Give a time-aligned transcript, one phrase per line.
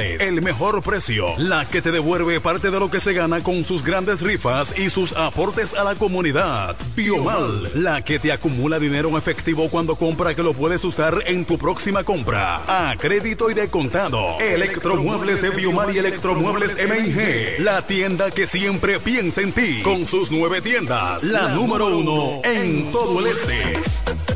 [0.00, 1.34] El mejor precio.
[1.38, 4.90] La que te devuelve parte de lo que se gana con sus grandes rifas y
[4.90, 6.76] sus aportes a la comunidad.
[6.94, 7.70] Biomal.
[7.74, 11.56] La que te acumula dinero en efectivo cuando compra que lo puedes usar en tu
[11.56, 12.62] próxima compra.
[12.66, 14.38] A crédito y de contado.
[14.38, 17.60] Electromuebles de Biomal y Electromuebles MIG.
[17.60, 19.82] La tienda que siempre piensa en ti.
[19.82, 21.24] Con sus nueve tiendas.
[21.24, 24.35] La número uno en todo el este.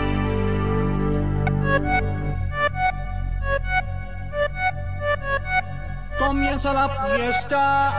[6.21, 7.93] Comienza la fiesta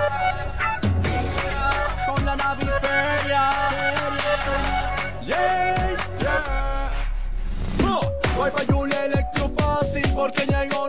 [2.06, 3.50] con la naviferia.
[5.26, 6.90] Yeah, yeah.
[8.36, 10.88] Voy pa' Julia Electro Fácil porque llegó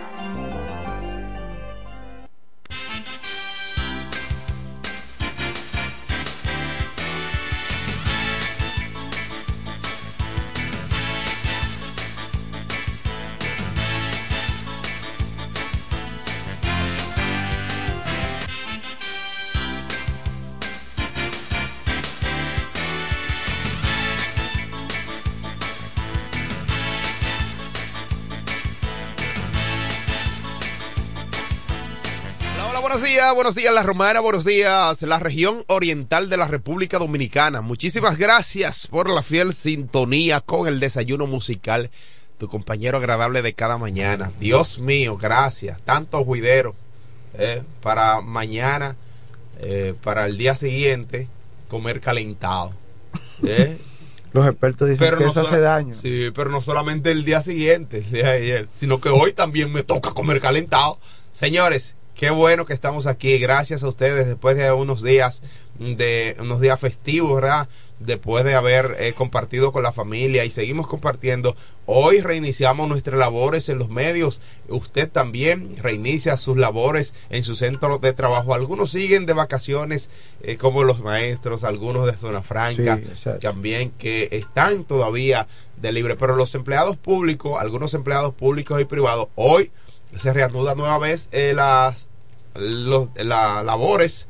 [33.33, 37.61] Buenos días, buenos días La Romana, buenos días la región oriental de la República Dominicana.
[37.61, 41.89] Muchísimas gracias por la fiel sintonía con el desayuno musical,
[42.37, 44.31] tu compañero agradable de cada mañana.
[44.39, 45.79] Dios mío, gracias.
[45.81, 46.75] Tantos juideros
[47.35, 48.97] eh, para mañana,
[49.59, 51.27] eh, para el día siguiente,
[51.69, 52.73] comer calentado.
[53.47, 53.77] Eh.
[54.33, 55.95] Los expertos dicen que eso hace daño.
[55.95, 59.71] Sí, pero no solamente el día siguiente, el día de ayer, sino que hoy también
[59.71, 60.99] me toca comer calentado.
[61.33, 63.39] Señores, Qué bueno que estamos aquí.
[63.39, 65.41] Gracias a ustedes después de unos días
[65.79, 67.67] de unos días festivos, ¿verdad?
[67.97, 71.55] Después de haber eh, compartido con la familia y seguimos compartiendo.
[71.87, 74.39] Hoy reiniciamos nuestras labores en los medios.
[74.69, 78.53] Usted también reinicia sus labores en su centro de trabajo.
[78.53, 80.11] Algunos siguen de vacaciones,
[80.43, 83.01] eh, como los maestros, algunos de Zona Franca,
[83.41, 86.17] también que están todavía de libre.
[86.17, 89.71] Pero los empleados públicos, algunos empleados públicos y privados, hoy
[90.15, 92.10] se reanuda nueva vez eh, las
[92.55, 94.27] las labores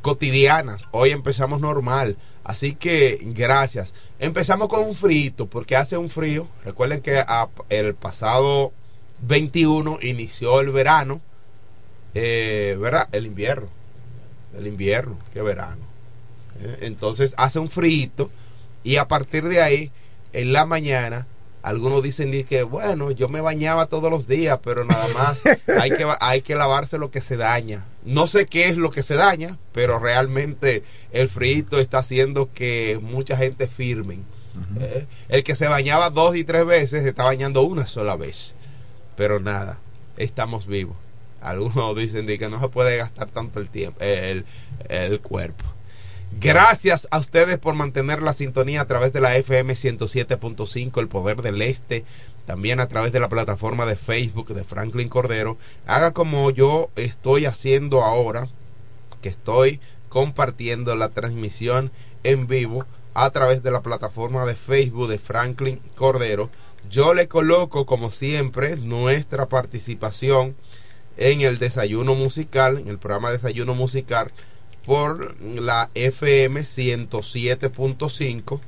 [0.00, 0.84] cotidianas.
[0.90, 2.16] Hoy empezamos normal.
[2.44, 3.94] Así que gracias.
[4.18, 6.48] Empezamos con un frito porque hace un frío.
[6.64, 7.24] Recuerden que
[7.68, 8.72] el pasado
[9.22, 11.20] 21 inició el verano.
[12.14, 13.08] Eh, ¿Verdad?
[13.12, 13.68] El invierno.
[14.56, 15.18] El invierno.
[15.32, 15.82] Qué verano.
[16.60, 18.30] Eh, entonces hace un frito
[18.84, 19.90] y a partir de ahí,
[20.32, 21.26] en la mañana,
[21.62, 25.40] algunos dicen que, bueno, yo me bañaba todos los días, pero nada más
[25.80, 27.84] hay que, hay que lavarse lo que se daña.
[28.04, 30.82] No sé qué es lo que se daña, pero realmente
[31.12, 34.24] el frito está haciendo que mucha gente firmen.
[34.80, 35.06] ¿eh?
[35.28, 38.54] El que se bañaba dos y tres veces se está bañando una sola vez.
[39.16, 39.78] Pero nada,
[40.16, 40.96] estamos vivos.
[41.40, 44.44] Algunos dicen que no se puede gastar tanto el tiempo, el,
[44.88, 45.64] el cuerpo.
[46.40, 51.40] Gracias a ustedes por mantener la sintonía a través de la FM 107.5, El Poder
[51.42, 52.04] del Este,
[52.46, 55.56] también a través de la plataforma de Facebook de Franklin Cordero.
[55.86, 58.48] Haga como yo estoy haciendo ahora,
[59.20, 61.92] que estoy compartiendo la transmisión
[62.24, 66.50] en vivo a través de la plataforma de Facebook de Franklin Cordero.
[66.90, 70.56] Yo le coloco, como siempre, nuestra participación
[71.16, 74.32] en el desayuno musical, en el programa Desayuno Musical
[74.84, 78.60] por la FM 107.5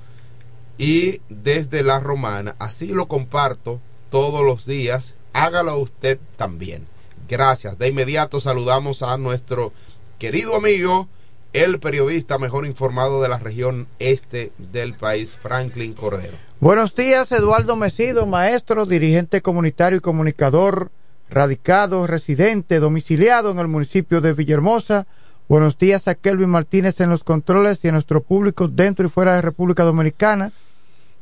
[0.78, 2.56] y desde la romana.
[2.58, 3.80] Así lo comparto
[4.10, 5.14] todos los días.
[5.32, 6.86] Hágalo usted también.
[7.28, 7.78] Gracias.
[7.78, 9.72] De inmediato saludamos a nuestro
[10.18, 11.08] querido amigo,
[11.52, 16.36] el periodista mejor informado de la región este del país, Franklin Cordero.
[16.60, 20.90] Buenos días, Eduardo Mesido, maestro, dirigente comunitario y comunicador,
[21.30, 25.06] radicado, residente, domiciliado en el municipio de Villahermosa
[25.46, 29.34] Buenos días a Kelvin Martínez en los controles y a nuestro público dentro y fuera
[29.34, 30.52] de República Dominicana.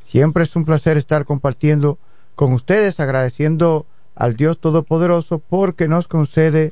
[0.05, 1.99] Siempre es un placer estar compartiendo
[2.35, 3.85] con ustedes, agradeciendo
[4.15, 6.71] al Dios Todopoderoso porque nos concede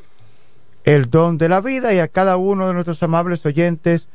[0.85, 4.07] el don de la vida y a cada uno de nuestros amables oyentes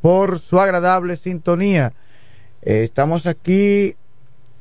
[0.00, 1.94] por su agradable sintonía.
[2.62, 3.96] Eh, estamos aquí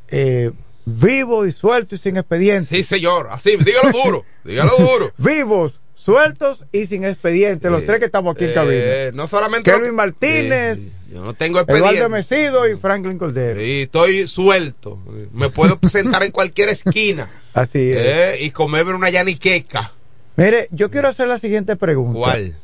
[0.08, 0.52] eh,
[0.86, 2.78] vivo y suelto y sin expediente.
[2.78, 5.12] Sí, señor, así, dígalo duro, dígalo duro.
[5.20, 8.74] Vivos, sueltos y sin expediente, los tres que estamos aquí en cabina.
[8.76, 9.72] Eh, no solamente.
[9.72, 11.10] Kelvin Martínez.
[11.10, 11.98] yo no tengo expediente.
[11.98, 13.62] Eduardo Mesido y Franklin Cordero.
[13.62, 15.00] Y estoy suelto.
[15.32, 17.30] Me puedo presentar en cualquier esquina.
[17.54, 17.98] Así es.
[17.98, 19.94] Eh, y comerme una yaniqueca.
[20.36, 22.20] Mire, yo quiero hacer la siguiente pregunta.
[22.20, 22.58] ¿Cuál?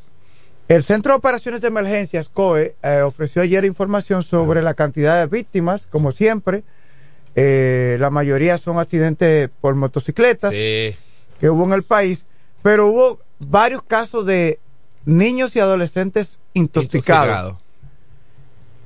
[0.68, 5.28] El Centro de Operaciones de Emergencias, COE, eh, ofreció ayer información sobre la cantidad de
[5.28, 6.64] víctimas, como siempre.
[7.36, 12.26] la mayoría son accidentes por motocicletas que hubo en el país,
[12.62, 14.60] pero hubo varios casos de
[15.06, 17.58] niños y adolescentes intoxicados.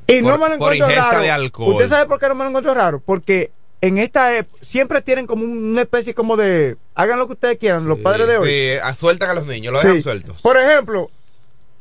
[0.07, 1.51] Y no me lo encuentro raro.
[1.67, 2.99] ¿Usted sabe por qué no me lo encuentro raro?
[2.99, 3.51] Porque
[3.81, 7.99] en esta siempre tienen como una especie como de hagan lo que ustedes quieran, los
[7.99, 8.49] padres de hoy.
[8.49, 10.41] Sí, sueltan a los niños, lo dejan sueltos.
[10.41, 11.09] Por ejemplo,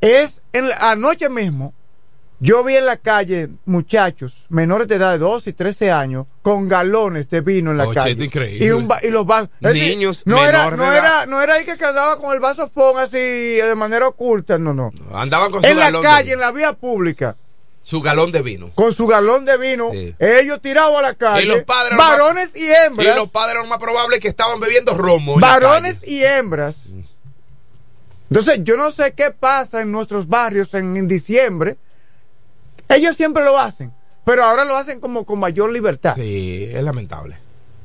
[0.00, 1.74] es en anoche mismo
[2.44, 6.68] Yo vi en la calle muchachos menores de edad de 12 y 13 años con
[6.68, 8.24] galones de vino en la Oye, calle.
[8.24, 8.66] increíble.
[8.66, 9.48] Y, un y los vasos.
[9.60, 13.16] Niños no era, no era, no era ahí que quedaba con el vaso fon así
[13.16, 14.90] de manera oculta, no, no.
[15.14, 17.36] Andaban con su En la calle, en la vía pública,
[17.84, 18.72] Su galón de vino.
[18.74, 20.12] con su galón de vino, Sí.
[20.18, 23.66] ellos tirados a la calle, Y los padres varones y Y hembras, los padres lo
[23.68, 25.34] más probable que estaban bebiendo romo.
[25.34, 26.74] en varones y hembras.
[28.30, 31.76] Entonces, yo no sé qué pasa en nuestros barrios en, en diciembre.
[32.92, 33.92] Ellos siempre lo hacen,
[34.24, 36.14] pero ahora lo hacen como con mayor libertad.
[36.16, 37.38] Sí, es lamentable.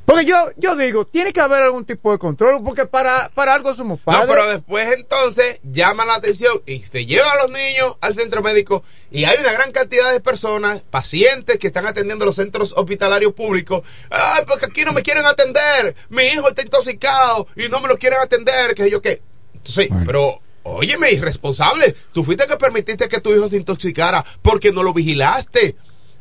[0.08, 3.74] Porque yo, yo digo, tiene que haber algún tipo de control, porque para, para algo
[3.74, 4.26] somos padres.
[4.26, 8.42] No, pero después entonces llama la atención y se lleva a los niños al centro
[8.42, 13.34] médico y hay una gran cantidad de personas, pacientes que están atendiendo los centros hospitalarios
[13.34, 13.82] públicos.
[14.10, 15.94] Ay, porque aquí no me quieren atender.
[16.08, 18.76] Mi hijo está intoxicado y no me lo quieren atender.
[18.76, 19.22] Que yo qué.
[19.56, 20.42] Entonces, pero
[20.76, 21.96] óyeme, irresponsable.
[22.14, 25.76] Tú fuiste que permitiste que tu hijo se intoxicara porque no lo vigilaste.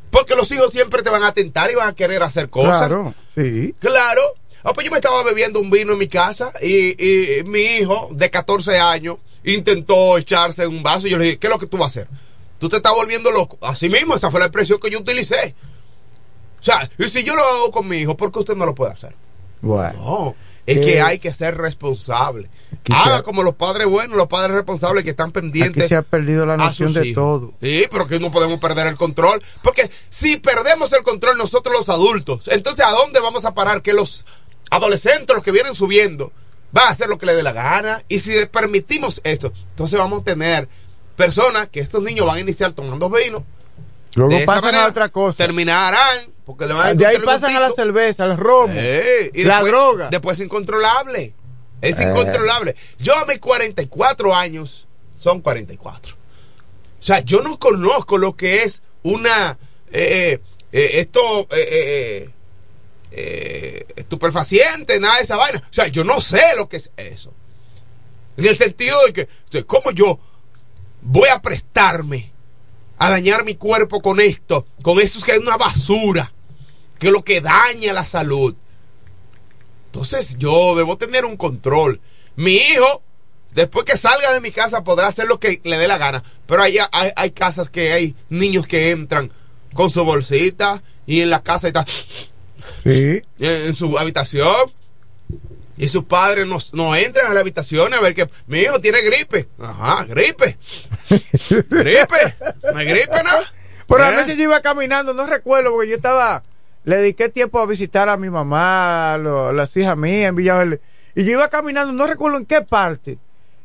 [0.09, 2.87] Porque los hijos siempre te van a atentar y van a querer hacer cosas.
[2.87, 3.73] Claro, sí.
[3.79, 4.21] Claro.
[4.63, 8.09] Ah, pues yo me estaba bebiendo un vino en mi casa y, y mi hijo
[8.11, 11.59] de 14 años intentó echarse en un vaso y yo le dije, ¿qué es lo
[11.59, 12.07] que tú vas a hacer?
[12.59, 13.57] Tú te estás volviendo loco.
[13.61, 15.55] Así mismo, esa fue la expresión que yo utilicé.
[16.59, 18.73] O sea, y si yo lo hago con mi hijo, ¿por qué usted no lo
[18.73, 19.13] puede hacer?
[19.61, 19.93] Bueno.
[19.99, 20.35] No,
[20.67, 22.49] es que hay que ser responsable.
[22.93, 25.83] Haga como los padres buenos, los padres responsables que están pendientes.
[25.83, 27.53] Aquí se ha perdido la noción de todo.
[27.61, 29.41] Sí, pero que no podemos perder el control.
[29.63, 33.81] Porque si perdemos el control nosotros los adultos, entonces ¿a dónde vamos a parar?
[33.81, 34.25] Que los
[34.69, 36.31] adolescentes, los que vienen subiendo,
[36.71, 38.03] van a hacer lo que les dé la gana.
[38.09, 40.67] Y si permitimos esto, entonces vamos a tener
[41.15, 43.45] personas que estos niños van a iniciar tomando vino.
[44.15, 45.37] Luego pasan a otra cosa.
[45.37, 49.43] Terminarán, porque le van a De ahí pasan a la cerveza, al romo, Eh, y
[49.43, 50.09] la después- droga.
[50.09, 51.33] Después es incontrolable.
[51.81, 52.03] Es Eh.
[52.09, 52.75] incontrolable.
[52.97, 54.85] Yo a mis 44 años,
[55.15, 56.15] son 44.
[56.99, 59.59] O sea, yo no conozco lo que es una.
[59.91, 60.39] eh,
[60.71, 61.41] eh, esto.
[61.51, 62.29] eh, eh,
[63.11, 65.59] eh, estupefaciente, nada de esa vaina.
[65.69, 67.33] O sea, yo no sé lo que es eso.
[68.37, 69.13] En el sentido de
[69.51, 70.19] que, ¿cómo yo
[71.01, 72.31] voy a prestarme
[72.97, 74.65] a dañar mi cuerpo con esto?
[74.81, 76.31] Con eso que es una basura,
[76.99, 78.55] que es lo que daña la salud.
[79.87, 81.99] Entonces yo debo tener un control.
[82.35, 83.01] Mi hijo,
[83.53, 86.23] después que salga de mi casa, podrá hacer lo que le dé la gana.
[86.45, 89.31] Pero hay, hay, hay casas que hay niños que entran
[89.73, 91.85] con su bolsita y en la casa está
[92.83, 93.21] Sí.
[93.39, 94.71] en, en su habitación.
[95.79, 98.99] Y sus padres no, no entran a la habitación a ver que mi hijo tiene
[99.01, 99.47] gripe.
[99.59, 100.57] Ajá, gripe.
[101.69, 102.35] gripe.
[102.73, 103.31] No hay gripe, ¿no?
[103.87, 104.17] Pero a ¿Eh?
[104.17, 106.43] veces yo iba caminando, no recuerdo, porque yo estaba,
[106.87, 110.79] le dediqué tiempo a visitar a mi mamá, a lo- las hijas mías en Villaverde.
[111.15, 113.17] Y yo iba caminando, no recuerdo en qué parte.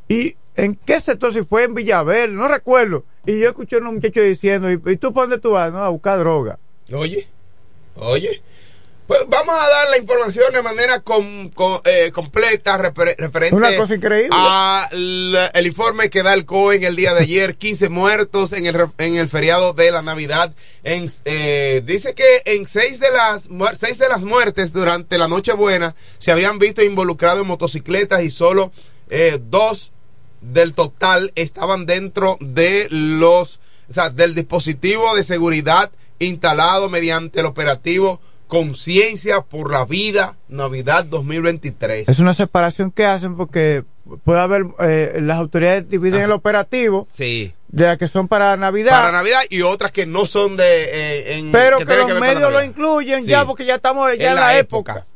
[0.09, 3.05] Y en qué sector, si fue en Villaverde, no recuerdo.
[3.25, 5.73] Y yo escuché a unos muchachos diciendo, ¿y, y tú para dónde tú vas?
[5.73, 6.59] No, a buscar droga.
[6.93, 7.29] Oye,
[7.95, 8.43] oye.
[9.07, 13.77] Pues vamos a dar la información de manera com- com- eh, completa refer- referente Una
[13.77, 14.31] cosa increíble.
[14.33, 18.53] a la- el informe que da el COE en el día de ayer, 15 muertos
[18.53, 20.55] en el, en el feriado de la Navidad.
[20.85, 25.95] En, eh, dice que en seis de, las, seis de las muertes durante la Nochebuena
[26.19, 28.73] se habían visto involucrados en motocicletas y solo
[29.11, 29.91] eh, dos
[30.41, 37.47] del total estaban dentro de los, o sea, del dispositivo de seguridad instalado mediante el
[37.47, 38.21] operativo
[38.53, 42.07] Conciencia por la Vida Navidad 2023.
[42.07, 43.83] Es una separación que hacen porque
[44.25, 47.55] puede haber, eh, las autoridades dividen el operativo Sí.
[47.69, 48.91] de las que son para Navidad.
[48.91, 50.65] Para Navidad y otras que no son de...
[50.85, 53.31] eh, en- pero que, los medios lo incluyen Sí.
[53.31, 55.07] ya porque ya estamos ya en, la, época.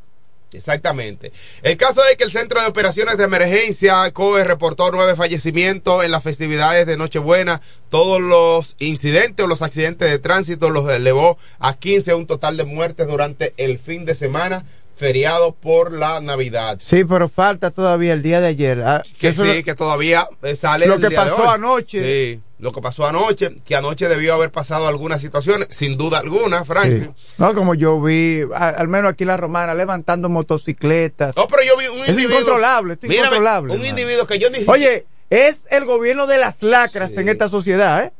[0.52, 1.32] Exactamente.
[1.62, 6.10] El caso es que el Centro de Operaciones de Emergencia, COE, reportó nueve fallecimientos en
[6.10, 7.60] las festividades de Nochebuena.
[7.90, 12.64] Todos los incidentes o los accidentes de tránsito los elevó a 15, un total de
[12.64, 14.64] muertes durante el fin de semana,
[14.96, 16.78] feriado por la Navidad.
[16.80, 18.82] Sí, pero falta todavía el día de ayer.
[18.84, 21.42] ah, Que eso sí, lo- que todavía eh, sale lo el que día de pasó
[21.42, 21.48] hoy.
[21.54, 22.02] anoche.
[22.34, 26.64] Sí, lo que pasó anoche, que anoche debió haber pasado algunas situaciones, sin duda alguna,
[26.64, 26.86] Frank.
[26.86, 27.10] Sí.
[27.36, 31.36] No, como yo vi, a- al menos aquí la romana, levantando motocicletas.
[31.36, 32.32] No, pero yo vi un es individuo.
[32.40, 33.74] incontrolable, es Mírame, incontrolable.
[33.74, 38.04] un individuo que yo ni Oye, es el gobierno de las lacras en esta sociedad,
[38.04, 38.12] ¿eh?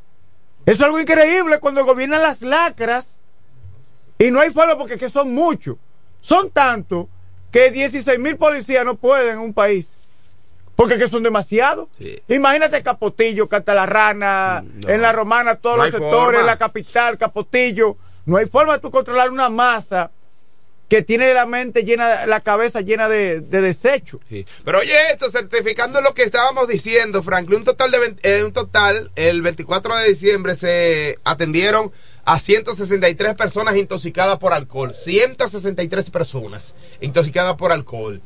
[0.67, 3.05] Es algo increíble cuando gobiernan las lacras
[4.19, 5.77] y no hay forma porque que son muchos.
[6.21, 7.07] Son tantos
[7.51, 9.95] que 16 mil policías no pueden en un país.
[10.75, 11.87] Porque que son demasiados.
[12.27, 16.43] Imagínate Capotillo, Catalarrana, en la Romana, todos No los sectores, forma.
[16.43, 17.97] la capital, Capotillo.
[18.27, 20.11] No hay forma de tú controlar una masa
[20.87, 24.21] que tiene la mente llena, la cabeza llena de, de desechos.
[24.29, 24.45] Sí.
[24.63, 28.53] Pero oye esto, certificando lo que estábamos diciendo, Franklin, un total de 20 eh, un
[28.53, 31.91] total el 24 de diciembre se atendieron
[32.29, 38.21] a 163 personas intoxicadas por alcohol, 163 personas intoxicadas por alcohol,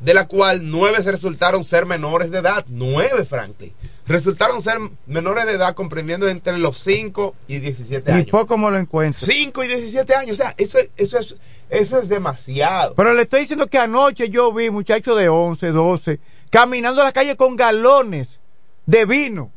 [0.00, 3.74] de la cual nueve resultaron ser menores de edad, nueve Franklin.
[4.06, 8.26] Resultaron ser menores de edad comprendiendo entre los 5 y 17 Y años.
[8.30, 9.26] poco me lo encuentro.
[9.26, 11.36] 5 y 17 años, o sea, eso, es- eso, es,
[11.68, 12.94] eso es demasiado.
[12.94, 17.12] Pero le estoy diciendo que anoche yo vi muchachos de 11, 12, caminando a la
[17.12, 18.40] calle con galones
[18.86, 19.52] de vino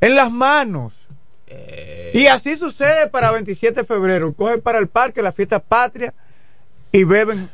[0.00, 0.92] en las manos.
[1.50, 2.12] Eh.
[2.14, 4.32] Y así sucede para 27 de febrero.
[4.32, 6.14] Cogen para el parque, la fiesta patria,
[6.92, 7.50] y beben,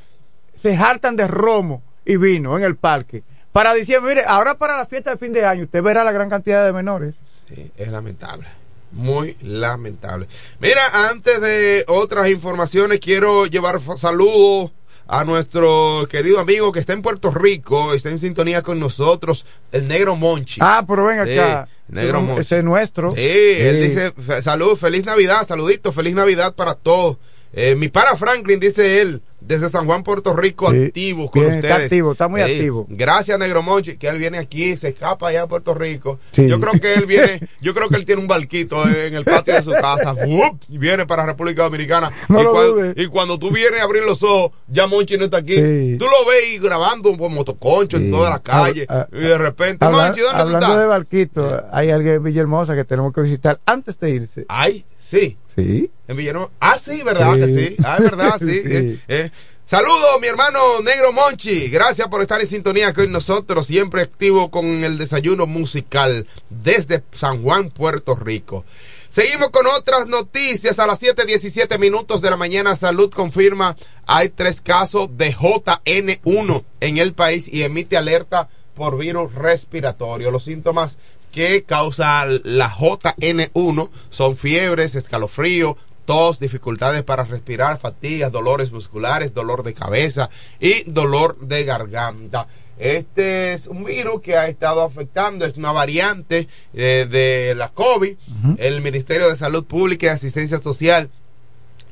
[0.55, 3.23] se hartan de romo y vino en el parque.
[3.53, 6.29] Para diciembre, mire, ahora para la fiesta de fin de año, usted verá la gran
[6.29, 7.15] cantidad de menores.
[7.47, 8.47] Sí, es lamentable.
[8.93, 10.29] Muy lamentable.
[10.61, 14.73] Mira, antes de otras informaciones, quiero llevar saludos
[15.09, 19.87] a nuestro querido amigo que está en Puerto Rico, está en sintonía con nosotros, el
[19.87, 20.61] negro Monchi.
[20.63, 21.69] Ah, pero ven Sí, acá.
[21.89, 22.41] negro Monchi.
[22.43, 23.13] Ese es nuestro.
[23.13, 23.89] Sí, él Sí.
[23.89, 27.19] dice, fe- salud, feliz Navidad, saludito, feliz Navidad para todos.
[27.53, 30.85] Eh, mi para Franklin, dice él, desde San Juan, Puerto Rico, Sí.
[30.87, 31.73] activo con Bien, ustedes.
[31.73, 32.51] está activo, está muy Sí.
[32.53, 32.87] activo.
[32.91, 36.19] Gracias, Negro Monchi, que él viene aquí, se escapa allá a Puerto Rico.
[36.33, 36.49] Sí.
[36.49, 39.55] Yo creo que él viene, yo creo que él tiene un barquito en el patio
[39.55, 40.61] de su casa, ¡fup!
[40.69, 42.11] y viene para República Dominicana.
[42.29, 45.39] No y, cuando, y cuando tú vienes a abrir los ojos, ya Monchi no está
[45.39, 45.55] aquí.
[45.99, 50.07] Tú lo ves grabando con motoconcho en toda la calle, Hab- y de repente, Habla-
[50.09, 50.79] Monchi, ¿dónde hablando estás?
[50.81, 54.45] de Barquito, hay alguien en Villahermosa que tenemos que visitar antes de irse.
[54.49, 55.37] Ay, sí.
[55.55, 55.91] Sí.
[56.07, 56.51] En Villanueva.
[56.61, 57.41] Ah, sí, ¿verdad Sí.
[57.41, 57.77] que sí?
[57.85, 58.61] Ah, es verdad, sí.
[58.63, 58.69] Sí.
[58.71, 59.31] Eh, eh.
[59.65, 61.69] Saludos, mi hermano Negro Monchi.
[61.69, 67.43] Gracias por estar en sintonía con nosotros, siempre activo con el desayuno musical desde San
[67.43, 68.65] Juan, Puerto Rico.
[69.09, 70.79] Seguimos con otras noticias.
[70.79, 76.99] A las 7:17 minutos de la mañana, Salud confirma hay tres casos de JN1 en
[76.99, 80.31] el país y emite alerta por virus respiratorio.
[80.31, 80.99] Los síntomas
[81.37, 85.77] que causa la JN1 son fiebres, escalofrío,
[86.07, 92.47] tos, dificultades para respirar, fatigas, dolores musculares, dolor de cabeza y dolor de garganta.
[92.79, 98.17] Este es un virus que ha estado afectando, es una variante eh, de la COVID.
[98.57, 101.11] El Ministerio de Salud Pública y Asistencia Social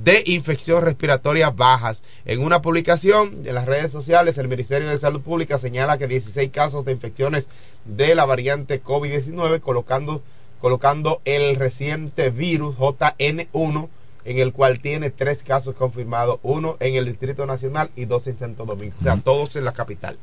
[0.04, 2.04] de infección respiratoria bajas.
[2.26, 6.50] En una publicación en las redes sociales, el Ministerio de Salud Pública señala que 16
[6.52, 7.50] casos de infecciones
[7.84, 10.24] de la variante COVID-19, colocando,
[10.62, 13.90] colocando el reciente virus JN1
[14.26, 18.38] en el cual tiene tres casos confirmados, uno en el Distrito Nacional y dos en
[18.38, 20.18] Santo Domingo, o sea, todos en la capital.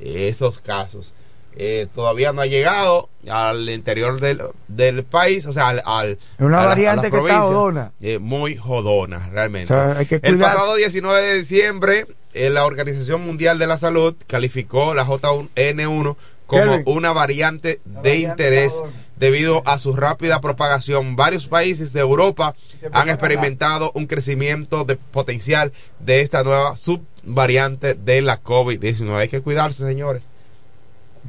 [0.00, 1.14] Esos casos
[1.60, 6.18] eh, todavía no ha llegado al interior del, del país, o sea, al, al- Es
[6.38, 7.92] una a la- a variante las que está jodona.
[8.00, 9.72] Eh, muy jodona, realmente.
[9.74, 13.76] O sea, hay que el pasado 19 de diciembre, eh, la Organización Mundial de la
[13.76, 16.82] Salud calificó la J1N1 como Kelvin.
[16.86, 18.74] una variante de interés
[19.18, 21.16] debido a su rápida propagación.
[21.16, 22.54] Varios países de Europa
[22.92, 29.16] han experimentado un crecimiento de potencial de esta nueva subvariante de la COVID-19.
[29.16, 30.22] Hay que cuidarse, señores.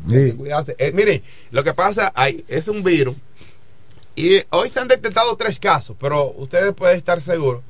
[0.08, 0.76] Hay que cuidarse.
[0.78, 1.22] Eh, miren,
[1.52, 3.16] lo que pasa hay, es un virus
[4.16, 7.64] y hoy se han detectado tres casos, pero ustedes pueden estar seguros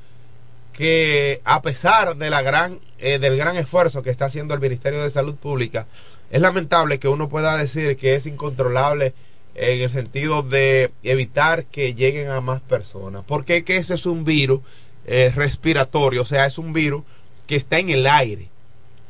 [0.72, 5.02] que a pesar de la gran, eh, del gran esfuerzo que está haciendo el Ministerio
[5.02, 5.86] de Salud Pública,
[6.30, 9.14] es lamentable que uno pueda decir que es incontrolable
[9.60, 13.24] en el sentido de evitar que lleguen a más personas.
[13.26, 14.60] Porque que ese es un virus
[15.04, 17.02] eh, respiratorio, o sea, es un virus
[17.46, 18.48] que está en el aire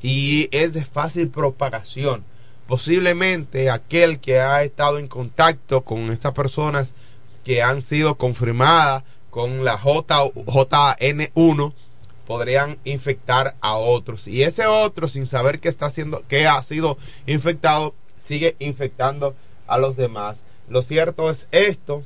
[0.03, 2.25] y es de fácil propagación.
[2.67, 6.95] Posiblemente aquel que ha estado en contacto con estas personas
[7.45, 11.73] que han sido confirmadas con la J, JN1
[12.27, 16.97] podrían infectar a otros y ese otro sin saber que está haciendo que ha sido
[17.27, 20.43] infectado sigue infectando a los demás.
[20.69, 22.03] Lo cierto es esto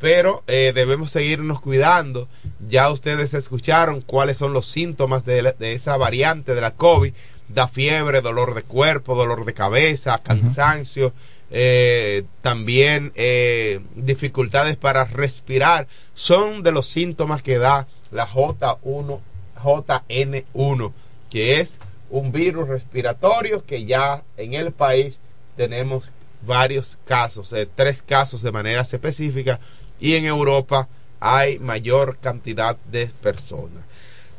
[0.00, 2.28] pero eh, debemos seguirnos cuidando.
[2.68, 7.12] Ya ustedes escucharon cuáles son los síntomas de, la- de esa variante de la COVID.
[7.48, 11.12] Da fiebre dolor de cuerpo dolor de cabeza cansancio
[11.50, 19.18] eh, también eh, dificultades para respirar, son de los síntomas que da la J1,
[19.60, 20.92] JN1,
[21.30, 21.78] que es
[22.10, 25.20] un virus respiratorio que ya en el país
[25.56, 26.12] tenemos
[26.46, 29.60] varios casos, eh, tres casos de manera específica,
[30.00, 30.88] y en Europa
[31.20, 33.84] hay mayor cantidad de personas.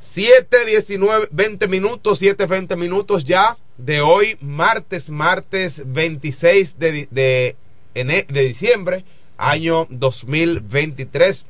[0.02, 7.56] 7, 19, 20 minutos, 7, 20 minutos ya de hoy, martes, martes 26 de, de,
[7.94, 9.06] de diciembre,
[9.38, 11.46] año 2023.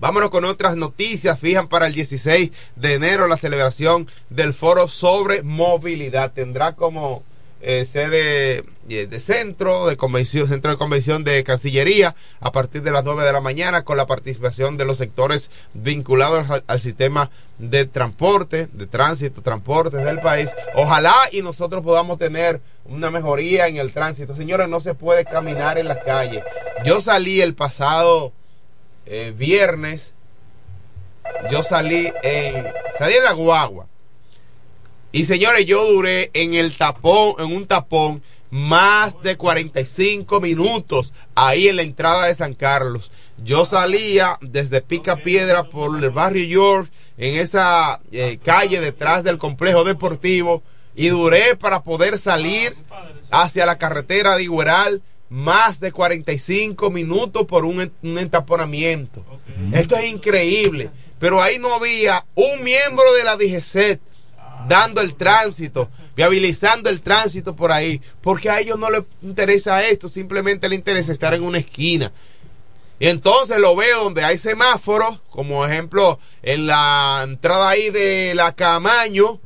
[0.00, 1.38] Vámonos con otras noticias.
[1.38, 6.32] Fijan para el 16 de enero la celebración del foro sobre movilidad.
[6.32, 7.22] Tendrá como
[7.66, 12.90] eh, sede eh, de centro de convención, centro de convención de Cancillería a partir de
[12.90, 17.86] las 9 de la mañana con la participación de los sectores vinculados al, sistema de
[17.86, 20.50] transporte, de tránsito, transportes del país.
[20.74, 24.36] Ojalá y nosotros podamos tener una mejoría en el tránsito.
[24.36, 26.44] Señores, no se puede caminar en las calles.
[26.84, 28.34] Yo salí el pasado
[29.06, 30.12] eh, viernes,
[31.50, 32.66] yo salí en,
[32.98, 33.86] salí en la guagua.
[35.14, 41.68] Y señores, yo duré en el tapón, en un tapón, más de 45 minutos ahí
[41.68, 43.12] en la entrada de San Carlos.
[43.38, 49.38] Yo salía desde Pica Piedra por el barrio York, en esa eh, calle detrás del
[49.38, 50.64] complejo deportivo,
[50.96, 52.74] y duré para poder salir
[53.30, 59.20] hacia la carretera de Igueral más de 45 minutos por un, un entaponamiento.
[59.20, 59.80] Okay.
[59.80, 60.90] Esto es increíble.
[61.20, 64.00] Pero ahí no había un miembro de la DGCET
[64.68, 70.08] dando el tránsito, viabilizando el tránsito por ahí, porque a ellos no les interesa esto,
[70.08, 72.12] simplemente les interesa estar en una esquina.
[72.98, 78.52] Y entonces lo veo donde hay semáforos, como ejemplo en la entrada ahí de la
[78.52, 79.40] Camaño,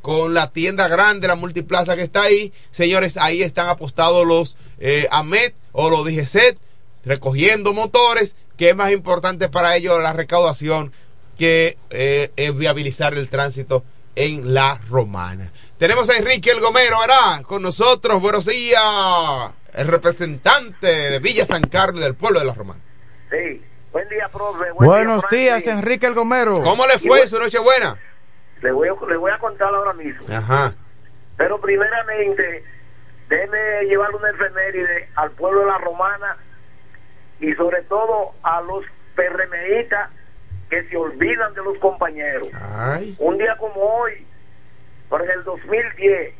[0.00, 5.08] con la tienda grande, la multiplaza que está ahí, señores, ahí están apostados los eh,
[5.10, 6.58] AMET o los DGCET,
[7.04, 10.92] recogiendo motores, que es más importante para ellos la recaudación
[11.36, 13.84] que eh, viabilizar el tránsito
[14.16, 15.52] en la romana.
[15.78, 17.42] Tenemos a Enrique El Gomero, ¿verdad?
[17.42, 18.82] Con nosotros, buenos días,
[19.74, 22.80] el representante de Villa San Carlos del pueblo de la romana.
[23.30, 24.72] Sí, buen día, profe.
[24.72, 26.60] Buen buenos día, días, Enrique El Gomero.
[26.60, 27.96] ¿Cómo le fue su noche buena?
[28.62, 30.34] Le voy, a, le voy a contar ahora mismo.
[30.34, 30.74] Ajá.
[31.36, 32.64] Pero primeramente,
[33.28, 36.38] déjeme llevar una efeméride al pueblo de la romana
[37.38, 38.82] y sobre todo a los
[39.14, 40.08] PRMistas
[40.68, 42.48] que se olvidan de los compañeros.
[42.54, 43.14] Ay.
[43.18, 44.26] Un día como hoy,
[45.08, 46.34] por el 2010,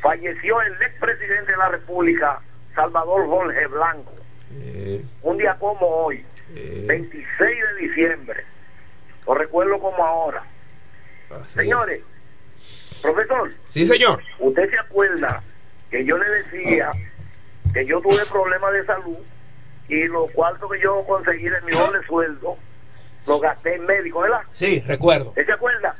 [0.00, 2.40] falleció el expresidente de la República,
[2.74, 4.12] Salvador Jorge Blanco.
[4.56, 5.02] Eh.
[5.22, 6.24] Un día como hoy,
[6.54, 6.84] eh.
[6.86, 8.44] 26 de diciembre.
[9.26, 10.44] Lo recuerdo como ahora.
[11.54, 12.02] Señores,
[13.02, 13.50] profesor.
[13.68, 14.22] Sí, señor.
[14.38, 15.42] ¿Usted se acuerda
[15.90, 16.92] que yo le decía
[17.72, 19.18] que yo tuve problemas de salud
[19.88, 22.56] y los cuartos que yo conseguí de mi doble sueldo
[23.26, 24.40] lo gasté en médico, ¿verdad?
[24.52, 25.30] Sí, recuerdo.
[25.30, 25.96] ¿Usted se acuerda?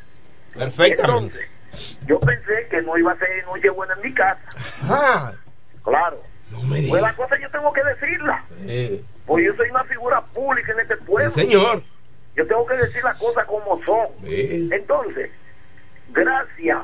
[0.54, 1.38] Perfectamente.
[1.72, 4.40] Entonces, yo pensé que no iba a ser noche buena en mi casa.
[4.88, 5.32] Ah,
[5.82, 6.22] Claro.
[6.50, 7.00] no me Pues diga.
[7.00, 8.44] la cosa yo tengo que decirla.
[8.66, 11.30] Eh, Pues yo soy una figura pública en este pueblo.
[11.30, 11.82] señor.
[12.36, 14.08] Yo tengo que decir las cosas como son.
[14.24, 15.30] Entonces,
[16.10, 16.78] gracias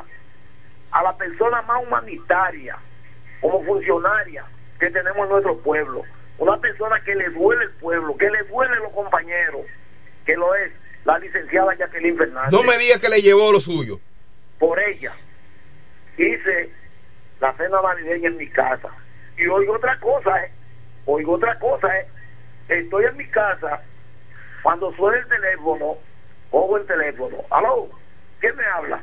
[0.91, 2.77] a la persona más humanitaria,
[3.41, 4.45] como funcionaria
[4.79, 6.03] que tenemos en nuestro pueblo,
[6.39, 9.63] una persona que le duele el pueblo, que le duele los compañeros,
[10.25, 10.73] que lo es
[11.05, 12.53] la licenciada Jacqueline Fernández.
[12.53, 14.01] No me diga que le llevó lo suyo.
[14.59, 15.13] Por ella
[16.17, 16.71] hice
[17.41, 18.89] la cena navideña en mi casa.
[19.37, 20.51] Y oigo otra cosa, ¿eh?
[21.07, 22.07] Oigo otra cosa, ¿eh?
[22.69, 23.83] Estoy en mi casa,
[24.63, 25.97] cuando suena el teléfono,
[26.51, 27.39] cojo el teléfono.
[27.51, 27.89] ¿Aló?
[28.39, 29.01] ¿Quién me habla?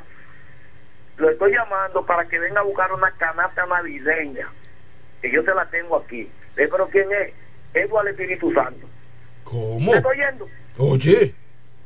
[1.16, 4.48] Lo estoy llamando para que venga a buscar una canasta navideña,
[5.20, 6.30] que yo te la tengo aquí.
[6.56, 7.32] Eh, ¿Pero quién es?
[7.74, 8.86] Eduardo Espíritu Santo.
[9.44, 9.90] ¿Cómo?
[9.90, 10.48] ¿Me estoy yendo?
[10.78, 11.34] Oye.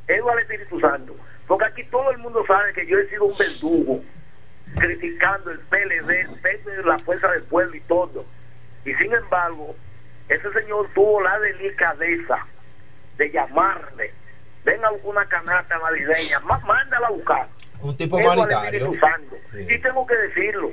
[0.08, 1.16] Eduardo Espíritu Santo.
[1.46, 4.02] Porque aquí todo el mundo sabe que yo he sido un verdugo,
[4.78, 8.24] criticando el PLD, el PLD, la fuerza del pueblo y todo.
[8.84, 9.74] Y sin embargo,
[10.28, 12.46] ese señor tuvo la delicadeza
[13.18, 14.10] de llamarme.
[14.64, 17.48] Venga a una canasta navideña, má- mándala a buscar.
[17.80, 18.92] Un tipo humanitario.
[19.52, 19.66] Sí.
[19.68, 20.70] Y tengo que decirlo.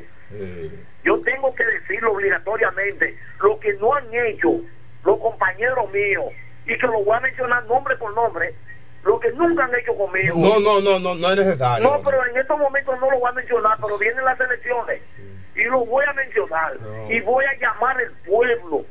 [1.03, 3.17] Yo tengo que decirlo obligatoriamente.
[3.41, 4.62] Lo que no han hecho
[5.03, 6.25] los compañeros míos,
[6.69, 8.53] y que lo voy a mencionar nombre por nombre,
[9.03, 10.36] lo que nunca han hecho conmigo.
[10.38, 11.88] No, no, no, no, no es necesario.
[11.89, 15.01] No, pero en estos momentos no lo voy a mencionar, pero vienen las elecciones
[15.55, 17.12] y lo voy a mencionar No.
[17.12, 18.86] y voy a llamar al pueblo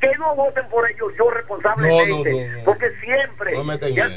[0.00, 3.52] que no voten por ellos yo responsablemente, No, no, porque siempre
[3.94, 4.10] ya-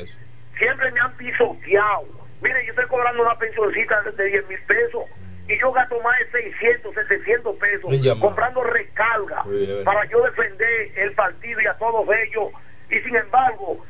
[0.57, 2.05] siempre me han pisoteado.
[2.41, 5.03] Mire, yo estoy cobrando una pensioncita de 10 mil pesos
[5.47, 11.13] y yo gasto más de 600, 700 pesos comprando recarga Sí, para yo defender el
[11.13, 12.49] partido y a todos ellos.
[12.89, 13.83] Y sin embargo,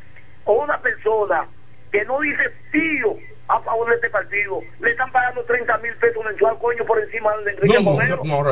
[0.46, 1.46] una persona
[1.92, 6.24] que no dice tío a favor de este partido, le están pagando 30 mil pesos
[6.26, 7.80] mensual, coño, por encima de Enrique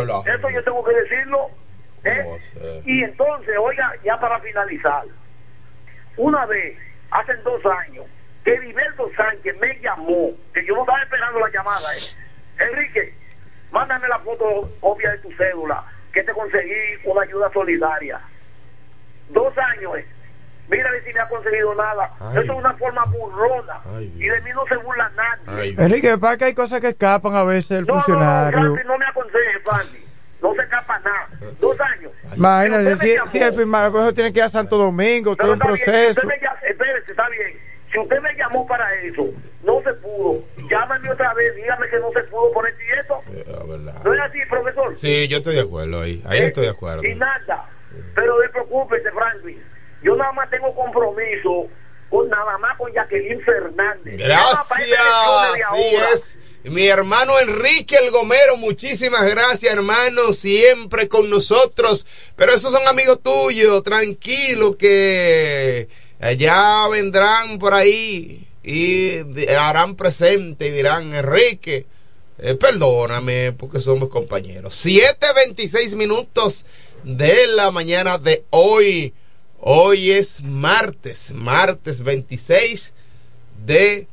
[0.06, 0.24] No.
[0.26, 1.50] Eso yo tengo que decirlo.
[2.04, 2.40] ¿eh?
[2.40, 2.82] Sé.
[2.86, 5.04] Y entonces, oiga, ya para finalizar,
[6.18, 6.78] una vez,
[7.12, 8.06] hace dos años,
[8.44, 12.02] que Heriberto Sánchez me llamó, que yo no estaba esperando la llamada, ¿eh?
[12.60, 13.14] Enrique,
[13.72, 16.72] mándame la foto obvia de tu cédula, que te conseguí
[17.04, 18.22] una ayuda solidaria.
[19.30, 20.06] Dos años, ¿eh?
[20.68, 22.12] Mira a ver si me ha conseguido nada.
[22.20, 22.38] Ay.
[22.44, 23.82] Eso es una forma burrona.
[23.96, 25.62] Ay, y de mí no se burla nadie.
[25.62, 28.60] Ay, Enrique, para que hay cosas que escapan a veces el no, no, no, funcionario.
[28.60, 30.02] Francis, no me aconseje, Francis.
[30.42, 31.28] No se escapa nada.
[31.60, 32.12] Dos años.
[32.36, 35.62] Imagínate, Si si, el firmar, por eso tiene que ir a Santo Domingo, todo un
[35.62, 36.10] está bien, si proceso.
[36.10, 37.60] usted me llama- espérese, está bien.
[37.92, 39.28] Si usted me llamó para eso,
[39.64, 40.44] no se pudo.
[40.70, 43.22] Llámame otra vez, dígame que no se pudo por esto y esto.
[43.32, 43.46] eh.
[44.04, 44.98] ¿No es así, profesor?
[45.00, 46.22] Sí, yo estoy de acuerdo ahí.
[46.28, 46.46] Ahí ¿Eh?
[46.48, 47.04] estoy de acuerdo.
[47.06, 47.66] Y nada.
[48.14, 49.64] Pero no preocúpese, Franklin.
[50.06, 51.68] Yo nada más tengo compromiso
[52.12, 54.18] con nada más con Jacqueline Fernández.
[54.18, 55.00] Gracias,
[55.72, 56.40] así es.
[56.64, 62.06] Mi hermano Enrique El Gomero, muchísimas gracias, hermano, siempre con nosotros.
[62.36, 65.90] Pero esos son amigos tuyos, tranquilo que
[66.20, 71.88] allá vendrán por ahí y harán presente y dirán, Enrique,
[72.38, 74.86] eh, perdóname porque somos compañeros.
[74.86, 76.64] 7.26 minutos
[77.04, 79.14] de la mañana de hoy.
[79.68, 82.94] Hoy es martes, martes 26
[83.66, 84.08] de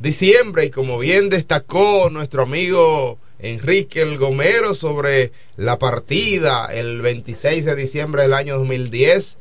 [0.00, 7.64] diciembre y como bien destacó nuestro amigo Enrique El Gomero sobre la partida el 26
[7.64, 9.38] de diciembre del año 2010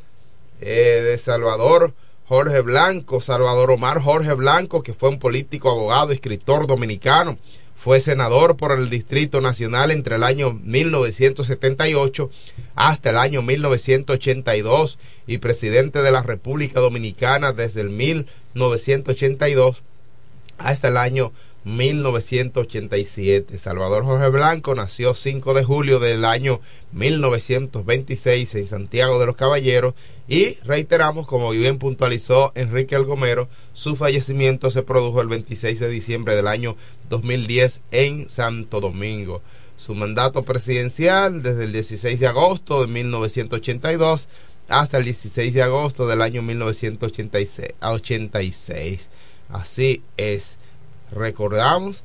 [0.62, 0.70] eh,
[1.04, 1.94] de Salvador
[2.30, 7.38] Jorge Blanco, Salvador Omar Jorge Blanco, que fue un político, abogado, escritor dominicano,
[7.84, 12.30] fue senador por el Distrito Nacional entre el año 1978
[12.76, 19.82] hasta el año 1982 y presidente de la República Dominicana desde el 1982
[20.60, 21.32] hasta el año
[21.64, 23.58] 1987.
[23.58, 26.60] Salvador Jorge Blanco nació 5 de julio del año
[26.92, 29.94] 1926 en Santiago de los Caballeros
[30.28, 35.90] y reiteramos, como bien puntualizó Enrique El Gomero, su fallecimiento se produjo el 26 de
[35.90, 36.76] diciembre del año
[37.10, 39.42] 2010 en Santo Domingo.
[39.78, 44.28] Su mandato presidencial desde el 16 de agosto de 1982
[44.68, 47.74] hasta el 16 de agosto del año 1986.
[47.80, 49.10] a 86.
[49.50, 50.58] Así es.
[51.12, 52.04] Recordamos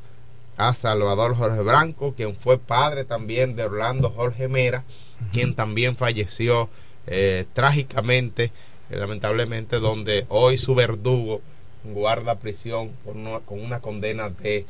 [0.56, 4.84] a Salvador Jorge Blanco, quien fue padre también de Orlando Jorge Mera,
[5.32, 6.68] quien también falleció
[7.06, 8.52] eh, trágicamente,
[8.90, 11.40] eh, lamentablemente, donde hoy su verdugo
[11.84, 14.66] guarda prisión con una, con una condena de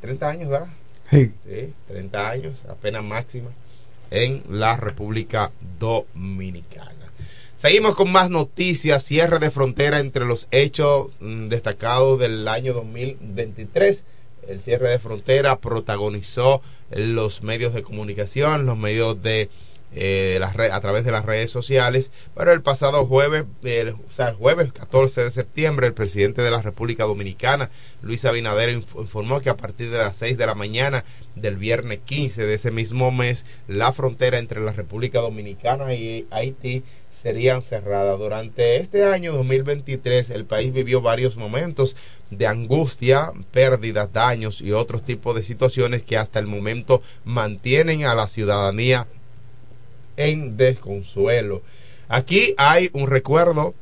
[0.00, 0.68] 30 años, ¿verdad?
[1.10, 1.32] Sí.
[1.44, 3.50] Sí, 30 años, apenas máxima,
[4.10, 7.01] en la República Dominicana.
[7.62, 14.02] Seguimos con más noticias, cierre de frontera entre los hechos mm, destacados del año 2023.
[14.48, 19.48] El cierre de frontera protagonizó los medios de comunicación, los medios de
[19.94, 24.30] eh, las a través de las redes sociales, pero el pasado jueves, el, o sea,
[24.30, 27.70] el jueves 14 de septiembre, el presidente de la República Dominicana,
[28.00, 31.04] Luis Abinader, inf- informó que a partir de las 6 de la mañana
[31.36, 36.82] del viernes 15 de ese mismo mes, la frontera entre la República Dominicana y Haití
[37.22, 38.18] serían cerradas.
[38.18, 41.94] Durante este año 2023 el país vivió varios momentos
[42.30, 48.14] de angustia, pérdidas, daños y otros tipos de situaciones que hasta el momento mantienen a
[48.14, 49.06] la ciudadanía
[50.16, 51.62] en desconsuelo.
[52.08, 53.74] Aquí hay un recuerdo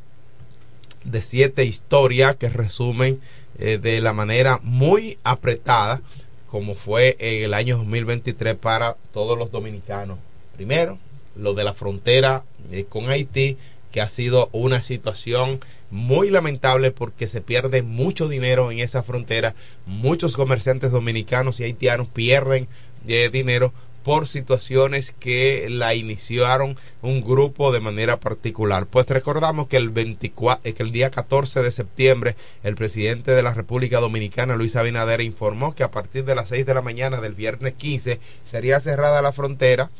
[1.04, 3.20] de siete historias que resumen
[3.58, 6.02] eh, de la manera muy apretada
[6.46, 10.18] como fue en el año 2023 para todos los dominicanos.
[10.56, 10.98] Primero,
[11.36, 13.56] lo de la frontera eh, con Haití,
[13.92, 19.54] que ha sido una situación muy lamentable porque se pierde mucho dinero en esa frontera.
[19.86, 22.68] Muchos comerciantes dominicanos y haitianos pierden
[23.06, 28.86] eh, dinero por situaciones que la iniciaron un grupo de manera particular.
[28.86, 33.42] Pues recordamos que el 24, eh, que el día 14 de septiembre el presidente de
[33.42, 37.20] la República Dominicana, Luis Abinader, informó que a partir de las 6 de la mañana
[37.20, 39.90] del viernes 15 sería cerrada la frontera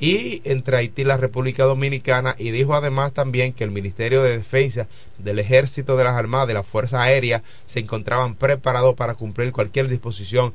[0.00, 4.38] y entre Haití y la República Dominicana y dijo además también que el Ministerio de
[4.38, 9.52] Defensa del Ejército de las Armadas y la Fuerza Aérea se encontraban preparados para cumplir
[9.52, 10.54] cualquier disposición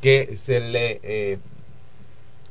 [0.00, 1.38] que se le eh,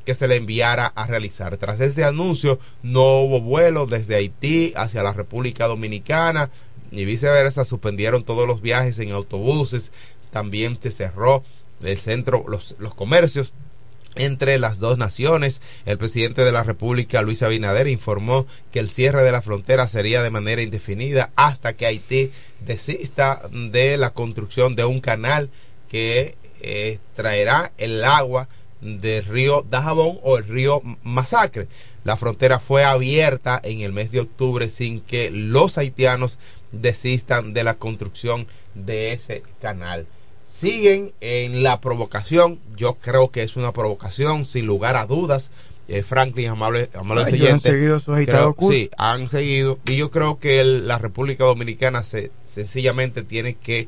[0.04, 1.58] que se le enviara a realizar.
[1.58, 6.52] Tras este anuncio no hubo vuelos desde Haití hacia la República Dominicana
[6.92, 9.92] y viceversa, suspendieron todos los viajes en autobuses,
[10.30, 11.44] también se cerró
[11.82, 13.52] el centro, los, los comercios
[14.16, 15.62] entre las dos naciones.
[15.86, 20.22] El presidente de la República, Luis Abinader, informó que el cierre de la frontera sería
[20.24, 22.32] de manera indefinida hasta que Haití
[22.66, 25.50] desista de la construcción de un canal
[25.90, 28.48] que eh, traerá el agua
[28.82, 31.68] del río Dajabón o el río Masacre.
[32.04, 36.38] La frontera fue abierta en el mes de octubre sin que los haitianos
[36.72, 40.06] desistan de la construcción de ese canal
[40.60, 42.60] siguen en la provocación.
[42.76, 45.52] Yo creo que es una provocación, sin lugar a dudas.
[45.88, 47.30] Eh, Franklin, amable, amable Ah, han
[47.62, 48.56] seguido creo-.
[48.72, 49.80] Sí, han seguido.
[49.86, 53.88] Y yo creo que el- la República Dominicana se, sencillamente tiene que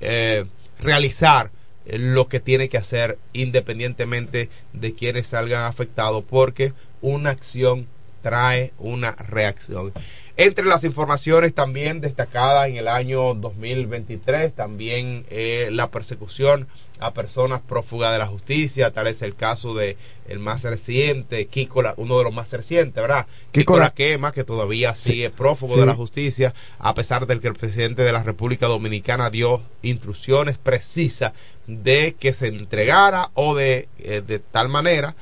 [0.00, 0.44] eh,
[0.80, 1.50] realizar
[1.86, 7.86] lo que tiene que hacer independientemente de quienes salgan afectados, porque una acción
[8.22, 9.92] trae una reacción.
[10.40, 16.68] Entre las informaciones también destacadas en el año 2023, también eh, la persecución
[17.00, 19.96] a personas prófugas de la justicia, tal es el caso de
[20.28, 23.26] el más reciente, Kiko, uno de los más recientes, ¿verdad?
[23.50, 25.80] Kiko Kiko la- quema, que todavía sigue prófugo Sí.
[25.80, 30.56] de la justicia, a pesar de que el presidente de la República Dominicana dio instrucciones
[30.56, 31.32] precisas
[31.66, 35.16] de que se entregara o de, eh, de tal manera,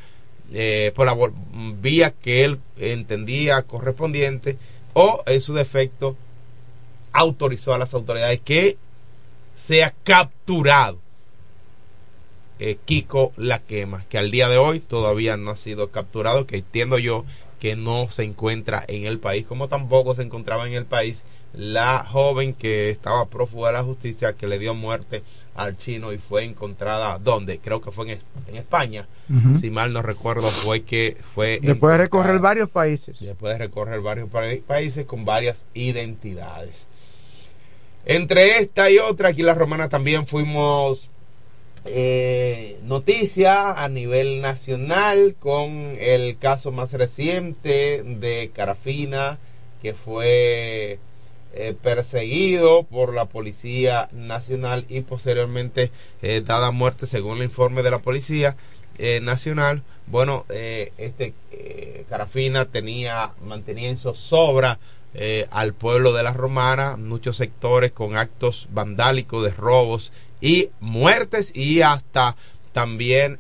[0.53, 1.17] eh, por la
[1.81, 4.59] vía que él entendía correspondiente,
[4.99, 6.17] o en su defecto
[7.13, 8.79] autorizó a las autoridades que
[9.55, 10.99] sea capturado.
[12.59, 16.57] Eh, Kiko la quema, que al día de hoy todavía no ha sido capturado, que
[16.57, 17.27] entiendo yo
[17.61, 22.03] que no se encuentra en el país, como tampoco se encontraba en el país la
[22.03, 25.23] joven que estaba prófuga de la justicia que le dio muerte
[25.57, 29.07] al chino y fue encontrada donde creo que fue en, en España
[29.61, 33.19] si mal no recuerdo fue que fue Después de recorrer varios países.
[33.21, 36.87] después de recorrer varios pa- países con varias identidades.
[38.05, 41.09] Entre esta y otra, aquí en la Romana también fuimos
[41.87, 49.39] eh, noticia a nivel nacional con el caso más reciente de Carafina,
[49.83, 50.99] que fue
[51.57, 55.91] eh, perseguido por la Policía Nacional y posteriormente
[56.21, 58.57] eh, dada muerte según el informe de la Policía
[58.99, 59.83] eh, Nacional.
[60.07, 61.33] Bueno, eh, este
[62.11, 64.79] Carafina tenía, mantenía en zozobra
[65.51, 71.81] al pueblo de la Romana, muchos sectores con actos vandálicos de robos y muertes y
[71.81, 72.37] hasta
[72.73, 73.39] también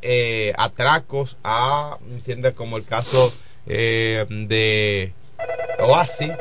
[0.56, 3.30] atracos a, entiende como el caso
[3.66, 5.12] de
[5.80, 6.32] Oasis,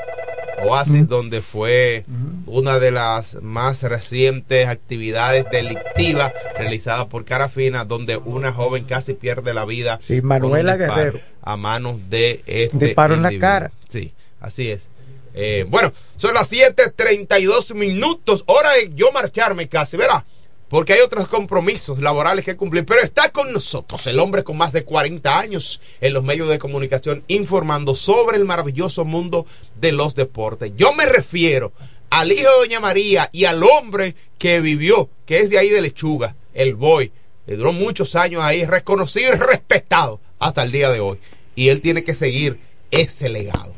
[0.63, 2.05] Oasis, donde fue
[2.45, 9.53] una de las más recientes actividades delictivas realizadas por Carafina, donde una joven casi pierde
[9.53, 11.19] la vida Sí, Manuela Guerrero.
[11.41, 13.49] a manos de este Disparo en la individuo.
[13.49, 13.71] cara.
[13.89, 14.89] Sí, así es.
[15.33, 18.43] Eh, bueno, son las 7:32 minutos.
[18.47, 20.23] Hora de yo marcharme casi, ¿verdad?
[20.69, 22.85] Porque hay otros compromisos laborales que cumplir.
[22.85, 26.59] Pero está con nosotros el hombre con más de 40 años en los medios de
[26.59, 29.45] comunicación informando sobre el maravilloso mundo
[29.79, 30.71] de los deportes.
[30.75, 31.71] Yo me refiero
[32.09, 35.81] al hijo de Doña María y al hombre que vivió, que es de ahí de
[35.81, 37.11] Lechuga, el Boy.
[37.45, 41.19] Le duró muchos años ahí, reconocido y respetado hasta el día de hoy.
[41.55, 43.75] Y él tiene que seguir ese legado.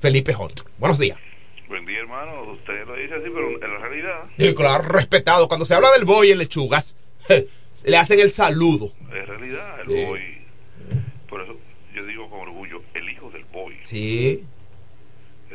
[0.00, 0.60] Felipe Hunt.
[0.78, 1.18] Buenos días.
[1.70, 2.42] Buen día, hermano.
[2.52, 5.46] Usted lo dice así, pero en la realidad Y claro, respetado.
[5.46, 6.96] Cuando se habla del boy en lechugas,
[7.84, 8.92] le hacen el saludo.
[9.14, 9.80] es realidad.
[9.82, 10.04] El Sí.
[10.04, 10.20] boy.
[11.28, 11.56] Por eso
[11.94, 13.76] yo digo con orgullo, el hijo del boy.
[13.84, 14.44] Sí.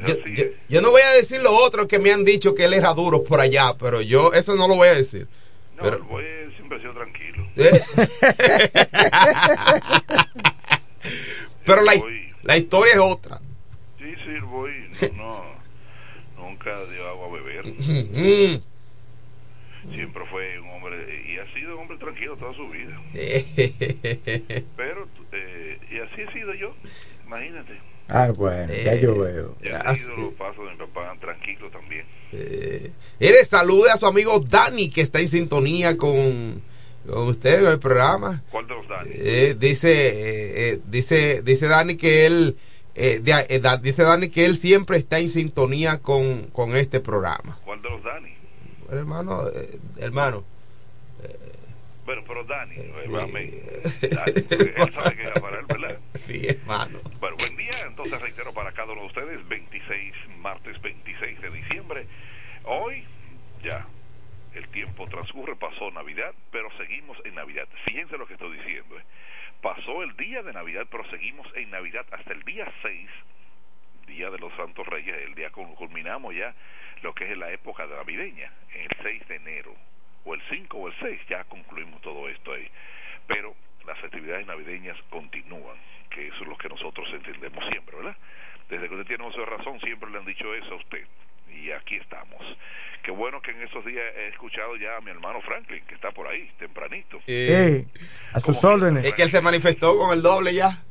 [0.08, 2.74] Yo, yo- yo no voy a decir lo otro que me han dicho que él
[2.74, 5.28] era duro por allá, pero yo eso no lo voy a decir.
[5.76, 6.24] No, Pero- el boy
[6.56, 7.46] siempre ha sido tranquilo.
[7.58, 7.82] ¿Eh?
[11.66, 13.40] pero la, boy- la historia es otra.
[13.98, 14.72] Sí, sí, el boy
[15.18, 15.44] no,
[16.38, 17.66] no, nunca dio agua a beber.
[17.68, 17.75] Mm.
[19.94, 23.00] Siempre fue un hombre, y ha sido un hombre tranquilo toda su vida.
[24.76, 26.74] Pero, eh, y así he sido yo,
[27.26, 27.74] imagínate.
[28.08, 29.56] Ah, bueno, ya Eh, yo veo.
[29.62, 30.02] Yo he Así.
[30.02, 32.06] seguido los pasos de mi papá tranquilo también.
[32.34, 36.62] Eh, Mire, salude a su amigo Dani que está en sintonía con,
[37.08, 38.44] con usted en el programa.
[38.52, 39.10] ¿Cuál de los Dani?
[39.14, 42.56] Eh, dice, eh, eh, dice, dice Dani que él,
[42.96, 47.00] eh, de- eh, da- dice Dani que él siempre está en sintonía con, con este
[47.00, 47.60] programa.
[47.66, 48.34] ¿Cuál de los Dani?
[48.92, 50.44] Hermano, eh, hermano.
[52.06, 53.62] Bueno, pero Dani, eh, amén.
[54.12, 56.00] Dani, porque él sabe que para él, ¿verdad?
[56.26, 57.00] Sí, hermano.
[57.20, 57.72] Bueno, buen día.
[57.88, 62.08] Entonces reitero para cada uno de ustedes, 26, martes 26 de diciembre.
[62.66, 63.04] Hoy
[63.64, 63.86] ya
[64.54, 67.68] el tiempo transcurre, pasó Navidad, pero seguimos en Navidad.
[67.86, 68.98] Fíjense lo que estoy diciendo.
[69.00, 69.04] ¿eh?
[69.66, 73.10] Pasó el día de Navidad, pero seguimos en Navidad hasta el día 6,
[74.06, 76.54] Día de los Santos Reyes, el día con culminamos ya
[77.02, 79.74] lo que es la época de navideña, el 6 de enero,
[80.24, 82.70] o el 5 o el 6, ya concluimos todo esto ahí.
[83.26, 83.56] Pero
[83.88, 85.78] las festividades navideñas continúan,
[86.12, 88.18] que eso es lo que nosotros entendemos siempre, ¿verdad?
[88.70, 91.08] Desde que usted tiene uso de razón, siempre le han dicho eso a usted.
[91.52, 92.40] Y aquí estamos.
[93.06, 96.10] Qué bueno que en esos días he escuchado ya a mi hermano Franklin, que está
[96.10, 97.20] por ahí, tempranito.
[97.28, 97.86] Eh,
[98.34, 99.06] a sus órdenes.
[99.06, 100.84] Es que él se manifestó con el doble ya.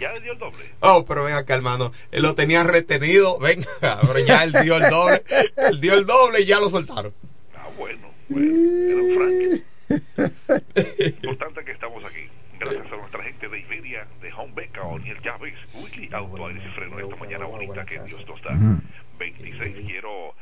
[0.00, 0.64] Ya le dio el doble.
[0.80, 1.92] Oh, pero ven acá, hermano.
[2.10, 3.38] Él lo tenía retenido.
[3.38, 5.22] Venga, pero ya él dio el doble.
[5.56, 7.14] Él dio el doble y ya lo soltaron.
[7.56, 8.10] Ah, bueno.
[8.28, 9.64] bueno era un Franklin.
[11.22, 12.28] Importante que estamos aquí.
[12.58, 16.74] Gracias a nuestra gente de Iberia, de Home Beca, O'Neill Llaves, Willy Auto, Aires y
[16.74, 18.56] Freno, esta mañana bonita que Dios nos da.
[19.18, 20.34] 26, quiero,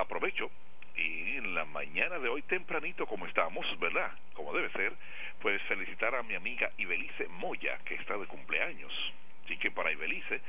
[0.00, 0.50] aprovecho,
[0.96, 4.10] y en la mañana de hoy tempranito como estamos, ¿verdad?
[4.34, 4.92] Como debe ser,
[5.40, 8.92] pues felicitar a mi amiga Ibelice Moya, que está de cumpleaños.
[9.44, 10.40] Así que para Ibelice,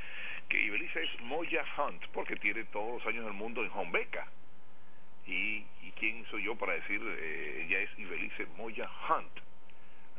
[0.48, 4.26] que Ibelice es Moya Hunt, porque tiene todos los años del mundo en Home Beca.
[5.26, 9.30] Y, y quién soy yo para decir, eh, ella es Ibelice Moya Hunt.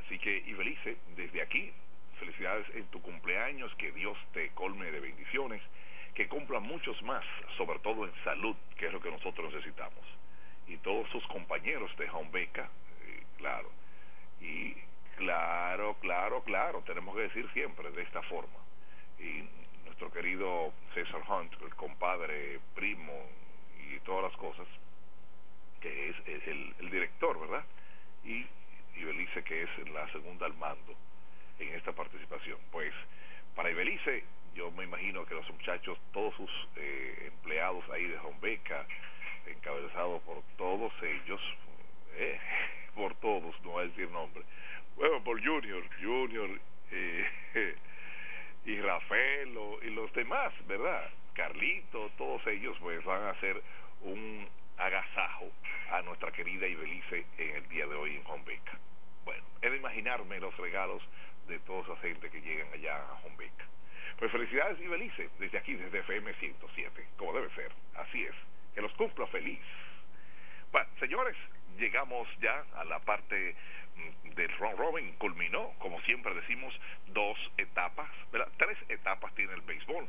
[0.06, 1.72] Así que Ibelice, desde aquí,
[2.20, 5.62] felicidades en tu cumpleaños, que Dios te colme de bendiciones,
[6.22, 7.26] que cumpla muchos más,
[7.58, 10.06] sobre todo en salud, que es lo que nosotros necesitamos.
[10.68, 12.70] Y todos sus compañeros de Home Beca,
[13.08, 13.72] eh, claro.
[14.40, 14.76] Y
[15.18, 18.60] claro, claro, claro, tenemos que decir siempre de esta forma.
[19.18, 19.44] Y
[19.86, 23.28] nuestro querido César Hunt, el compadre, primo
[23.90, 24.68] y todas las cosas,
[25.80, 27.66] que es el, el director, ¿verdad?
[28.24, 28.46] Y
[28.96, 30.94] y Belice que es la segunda al mando
[31.58, 32.60] en esta participación.
[32.72, 32.94] Pues
[33.56, 34.24] para Ibelice,
[34.54, 38.86] yo me imagino que los muchachos, todos sus eh, empleados ahí de Hombeca,
[39.46, 41.42] encabezados por todos ellos,
[42.16, 42.40] eh,
[42.96, 44.44] por todos, no voy a decir nombre,
[44.96, 46.50] bueno, por Junior, Junior
[46.92, 47.26] eh,
[48.66, 51.10] y Rafael y los demás, ¿verdad?
[51.34, 53.62] Carlito, todos ellos pues van a hacer
[54.02, 54.48] un
[54.78, 55.50] agasajo
[55.92, 58.78] a nuestra querida Ibelice en el día de hoy en Hombeca.
[59.24, 61.02] Bueno, he de imaginarme los regalos
[61.48, 63.66] de toda esa gente que llegan allá a Hombeca.
[64.18, 67.72] Pues felicidades Ibelice, desde aquí, desde FM 107, como debe ser.
[67.96, 68.36] Así es,
[68.76, 69.60] que los cumpla feliz.
[70.72, 71.36] Bueno, señores,
[71.78, 73.56] llegamos ya a la parte
[74.36, 75.14] del round robin.
[75.18, 76.74] Culminó, como siempre decimos,
[77.08, 78.50] dos etapas, ¿verdad?
[78.58, 80.08] tres etapas tiene el béisbol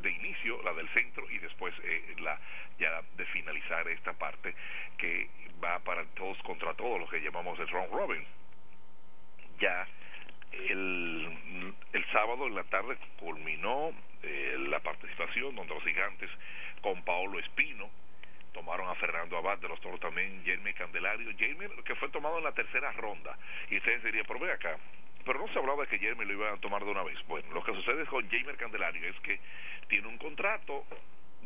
[0.00, 2.38] de inicio, la del centro y después eh, la
[2.78, 4.54] ya de finalizar esta parte
[4.96, 5.28] que
[5.62, 8.24] va para todos contra todos, lo que llamamos el round robin.
[9.60, 9.86] Ya
[10.52, 13.92] el, el sábado en la tarde culminó
[14.22, 16.30] eh, la participación donde los gigantes
[16.80, 17.90] con Paolo Espino
[18.52, 22.44] tomaron a Fernando Abad de los Toros también, Jeremy Candelario, Jeremy que fue tomado en
[22.44, 23.36] la tercera ronda.
[23.70, 24.76] Y ustedes dirían, pero ve acá,
[25.24, 27.18] pero no se hablaba de que Jeremy lo iba a tomar de una vez.
[27.26, 29.40] Bueno, lo que sucede con Jamer Candelario es que
[29.88, 30.84] tiene un contrato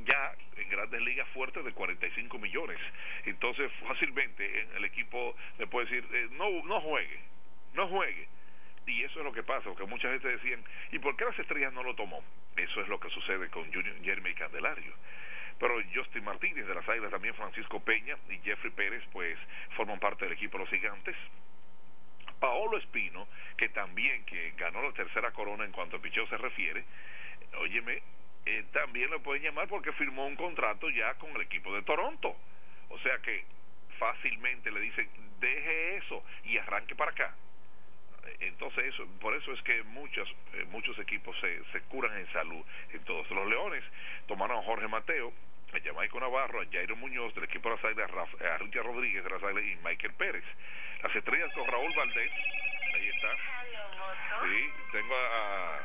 [0.04, 2.78] ya en grandes ligas fuertes de 45 millones.
[3.24, 7.20] Entonces, fácilmente el equipo le puede decir, eh, no, no juegue,
[7.74, 8.28] no juegue.
[8.86, 11.72] Y eso es lo que pasa, porque mucha gente decían, ¿y por qué las estrellas
[11.72, 12.22] no lo tomó?
[12.56, 14.94] Eso es lo que sucede con Jeremy Candelario
[15.58, 19.38] pero Justin Martínez de las Águilas, también Francisco Peña y Jeffrey Pérez, pues
[19.76, 21.16] forman parte del equipo de los gigantes.
[22.38, 23.26] Paolo Espino,
[23.56, 26.84] que también que ganó la tercera corona en cuanto a picheo se refiere,
[27.58, 28.02] óyeme,
[28.44, 32.36] eh, también lo pueden llamar porque firmó un contrato ya con el equipo de Toronto.
[32.90, 33.44] O sea que
[33.98, 35.08] fácilmente le dicen,
[35.40, 37.34] deje eso y arranque para acá.
[38.40, 42.64] Entonces, eso, por eso es que muchos, eh, muchos equipos se, se curan en salud.
[42.92, 43.84] Entonces, los Leones
[44.26, 45.32] tomaron a Jorge Mateo,
[45.72, 48.10] a Jamaico Navarro, a Jairo Muñoz del equipo de las Águilas,
[48.40, 50.44] a Richard Rodríguez de las Águilas y Michael Pérez.
[51.02, 52.32] Las estrellas con Raúl Valdés,
[52.94, 53.32] ahí está.
[54.42, 55.80] Sí, tengo a...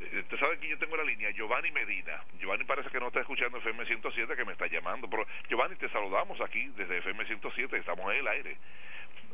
[0.00, 2.22] Usted sabe que yo tengo la línea, Giovanni Medina.
[2.38, 5.10] Giovanni parece que no está escuchando FM 107, que me está llamando.
[5.10, 8.56] Pero Giovanni, te saludamos aquí desde FM 107, estamos en el aire.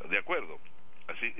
[0.09, 0.59] ¿De acuerdo?
[1.07, 1.35] Así,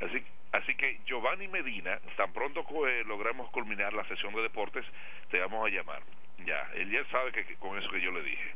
[0.00, 4.84] así, así que Giovanni Medina, tan pronto eh, logramos culminar la sesión de deportes,
[5.30, 6.02] te vamos a llamar.
[6.44, 8.52] Ya, él ya sabe que, que con eso que yo le dije.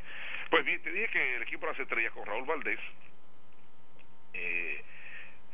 [0.50, 2.78] Pues bien, te dije que el equipo de las estrellas con Raúl Valdés
[4.34, 4.84] eh,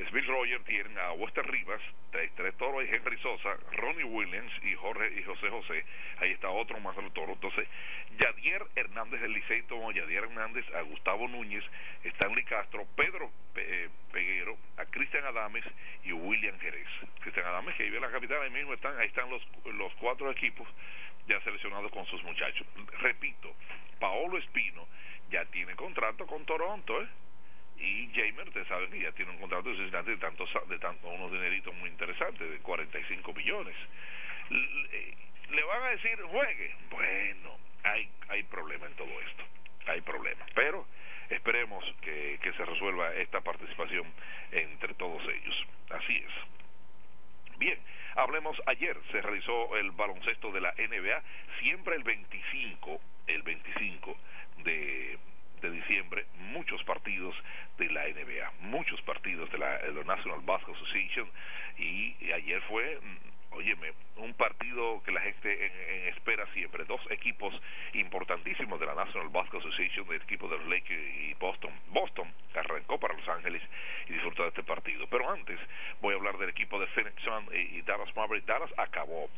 [0.07, 1.81] Smith Roger tienen a Wester Rivas,
[2.13, 5.85] tres, tres toros y Henry Sosa, Ronnie Williams y Jorge y José José.
[6.19, 7.35] Ahí está otro más de los toros.
[7.35, 7.67] Entonces,
[8.17, 11.65] Yadier Hernández del Licey tomó Yadier Hernández, a Gustavo Núñez,
[12.05, 15.65] Stanley Castro, Pedro eh, Peguero, a Cristian Adames
[16.05, 16.87] y William Jerez.
[17.21, 20.31] Cristian Adames que vive en la capital, ahí mismo están, ahí están los, los cuatro
[20.31, 20.69] equipos
[21.27, 22.67] ya seleccionados con sus muchachos.
[23.01, 23.53] Repito,
[23.99, 24.87] Paolo Espino
[25.31, 27.09] ya tiene contrato con Toronto, ¿eh?
[27.81, 31.31] Y Jamer, ustedes saben que ya tiene un contrato de de tantos de tanto unos
[31.33, 33.77] dineritos muy interesantes de 45 millones.
[34.51, 35.15] Le,
[35.51, 39.45] le van a decir juegue bueno hay hay problema en todo esto
[39.89, 40.45] hay problema.
[40.55, 40.87] Pero
[41.31, 44.07] esperemos que, que se resuelva esta participación
[44.53, 45.67] entre todos ellos.
[45.91, 47.59] Así es.
[47.59, 47.79] Bien,
[48.15, 51.23] hablemos ayer, se realizó el baloncesto de la NBA,
[51.61, 54.17] siempre el 25, el 25
[54.65, 55.19] de
[55.61, 57.35] de diciembre muchos partidos
[57.79, 61.29] de la NBA, muchos partidos de la, National Basketball Association
[61.79, 66.85] y, ayer fue mm, óyeme, un partido que la gente espera siempre.
[66.85, 67.55] Dos equipos
[67.95, 71.73] importantísimos de la National Basketball Association, el equipo de los Lakers y Boston.
[71.89, 73.63] Boston arrancó para Los Ángeles
[74.09, 75.07] y disfrutó de este partido.
[75.09, 75.59] Pero antes
[76.01, 78.47] voy a hablar del equipo de Phoenix Sun y Dallas Mavericks.
[78.47, 79.29] Dallas acabó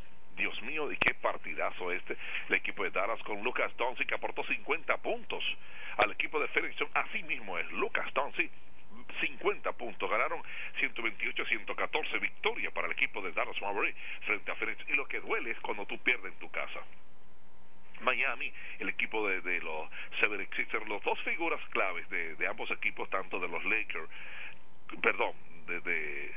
[0.40, 2.16] Dios mío, y qué partidazo este.
[2.48, 5.44] El equipo de Dallas con Lucas Doncic que aportó 50 puntos
[5.98, 6.76] al equipo de Phoenix.
[6.94, 8.50] Así mismo es Lucas Doncic
[9.20, 10.42] 50 puntos, ganaron
[10.80, 15.50] 128-114 victoria para el equipo de Dallas Mavericks frente a Phoenix y lo que duele
[15.50, 16.80] es cuando tú pierdes en tu casa.
[18.00, 23.10] Miami, el equipo de, los Seven Sixers, los dos figuras claves de, de, ambos equipos,
[23.10, 24.08] tanto de los Lakers,
[25.02, 25.34] perdón,
[25.66, 26.32] de, de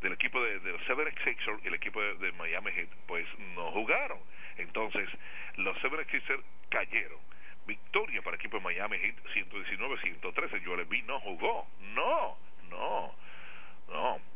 [0.00, 3.70] del equipo de, de los Seven Sixers y el equipo de, Miami Heat, pues no
[3.72, 4.18] jugaron.
[4.58, 5.08] Entonces,
[5.56, 7.18] los Seven Sixers cayeron.
[7.66, 10.64] Victoria para el equipo de Miami Heat 119-113.
[10.64, 11.66] Joel Embiid no jugó.
[11.94, 12.38] No,
[12.70, 13.14] no,
[13.88, 14.35] no.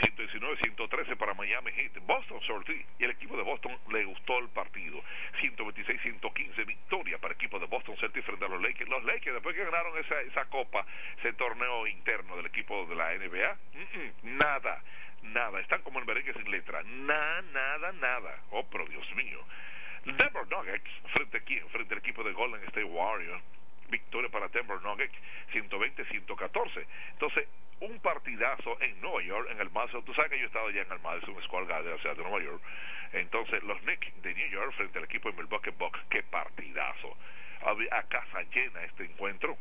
[0.00, 1.98] 119-113 para Miami Heat.
[2.06, 5.02] Boston sortí y el equipo de Boston le gustó el partido.
[5.40, 8.90] 126-115 victoria para el equipo de Boston Celtics frente a los Lakers.
[8.90, 10.86] Los Lakers después que ganaron esa, esa copa,
[11.18, 13.56] ese torneo interno del equipo de la NBA,
[14.22, 14.82] nada,
[15.22, 15.60] nada.
[15.60, 16.82] Están como en merengue sin letra.
[16.82, 18.42] Nada, nada, nada.
[18.50, 19.40] Oh, pero Dios mío.
[20.04, 21.68] Denver Nuggets frente a quién?
[21.70, 23.42] Frente al equipo de Golden State Warriors
[23.88, 25.14] victoria para Denver Nuggets
[25.52, 26.86] 120-114.
[27.12, 27.48] Entonces,
[27.80, 30.04] un partidazo en Nueva York, en el Madison.
[30.04, 32.22] Tú sabes que yo he estado ya en el Madison Square Garden, o sea, de
[32.22, 32.62] Nueva York.
[33.12, 36.00] Entonces, los Knicks de New York frente al equipo de Milwaukee Bucks.
[36.08, 37.16] ¡Qué partidazo!
[37.62, 39.56] A casa llena este encuentro.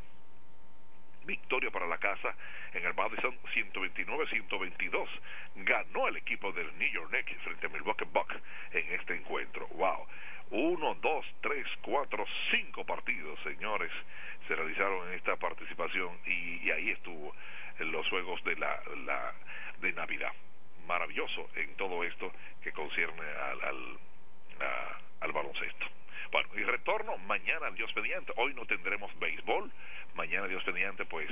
[1.26, 2.36] Victoria para la casa
[2.74, 5.08] en el Madison 129-122.
[5.56, 8.36] Ganó el equipo del New York Knicks frente a Milwaukee Bucks
[8.72, 9.68] en este encuentro.
[9.70, 10.08] ¡Wow!
[10.52, 13.92] Uno, dos, tres, cuatro, cinco partidos, señores,
[14.48, 17.36] se realizaron en esta participación y, ahí estuvo
[17.80, 19.34] en los juegos de la, la,
[19.80, 20.32] de Navidad.
[20.88, 22.32] Maravilloso en todo esto
[22.62, 24.00] que concierne al, al,
[25.22, 25.86] al baloncesto.
[26.32, 28.34] Bueno, y retorno mañana, Dios mediante.
[28.36, 29.72] Hoy no tendremos béisbol.
[30.16, 31.30] Mañana, Dios mediante, pues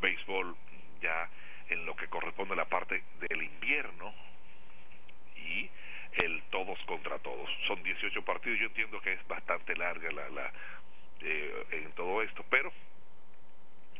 [0.00, 0.56] béisbol
[1.00, 1.28] ya
[1.68, 4.12] en lo que corresponde a la parte del invierno.
[5.36, 5.70] Y
[6.12, 7.48] el todos contra todos.
[7.66, 10.52] Son 18 partidos, yo entiendo que es bastante larga la, la
[11.22, 12.72] eh, en todo esto, pero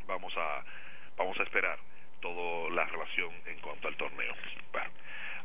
[0.06, 0.64] vamos a
[1.16, 1.78] vamos a esperar
[2.20, 4.34] toda la relación en cuanto al torneo.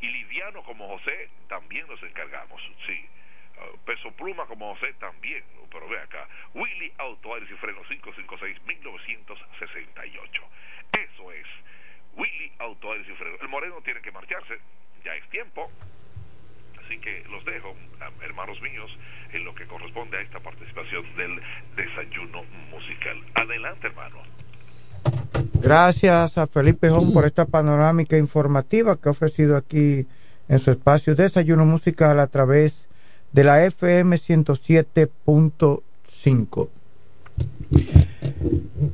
[0.00, 2.60] Y liviano como José, también nos encargamos.
[2.86, 3.06] Sí.
[3.56, 10.42] Uh, peso pluma como José también, pero ve acá, Willy Auto Aires y Freno 556-1968.
[10.92, 11.46] Eso es
[12.16, 13.42] Willy Auto Aires y.
[13.42, 14.58] El Moreno tiene que marcharse,
[15.04, 15.70] ya es tiempo.
[16.84, 17.74] Así que los dejo,
[18.22, 18.90] hermanos míos,
[19.32, 21.40] en lo que corresponde a esta participación del
[21.76, 23.22] desayuno musical.
[23.34, 24.18] Adelante, hermano.
[25.54, 30.06] Gracias a Felipe Jón por esta panorámica informativa que ha ofrecido aquí
[30.48, 32.86] en su espacio Desayuno Musical a través
[33.32, 36.68] de la FM 107.5.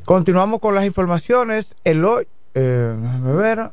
[0.05, 1.75] Continuamos con las informaciones.
[1.85, 2.05] El
[2.55, 3.71] eh, ver,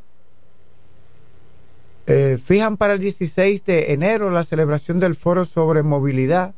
[2.06, 6.54] eh, fijan para el 16 de enero la celebración del foro sobre movilidad.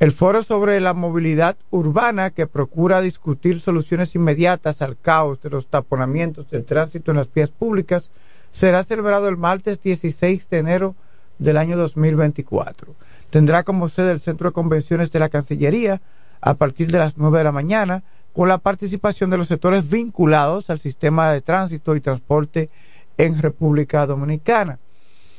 [0.00, 5.66] El foro sobre la movilidad urbana que procura discutir soluciones inmediatas al caos de los
[5.66, 8.10] taponamientos del tránsito en las vías públicas
[8.52, 10.94] será celebrado el martes 16 de enero
[11.38, 12.94] del año 2024.
[13.30, 16.00] Tendrá como sede el Centro de Convenciones de la Cancillería
[16.40, 18.02] a partir de las 9 de la mañana
[18.34, 22.68] con la participación de los sectores vinculados al sistema de tránsito y transporte
[23.16, 24.80] en República Dominicana.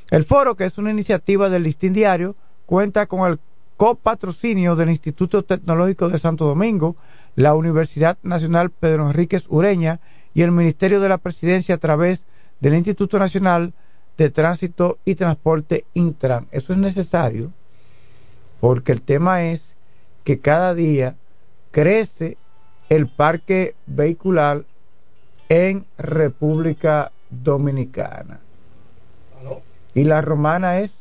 [0.09, 2.35] El foro, que es una iniciativa del Listín Diario,
[2.65, 3.39] cuenta con el
[3.75, 6.95] copatrocinio del Instituto Tecnológico de Santo Domingo,
[7.35, 9.99] la Universidad Nacional Pedro Enríquez Ureña
[10.33, 12.23] y el Ministerio de la Presidencia a través
[12.61, 13.73] del Instituto Nacional
[14.17, 16.47] de Tránsito y Transporte Intran.
[16.51, 17.51] Eso es necesario
[18.61, 19.75] porque el tema es
[20.23, 21.17] que cada día
[21.71, 22.37] crece
[22.89, 24.63] el parque vehicular
[25.49, 28.39] en República Dominicana.
[29.93, 30.91] Y la romana es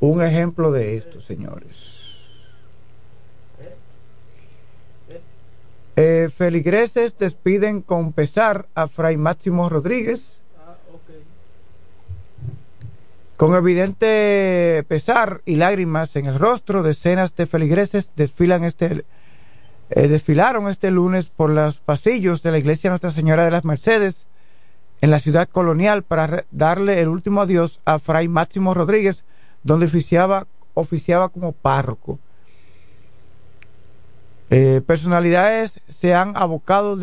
[0.00, 1.98] un ejemplo de esto, señores.
[5.96, 10.38] Eh, feligreses despiden con pesar a Fray Máximo Rodríguez.
[13.36, 19.04] Con evidente pesar y lágrimas en el rostro, decenas de feligreses desfilan este,
[19.90, 24.26] eh, desfilaron este lunes por los pasillos de la iglesia Nuestra Señora de las Mercedes
[25.00, 29.24] en la ciudad colonial para darle el último adiós a Fray Máximo Rodríguez,
[29.62, 32.18] donde oficiaba, oficiaba como párroco.
[34.50, 36.98] Eh, personalidades se han abocado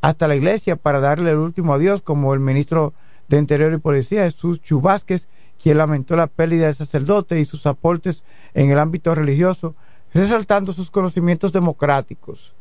[0.00, 2.92] hasta la iglesia para darle el último adiós, como el ministro
[3.28, 5.26] de Interior y Policía, Jesús Chubásquez,
[5.62, 8.22] quien lamentó la pérdida del sacerdote y sus aportes
[8.54, 9.74] en el ámbito religioso,
[10.14, 12.54] resaltando sus conocimientos democráticos.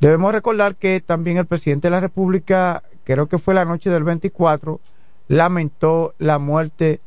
[0.00, 4.04] Debemos recordar que también el presidente de la República, creo que fue la noche del
[4.04, 4.80] 24,
[5.28, 7.00] lamentó la muerte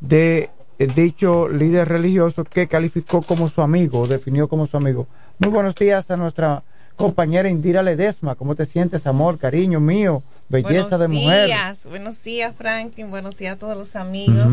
[0.00, 5.06] de dicho líder religioso que calificó como su amigo, definió como su amigo.
[5.38, 6.62] Muy buenos días a nuestra
[6.96, 8.34] compañera Indira Ledesma.
[8.34, 11.26] ¿Cómo te sientes, amor, cariño mío, belleza de mujer?
[11.26, 13.10] Buenos días, buenos días, Franklin.
[13.10, 14.48] Buenos días a todos los amigos.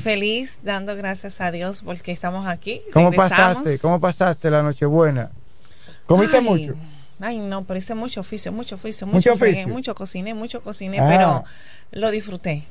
[0.00, 2.80] Feliz, dando gracias a Dios porque estamos aquí.
[2.92, 3.78] ¿Cómo pasaste?
[3.80, 5.30] ¿Cómo pasaste la Nochebuena?
[6.06, 6.74] ¿Comiste mucho?
[7.20, 11.06] Ay, no, pero hice mucho oficio, mucho oficio, mucho, mucho, mucho cociné, mucho cociné, ah.
[11.06, 11.44] pero
[11.90, 12.64] lo disfruté.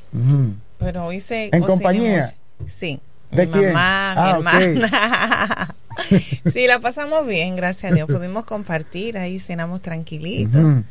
[0.80, 1.50] Pero hice.
[1.54, 2.34] ¿En compañía?
[2.68, 3.00] Sí.
[3.32, 3.74] ¿De mi quién?
[3.74, 5.76] mamá, mi Ah, hermana.
[6.54, 8.08] sí, la pasamos bien, gracias a Dios.
[8.10, 10.58] Pudimos compartir, ahí cenamos tranquilito.
[10.60, 10.84] Ujú.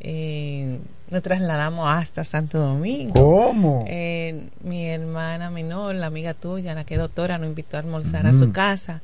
[0.00, 0.78] Eh,
[1.10, 3.14] nos trasladamos hasta Santo Domingo.
[3.14, 3.84] ¿Cómo?
[3.88, 8.26] Eh, mi hermana menor, la amiga tuya, la que es doctora, nos invitó a almorzar
[8.26, 9.00] a su casa.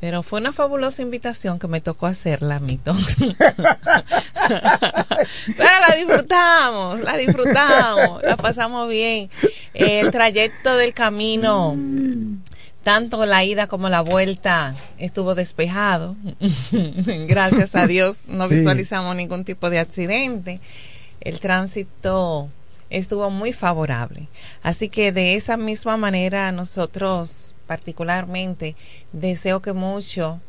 [0.00, 2.80] Pero fue una fabulosa invitación que me tocó hacerla mí.
[2.84, 3.00] Pero
[5.88, 9.28] la disfrutamos, la disfrutamos, la pasamos bien.
[9.74, 11.76] El trayecto del camino,
[12.82, 16.16] tanto la ida como la vuelta, estuvo despejado.
[17.28, 18.54] Gracias a Dios no Sí.
[18.56, 20.60] visualizamos ningún tipo de accidente.
[21.20, 22.48] El tránsito
[22.88, 24.28] estuvo muy favorable.
[24.62, 28.74] Así que de esa misma manera nosotros particularmente
[29.12, 30.40] deseo que mucho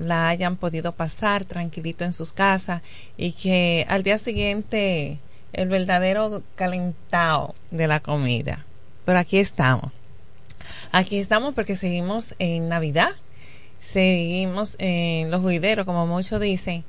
[0.00, 2.82] la hayan podido pasar tranquilito en sus casas
[3.16, 5.20] y que al día siguiente
[5.52, 8.66] el verdadero calentado de la comida.
[9.04, 9.92] Pero aquí estamos.
[10.90, 13.12] Aquí estamos porque seguimos en Navidad,
[13.80, 16.82] seguimos en los juideros, como muchos dicen,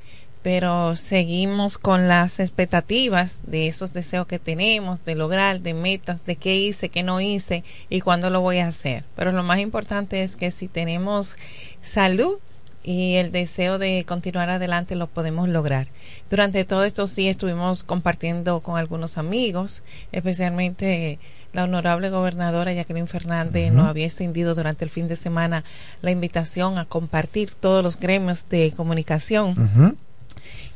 [0.46, 6.36] pero seguimos con las expectativas de esos deseos que tenemos, de lograr, de metas, de
[6.36, 9.02] qué hice, qué no hice y cuándo lo voy a hacer.
[9.16, 11.34] Pero lo más importante es que si tenemos
[11.80, 12.38] salud,
[12.84, 15.88] y el deseo de continuar adelante lo podemos lograr.
[16.30, 19.82] Durante todos estos días estuvimos compartiendo con algunos amigos,
[20.12, 21.18] especialmente
[21.52, 25.64] la honorable gobernadora Jacqueline Fernández nos había extendido durante el fin de semana
[26.02, 29.96] la invitación a compartir todos los gremios de comunicación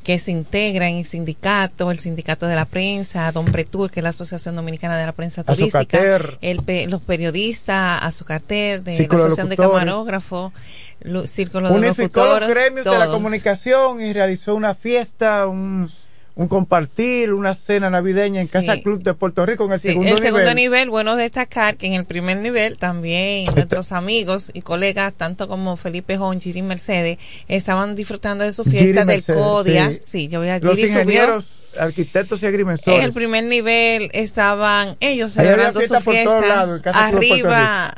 [0.03, 4.11] que se integran en sindicato, el sindicato de la prensa, Don Pretur, que es la
[4.11, 5.99] Asociación Dominicana de la Prensa Turística,
[6.41, 9.81] el los periodistas, Azucater, de Círculo la de Asociación de Locutores.
[9.85, 10.53] Camarógrafos,
[11.01, 15.91] lo- Círculo de Unificó los Locutores, gremios de la comunicación y realizó una fiesta, un,
[16.37, 18.53] un compartir, una cena navideña en Sí.
[18.53, 20.57] Casa Club de Puerto Rico en el Sí, segundo el segundo nivel.
[20.57, 25.77] nivel, bueno destacar que en el primer nivel también nuestros amigos y colegas, tanto como
[25.77, 27.19] Felipe Jon, Giri Mercedes,
[27.49, 29.89] estaban disfrutando de su Giri fiesta del Mercedes, CODIA.
[29.91, 29.99] sí.
[30.03, 31.01] Sí, yo voy a Los Giri subió.
[31.03, 33.05] ingenieros, arquitectos y En agrimensores.
[33.05, 36.41] el primer nivel estaban ellos celebrando fiesta su fiesta.
[36.41, 37.95] lados, en Arriba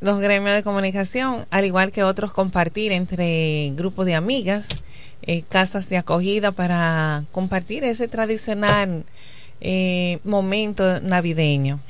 [0.00, 4.68] los gremios de comunicación, al igual que otros compartir entre grupos de amigas,
[5.22, 9.04] eh, casas de acogida para compartir ese tradicional
[9.60, 11.80] eh, momento navideño.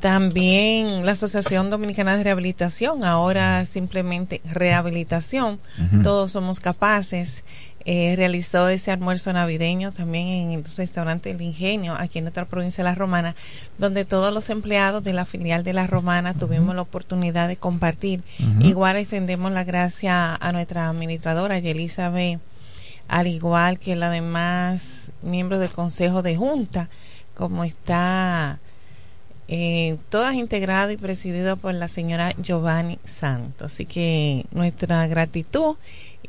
[0.00, 5.58] También la Asociación Dominicana de Rehabilitación, ahora simplemente rehabilitación,
[6.04, 7.42] todos somos capaces,
[7.84, 12.84] eh, realizó ese almuerzo navideño también en el restaurante El Ingenio, aquí en nuestra provincia
[12.84, 13.34] de La Romana,
[13.78, 18.22] donde todos los empleados de la filial de La Romana tuvimos la oportunidad de compartir.
[18.60, 22.38] Igual extendemos la gracia a nuestra administradora, B.,
[23.08, 26.90] al igual que la demás miembros del Consejo de Junta,
[27.34, 28.58] como está
[29.48, 33.72] eh, todas integradas y presididas por la señora Giovanni Santos.
[33.72, 35.76] Así que nuestra gratitud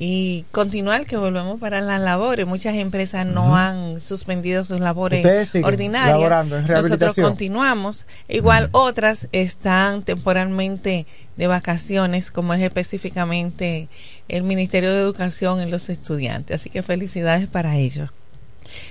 [0.02, 2.48] y continuar que volvemos para las labores.
[2.48, 6.48] Muchas empresas no han suspendido sus labores ordinarias.
[6.70, 8.06] Nosotros continuamos.
[8.30, 11.06] Igual otras están temporalmente
[11.36, 13.90] de vacaciones, como es específicamente
[14.30, 16.62] el Ministerio de Educación en los estudiantes.
[16.62, 18.10] Así que felicidades para ellos.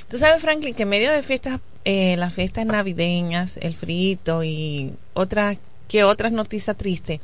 [0.09, 4.95] Tú sabes, Franklin, que en medio de fiestas, eh, las fiestas navideñas, el frito y
[5.15, 5.59] otras
[5.89, 7.21] que otras noticias tristes.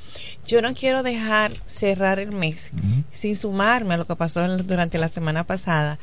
[0.47, 2.71] Yo no quiero dejar cerrar el mes
[3.13, 5.99] sin sumarme a lo que pasó durante la semana pasada,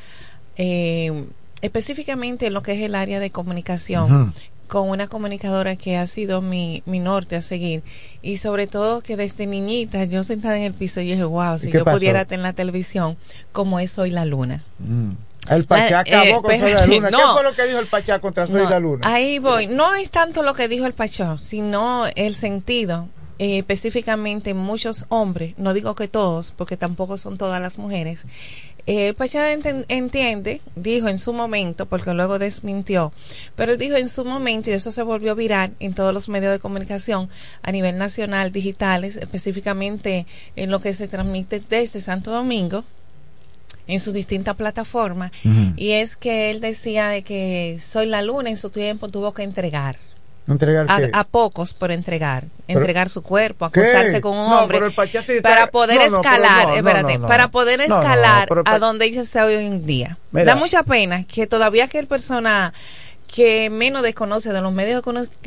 [0.56, 1.24] eh,
[1.60, 4.32] específicamente en lo que es el área de comunicación.
[4.68, 7.82] con una comunicadora que ha sido mi, mi norte a seguir
[8.22, 11.70] y sobre todo que desde niñita yo sentada en el piso y dije wow si
[11.70, 13.18] yo pudiera tener la televisión
[13.52, 15.10] como es hoy la luna mm.
[15.48, 17.10] El Pachá acabó eh, con Soy la Luna.
[17.10, 19.00] ¿Qué fue lo que dijo el Pachá contra Soy la Luna?
[19.06, 19.66] Ahí voy.
[19.66, 23.08] No es tanto lo que dijo el Pachá, sino el sentido.
[23.38, 28.20] Eh, específicamente muchos hombres, no digo que todos, porque tampoco son todas las mujeres,
[28.86, 33.12] eh, el Pachá entiende, dijo en su momento, porque luego desmintió,
[33.56, 36.60] pero dijo en su momento, y eso se volvió viral en todos los medios de
[36.60, 37.30] comunicación
[37.62, 42.84] a nivel nacional, digitales, específicamente en lo que se transmite desde Santo Domingo,
[43.92, 45.30] en sus distintas plataformas
[45.76, 49.42] y es que él decía de que Soy la Luna en su tiempo tuvo que
[49.42, 49.96] entregar.
[50.48, 54.80] ¿Entregar a, pocos por entregar, entregar su cuerpo, acostarse con un hombre
[55.40, 60.18] para poder escalar, espérate, para poder escalar a donde ella está hoy en día.
[60.32, 62.72] Da mucha pena que todavía que el persona
[63.32, 65.02] que menos desconoce de los medios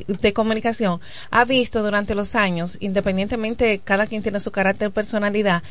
[0.07, 5.61] de comunicación ha visto durante los años, independientemente cada quien tiene su carácter personalidad,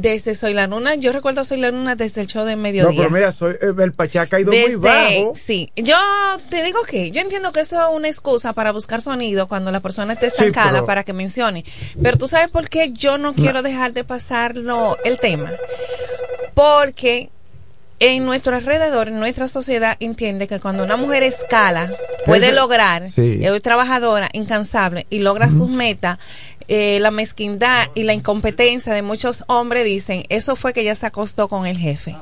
[0.00, 2.90] desde Soy la Luna, yo recuerdo Soy la Luna desde el show de mediodía.
[2.90, 5.32] No, pero mira, soy, eh, el Pachá ha caído muy bajo.
[5.34, 5.96] Sí, yo
[6.50, 9.80] te digo que yo entiendo que eso es una excusa para buscar sonido cuando la
[9.80, 11.64] persona esté estancada para que mencione.
[12.02, 15.52] Pero tú sabes por qué yo no quiero dejar de pasarlo el tema.
[16.54, 17.30] Porque
[18.00, 21.92] en nuestro alrededor, en nuestra sociedad, entiende que cuando una mujer escala,
[22.26, 26.18] puede lograr, es trabajadora, incansable, y logra sus metas,
[26.68, 31.06] eh, la mezquindad y la incompetencia de muchos hombres dicen, eso fue que ella se
[31.06, 32.16] acostó con el jefe.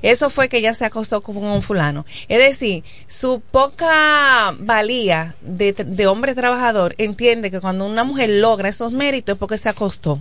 [0.00, 2.06] Eso fue que ella se acostó con un fulano.
[2.28, 8.68] Es decir, su poca valía de, de hombre trabajador entiende que cuando una mujer logra
[8.68, 10.20] esos méritos es porque se acostó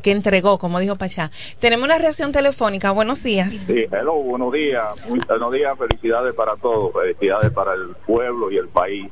[0.00, 1.30] que entregó, como dijo Pachá.
[1.58, 2.90] Tenemos una reacción telefónica.
[2.90, 3.52] Buenos días.
[3.52, 4.86] Sí, hello, buenos días.
[5.08, 9.10] buenos días, felicidades para todos, felicidades para el pueblo y el país.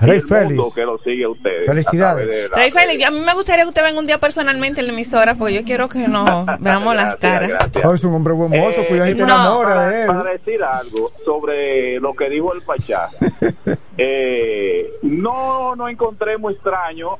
[0.00, 0.74] Rey Félix.
[0.74, 1.66] que lo sigue ustedes.
[1.66, 2.50] Felicidades.
[2.50, 5.34] Rey Félix, a mí me gustaría que usted venga un día personalmente en la emisora,
[5.34, 7.70] porque yo quiero que nos veamos las caras.
[7.84, 10.06] Oh, es un hombre buen mozo, eh, cuidado te enamora de él.
[10.06, 13.08] Para decir algo sobre lo que dijo el Pachá,
[13.98, 17.18] eh, no, no encontré muy extraño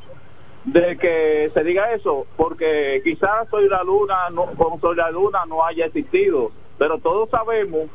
[0.72, 5.40] de que se diga eso, porque quizás Soy la Luna, no, con Soy la Luna
[5.48, 7.88] no haya existido, pero todos sabemos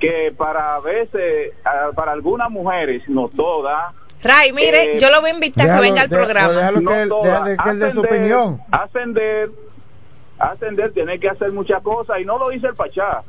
[0.00, 1.52] que para veces,
[1.94, 5.80] para algunas mujeres, no todas, Ray, mire, eh, yo lo voy a invitar a que
[5.82, 6.70] venga al programa.
[6.72, 8.60] no que, de su opinión.
[8.70, 9.50] Ascender,
[10.38, 13.22] ascender, tiene que hacer muchas cosas y no lo dice el Pachá.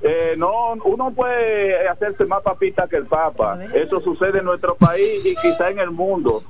[0.00, 3.58] Eh, no, uno puede hacerse más papita que el Papa.
[3.74, 6.42] Eso sucede en nuestro país y quizá en el mundo.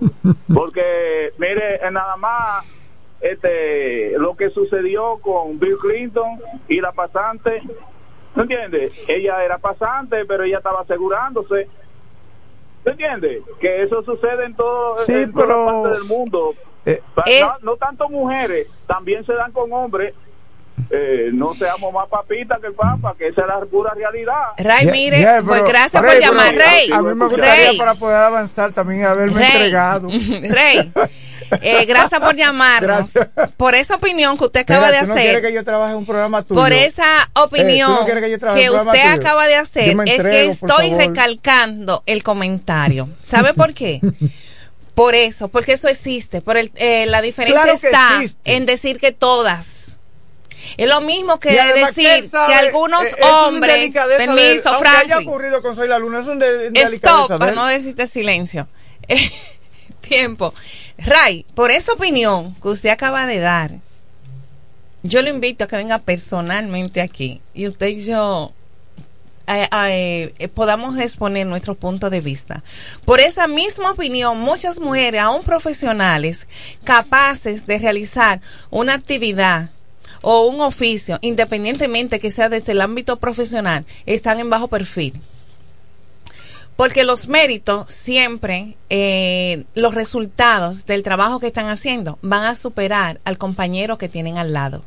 [0.53, 2.67] Porque, mire, nada más
[3.21, 6.39] este lo que sucedió con Bill Clinton
[6.69, 7.63] y la pasante,
[8.35, 8.93] ¿no entiendes?
[9.09, 11.69] Ella era pasante, pero ella estaba asegurándose.
[12.85, 13.43] ¿Se entiende?
[13.61, 16.55] Que eso sucede en, todo, en todas partes del mundo.
[16.87, 17.03] Eh,
[17.63, 20.15] no tanto mujeres, también se dan con hombres
[20.91, 24.53] eh, no seamos más papitas que el papa, que esa es la pura realidad.
[24.57, 26.91] Ray, mire, pues gracias por llamar, Rey.
[26.93, 30.09] A mí me gustaría para poder avanzar también haberme entregado.
[30.49, 30.93] Rey,
[31.63, 33.13] eh, gracias por llamarnos.
[33.57, 35.43] Por esa opinión que usted acaba de hacer.
[35.43, 36.61] que yo trabaje un programa tuyo?
[36.61, 43.09] Por esa eh, opinión que, usted acaba de hacer, es que estoy recalcando el comentario.
[43.23, 44.01] ¿Sabe por qué?
[44.95, 46.41] por eso, porque eso existe.
[46.41, 49.88] Por el, eh, la diferencia está en decir que todas
[50.77, 55.13] es lo mismo que decir que, algunos hombres, permiso, Franklin.
[55.13, 58.69] haya ocurrido con Soy la Luna, es un de, Stop, para no decirte silencio.
[60.01, 60.55] Tiempo.
[60.99, 63.73] Ray, por esa opinión que usted acaba de dar,
[65.03, 68.53] yo lo invito a que venga personalmente aquí y usted y yo
[69.47, 72.63] eh, eh, podamos exponer nuestro punto de vista.
[73.05, 76.47] Por esa misma opinión, muchas mujeres, aún profesionales,
[76.85, 78.41] capaces de realizar
[78.71, 79.71] una actividad
[80.23, 85.21] o un oficio, independientemente que sea desde el ámbito profesional, están en bajo perfil.
[86.77, 93.21] Porque los méritos siempre, eh, los resultados del trabajo que están haciendo van a superar
[93.25, 94.85] al compañero que tienen al lado.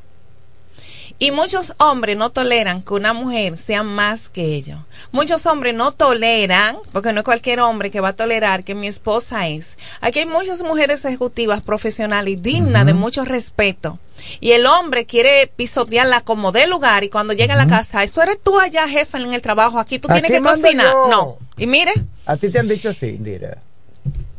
[1.19, 4.79] Y muchos hombres no toleran que una mujer sea más que ellos.
[5.11, 8.87] Muchos hombres no toleran, porque no es cualquier hombre que va a tolerar que mi
[8.87, 9.77] esposa es.
[9.99, 13.99] Aquí hay muchas mujeres ejecutivas, profesionales y dignas de mucho respeto.
[14.39, 18.21] Y el hombre quiere pisotearla como de lugar y cuando llega a la casa, eso
[18.21, 20.87] eres tú allá, jefa, en el trabajo, aquí tú tienes que cocinar.
[20.91, 21.07] yo.
[21.09, 21.37] No.
[21.57, 21.91] Y mire,
[22.25, 23.57] A ti te han dicho así, Indira.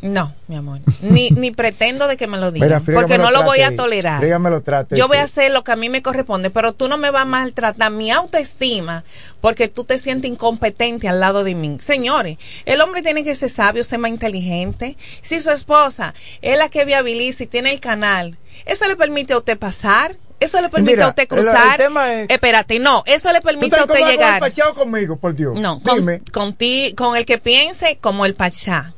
[0.02, 0.80] No, mi amor.
[1.00, 2.82] Ni, ni pretendo de que me lo digan.
[2.86, 4.22] Mira, porque no lo voy a tolerar.
[4.22, 6.98] lo trate, Yo voy a hacer lo que a mí me corresponde, pero tú no
[6.98, 9.04] me vas a maltratar mi autoestima
[9.40, 11.78] porque tú te sientes incompetente al lado de mí.
[11.80, 12.36] Señores,
[12.66, 14.96] el hombre tiene que ser sabio, ser más inteligente.
[15.20, 18.36] Si su esposa es la que viabiliza y tiene el canal,
[18.66, 20.16] ¿eso le permite a usted pasar?
[20.40, 21.80] ¿Eso le permite Mira, a usted el- el cruzar?
[21.80, 24.74] es- Espérate, no, eso le ¿Tú permite a usted con el llegar.
[24.74, 25.56] Conmigo, por Dios?
[25.56, 26.20] No, con, Dime.
[26.32, 28.92] con ti, con el que piense como el Pachá.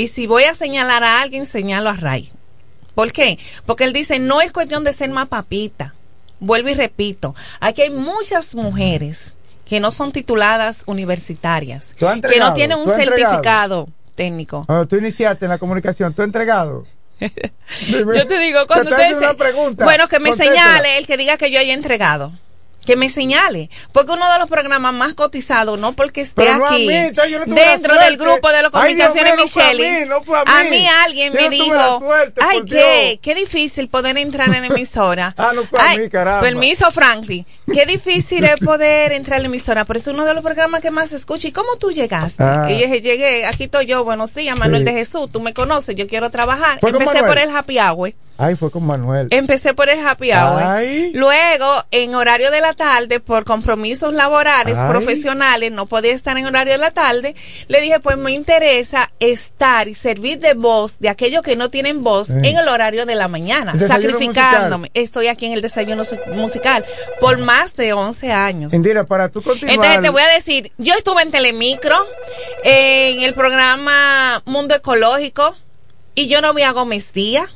[0.00, 2.30] Y si voy a señalar a alguien, señalo a Ray.
[2.94, 3.38] ¿Por qué?
[3.66, 5.92] Porque él dice, no es cuestión de ser más papita.
[6.38, 9.34] Vuelvo y repito, aquí hay muchas mujeres
[9.66, 14.64] que no son tituladas universitarias, ¿Tú has que no tienen un certificado técnico.
[14.66, 16.86] Cuando tú iniciaste en la comunicación, ¿tú has entregado?
[17.20, 18.16] Dime.
[18.16, 19.84] Yo te digo, cuando usted pregunta.
[19.84, 22.32] Bueno, que me señale el que diga que yo haya entregado.
[22.90, 23.70] Que me señale.
[23.92, 26.94] Porque uno de los programas más cotizados, no porque esté Pero no a aquí, mí,
[27.46, 30.86] no dentro del grupo de las comunicaciones no a Michelle, fue a mí.
[31.04, 35.34] alguien Yo me dijo, suerte, ay, qué, qué difícil poder entrar en emisora.
[35.38, 36.08] Ah, a Ay, mí.
[36.08, 37.46] Permiso, Franklin.
[37.72, 41.10] Qué difícil es poder entrar en emisora, pero es uno de los programas que más
[41.10, 41.46] se escucha.
[41.46, 42.42] ¿Y cómo tú llegaste?
[42.42, 42.66] Ah.
[42.68, 44.86] Y yo dije, llegué, aquí estoy yo, buenos días, Manuel Sí.
[44.86, 46.80] de Jesús, tú me conoces, yo quiero trabajar.
[46.80, 47.38] ¿Fue con Empecé Manuel?
[47.44, 48.12] por el happy hour.
[48.40, 49.28] Ay, fue con Manuel.
[49.30, 50.62] Empecé por el happy hour.
[50.62, 51.12] Ay.
[51.14, 54.88] Luego, en horario de la tarde, por compromisos laborales, Ay.
[54.88, 57.34] profesionales, no podía estar en horario de la tarde.
[57.68, 62.02] Le dije, pues me interesa estar y servir de voz de aquellos que no tienen
[62.02, 62.34] voz Sí.
[62.34, 64.90] en el horario de la mañana, sacrificándome.
[64.94, 66.84] Estoy aquí en el desayuno musical
[67.20, 68.72] por más de 11 años.
[68.72, 69.74] Indira, para tú continuar.
[69.74, 71.96] Entonces te voy a decir, yo estuve en Telemicro,
[72.64, 75.54] en el programa Mundo Ecológico,
[76.14, 77.48] y yo no vi a Gómez Díaz.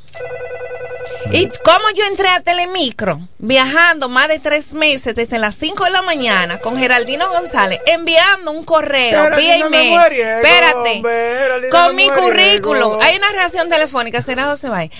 [1.33, 3.21] ¿Y cómo yo entré a Telemicro?
[3.39, 8.51] Viajando más de tres meses desde las 5 de la mañana con Geraldino González, enviando
[8.53, 9.91] un correo vía email.
[10.37, 11.01] Espérate.
[11.57, 12.99] hombre, Con mi currículum.
[13.03, 14.91] Hay una reacción telefónica, será José Bay.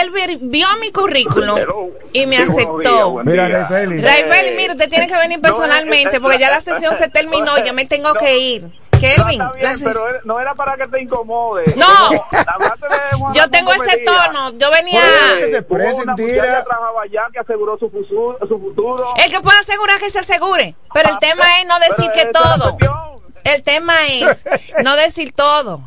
[0.00, 1.58] Él vi- vio mi currículum
[2.12, 3.14] y me aceptó.
[4.02, 4.18] Mira,
[4.48, 7.86] Eh, mire, usted tiene que venir personalmente porque ya la sesión se terminó, yo me
[7.86, 8.81] tengo que ir.
[9.02, 11.64] Kelvin, No, está bien, la se- pero era- no era para que te incomode.
[11.76, 12.10] No.
[13.34, 15.00] Yo tengo ese tono, yo venía...
[15.38, 18.38] que se una muchacha trabajaba allá que aseguró su futuro.
[18.46, 19.14] Su futuro.
[19.16, 22.12] El que pueda asegurar que se asegure, pero el Ah, tema es no decir pero
[22.12, 22.76] que todo.
[23.44, 24.44] El tema es
[24.84, 25.80] no decir todo.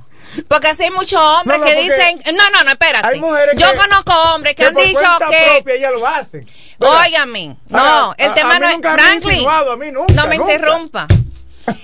[0.49, 3.07] Porque así hay muchos hombres No, no, que dicen, no, no, no, espérate.
[3.07, 4.99] Hay mujeres Yo que- conozco hombres que, que han dicho
[5.29, 6.45] que, propia ellas lo hacen.
[7.69, 10.51] no, el a- tema a no es, Franklin, insinuado, a mí nunca, no me nunca.
[10.53, 11.07] interrumpa.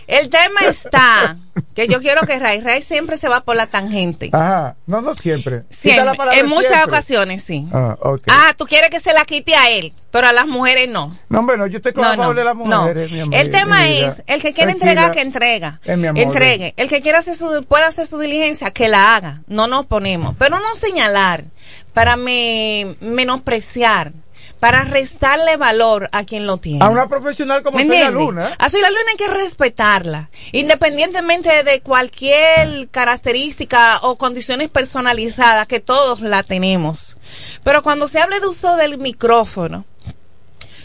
[0.08, 1.38] El tema está
[1.74, 4.30] que yo quiero que Ray, Ray siempre se va por la tangente.
[4.32, 4.76] Ajá.
[4.86, 5.58] No, no siempre.
[5.58, 6.84] La Siempre, en muchas siempre.
[6.98, 7.68] ocasiones sí.
[7.74, 7.98] Ah.
[8.28, 11.16] Ah, tú quieres que se la quite a él, pero a las mujeres no.
[11.30, 12.64] No, hombre, no, yo estoy con No, no, de las no.
[12.66, 15.80] mujeres, mi amor, El tema es, el que quiere entregar, que entrega.
[15.84, 16.22] Es mi amor.
[16.22, 16.74] Entregue.
[16.78, 19.42] El que quiera hacer su, pueda hacer su diligencia, que la haga.
[19.48, 20.36] No nos ponemos.
[20.38, 21.46] Pero no señalar
[21.94, 24.14] para me, menospreciar,
[24.62, 26.86] para restarle valor a quien lo tiene.
[26.86, 28.52] A una profesional como ¿Me soy la luna.
[28.60, 35.80] A Soy la Luna hay que respetarla, independientemente de cualquier característica o condiciones personalizadas que
[35.80, 37.18] todos la tenemos.
[37.64, 39.84] Pero cuando se hable de uso del micrófono,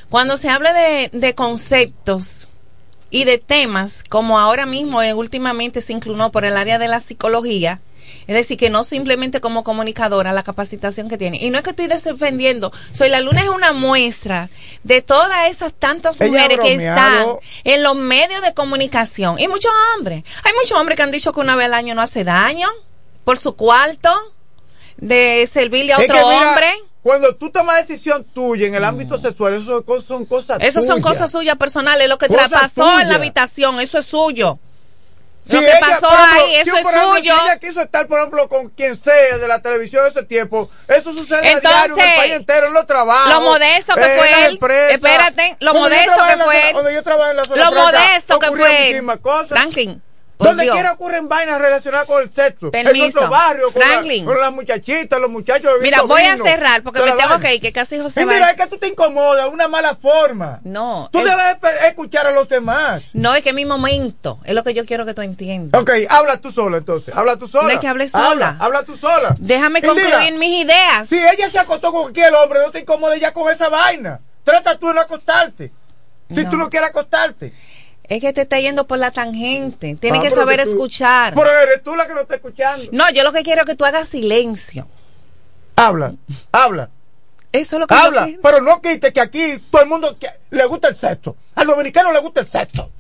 [0.09, 2.49] cuando se hable de, de conceptos
[3.11, 7.01] y de temas, como ahora mismo eh, últimamente se inclinó por el área de la
[7.01, 7.83] psicología,
[8.27, 11.39] es decir, que no simplemente como comunicadora la capacitación que tiene.
[11.41, 14.51] Y no es que estoy defendiendo, Soy la Luna es una muestra
[14.83, 17.27] de todas esas tantas Ella mujeres que están
[17.65, 19.39] en los medios de comunicación.
[19.39, 20.25] Y muchos hombres.
[20.45, 22.69] Hay muchos hombres que han dicho que una vez al año no hace daño
[23.25, 24.11] por su cuarto,
[24.97, 26.69] de servirle a Es otro que mira, hombre.
[27.03, 30.87] Cuando tú tomas decisión tuya en el ámbito sexual, eso son cosas- son cosas Esas
[30.87, 32.09] son cosas suyas personales.
[32.09, 34.59] Lo que Cosas traspasó en la habitación, eso es suyo.
[35.47, 37.35] Si lo que ella, pasó ejemplo, ahí, eso es ejemplo, suyo.
[37.35, 40.69] Si ella quiso estar, por ejemplo, con quien sea de la televisión de ese tiempo,
[40.89, 43.33] eso sucede a diario en el Entonces, país entero, en los trabajos.
[43.33, 44.93] lo modesto que fue él, empresas.
[44.95, 46.73] espérate, lo Cuando modesto que la fue él.
[46.73, 49.07] Cuando yo trabajé en la zona Lo franca, modesto que fue él.
[49.49, 50.03] Franklin,
[50.39, 50.75] Donde Dios.
[50.75, 52.67] quiera ocurren vainas relacionadas con el sexo.
[52.67, 53.05] En Permiso.
[53.05, 54.25] nuestro barrio, con, la- Franklin.
[54.27, 55.73] con las muchachitas, los muchachos.
[55.81, 58.57] Mira, voy a cerrar porque me tengo que ir, que casi José Y mira, es
[58.57, 60.61] que tú te incomodas, una mala forma.
[60.63, 61.09] No.
[61.11, 61.57] Tú el- debes
[61.89, 63.05] escuchar a los demás.
[63.15, 64.39] No, es que es mi momento.
[64.45, 65.81] Es lo que yo quiero que tú entiendas.
[65.81, 67.15] Ok, habla tú sola entonces.
[67.17, 67.65] Habla tú sola.
[67.69, 68.27] No es que hable sola.
[68.29, 69.35] Habla, habla tú sola.
[69.39, 71.09] Déjame Indira, concluir mis ideas.
[71.09, 74.21] Si ella se acostó con cualquier hombre, no te incomodes ya con esa vaina.
[74.45, 75.73] Trata tú de no acostarte.
[76.29, 76.51] Si No.
[76.51, 77.55] tú no quieres acostarte.
[78.09, 79.97] Es que te está yendo por la tangente.
[80.01, 81.35] Tienes Ah, que saber que tú- escuchar.
[81.35, 82.89] Pero eres tú la que no está escuchando.
[82.93, 84.87] No, yo lo que quiero es que tú hagas silencio.
[85.75, 86.15] Habla,
[86.53, 86.91] habla.
[87.53, 90.65] Eso es lo que Habla, pero no quite que aquí todo el mundo que- le
[90.67, 91.37] gusta el sexo.
[91.55, 92.91] Al dominicano le gusta el sexo.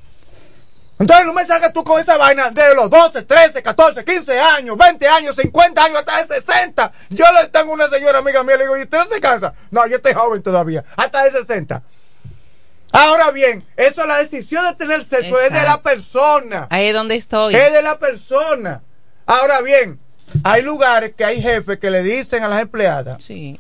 [0.99, 4.79] Entonces no me salgas tú con esa vaina de los 12, 13, 14, 15 años,
[4.79, 6.91] 20 años, 50 años, hasta de 60.
[7.11, 9.53] Yo le tengo una señora amiga mía, le digo, ¿y usted no se casa?
[9.71, 11.83] No, yo estoy joven todavía, hasta de 60.
[12.97, 16.67] Ahora bien, eso es la decisión de tener sexo, es de la persona.
[16.71, 17.55] Ahí es donde estoy.
[17.55, 18.83] Es de la persona.
[19.27, 19.99] Ahora bien,
[20.43, 23.59] hay lugares que hay jefes que le dicen a las empleadas, Sí.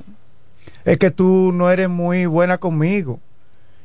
[0.84, 3.20] es que tú no eres muy buena conmigo.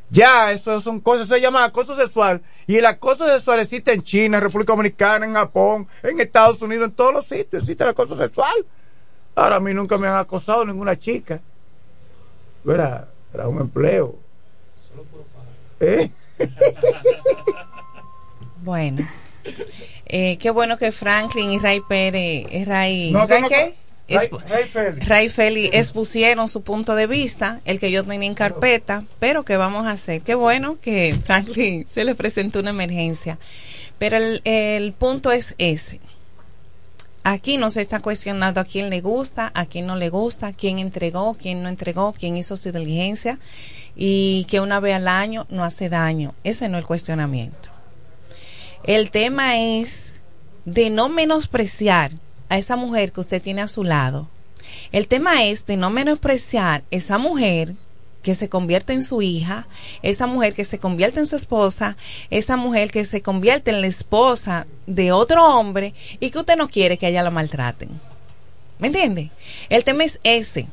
[0.09, 2.41] Ya, eso son cosas, eso se llama acoso sexual.
[2.67, 6.85] Y el acoso sexual existe en China, en República Dominicana, en Japón, en Estados Unidos,
[6.89, 8.65] en todos los sitios existe el acoso sexual.
[9.35, 11.39] Ahora a mí nunca me han acosado ninguna chica.
[12.65, 14.15] Era, era un empleo.
[15.81, 16.09] ¿Eh?
[18.63, 19.07] Bueno.
[20.05, 23.75] Eh, qué bueno que Franklin y Ray Pérez, eh, Ray, No, ¿Ray no, qué?
[25.07, 29.55] Ray- Félix expusieron su punto de vista, el que yo tenía en carpeta, pero ¿qué
[29.57, 30.21] vamos a hacer?
[30.21, 33.39] Qué bueno que Franklin se le presentó una emergencia.
[33.97, 35.99] Pero el, el punto es ese.
[37.23, 40.79] Aquí no se está cuestionando a quién le gusta, a quién no le gusta, quién
[40.79, 43.37] entregó, quién no entregó, quién hizo su diligencia
[43.95, 46.33] y que una vez al año no hace daño.
[46.43, 47.69] Ese no es el cuestionamiento.
[48.83, 50.19] El tema es
[50.65, 52.11] de no menospreciar
[52.49, 54.27] a esa mujer que usted tiene a su lado.
[54.91, 57.75] El tema es de no menospreciar esa mujer
[58.21, 59.67] que se convierte en su hija,
[60.01, 61.97] esa mujer que se convierte en su esposa,
[62.29, 66.67] esa mujer que se convierte en la esposa de otro hombre y que usted no
[66.67, 67.89] quiere que ella la maltraten.
[68.79, 69.31] ¿Me entiende?
[69.69, 70.67] El tema es ese,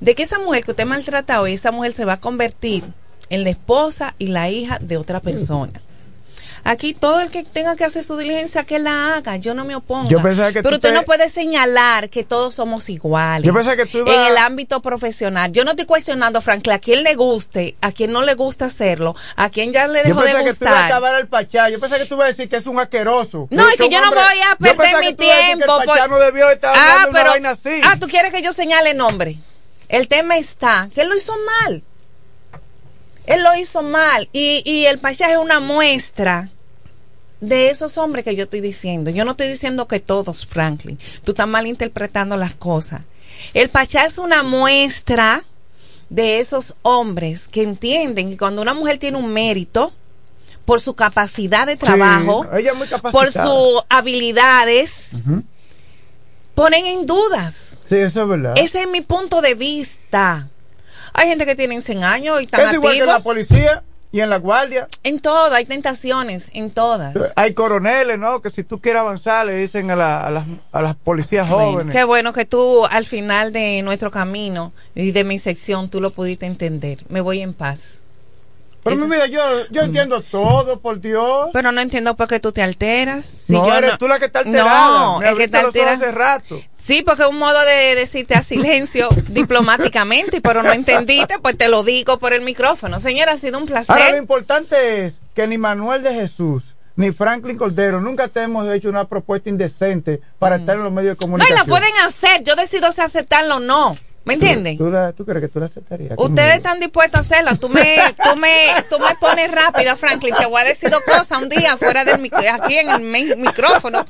[0.00, 2.84] de que esa mujer que usted maltrata hoy, esa mujer se va a convertir
[3.28, 5.82] en la esposa y la hija de otra persona.
[6.66, 9.76] Aquí todo el que tenga que hacer su diligencia, que la haga, yo no me
[9.76, 10.08] opongo.
[10.08, 13.46] Yo Pero tú usted te- no puede señalar que todos somos iguales.
[13.46, 15.52] Yo pensaba que tú ibas- En el ámbito profesional.
[15.52, 19.14] Yo no estoy cuestionando, Franklin, a quien le guste, a quien no le gusta hacerlo,
[19.36, 20.84] a quien ya le Yo dejó de pensé que tú ibas a gustar.
[20.86, 21.68] acabar al Pachá.
[21.68, 23.46] Yo pensé que tú ibas a decir que es un asqueroso.
[23.50, 25.50] No, es que yo no voy a Yo perder mi que tú ibas a decir
[25.52, 25.80] que tiempo.
[25.82, 27.80] El Pachá por- no debió estar ah, hablando una pero, vaina así.
[27.84, 29.36] ah, tú quieres que yo señale nombre.
[29.90, 31.82] El tema está que él lo hizo mal.
[33.26, 34.28] Él lo hizo mal.
[34.32, 36.48] Y, y el Pachá es una muestra
[37.40, 39.10] de esos hombres que yo estoy diciendo.
[39.10, 40.98] Yo no estoy diciendo que todos, Franklin.
[41.24, 43.02] Tú estás malinterpretando las cosas.
[43.52, 45.44] El Pachá es una muestra
[46.08, 49.92] de esos hombres que entienden que cuando una mujer tiene un mérito
[50.64, 55.10] por su capacidad de trabajo, ella es muy por sus habilidades,
[56.54, 57.76] ponen en dudas.
[57.88, 58.54] Sí, eso es verdad.
[58.56, 60.48] Ese es mi punto de vista.
[61.12, 63.82] Hay gente que tiene 100 años y están es igual que la policía
[64.14, 64.86] y en la guardia.
[65.02, 67.16] En todo, hay tentaciones, en todas.
[67.34, 68.40] Hay coroneles, ¿no?
[68.40, 71.72] Que si tú quieres avanzar, le dicen a, la- a las, a las policías Bueno,
[71.72, 71.92] jóvenes.
[71.94, 76.10] qué bueno que tú al final de nuestro camino y de mi sección tú lo
[76.10, 76.98] pudiste entender.
[77.08, 78.02] Me voy en paz.
[78.84, 81.48] Pero Eso- mi vida, yo, yo entiendo todo, por Dios.
[81.52, 83.24] Pero no entiendo por qué tú te alteras.
[83.24, 84.88] Si no, yo eres no- tú la que está alterada.
[84.88, 85.92] No, Me es que te los ojos altera.
[85.92, 86.60] hace rato.
[86.78, 91.68] Sí, porque es un modo de decirte a silencio diplomáticamente, pero no entendiste, pues te
[91.68, 93.00] lo digo por el micrófono.
[93.00, 94.16] Señora, ha sido un Ahora, lo placer.
[94.18, 99.08] importante es que ni Manuel de Jesús ni Franklin Cordero nunca te hemos hecho una
[99.08, 101.30] propuesta indecente para estar en los medios de Mm.
[101.30, 101.58] No, y comunicación.
[101.58, 102.44] la pueden hacer.
[102.44, 103.96] Yo decido si aceptarlo o no.
[104.24, 104.78] ¿Me entienden?
[104.78, 106.14] ¿Tú, la- tú crees que tú la aceptarías?
[106.16, 107.56] Ustedes están dispuestos a hacerla.
[107.56, 108.56] Tú me, tú me,
[108.88, 110.34] tú me pones rápida, Franklin.
[110.34, 112.20] Te voy a decir dos cosas un día fuera del
[112.54, 114.06] aquí en el mi- micrófono.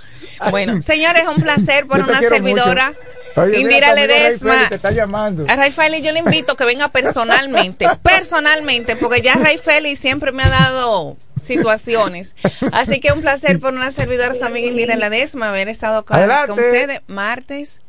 [0.51, 2.93] Bueno, señores, un placer por una servidora.
[3.37, 4.51] Oye, mira, Indira Rey Ledesma.
[4.53, 5.45] Félix te está llamando.
[5.49, 5.57] A
[6.01, 10.49] yo le invito a que venga personalmente, personalmente, porque ya Ray Félix siempre me ha
[10.49, 12.37] dado situaciones.
[12.73, 16.51] Así que un placer por una servidora, su amiga Indira Ledesma, haber estado con, con
[16.59, 17.81] ustedes martes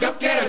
[0.00, 0.48] Yo quiero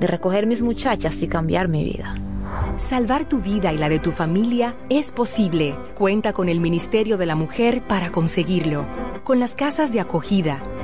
[0.00, 2.14] de recoger mis muchachas y cambiar mi vida.
[2.78, 5.76] Salvar tu vida y la de tu familia es posible.
[5.94, 8.86] Cuenta con el Ministerio de la Mujer para conseguirlo.
[9.22, 10.62] Con las casas de acogida,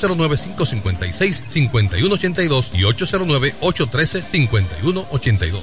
[0.00, 5.60] 809-556-5182 y 809-813-5182.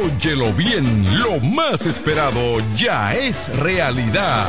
[0.00, 4.48] Óyelo bien, lo más esperado ya es realidad.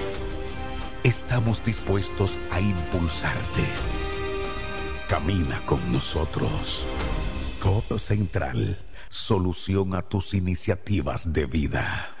[1.03, 3.63] Estamos dispuestos a impulsarte.
[5.09, 6.85] Camina con nosotros.
[7.59, 8.77] Codo Central,
[9.09, 12.20] solución a tus iniciativas de vida.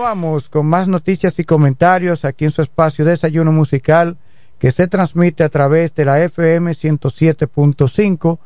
[0.00, 4.16] Continuamos con más noticias y comentarios aquí en su espacio Desayuno Musical
[4.58, 8.38] que se transmite a través de la FM 107.5,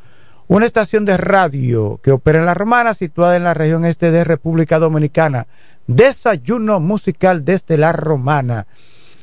[0.49, 4.25] una estación de radio que opera en La Romana, situada en la región este de
[4.25, 5.47] República Dominicana.
[5.87, 8.67] Desayuno Musical desde La Romana.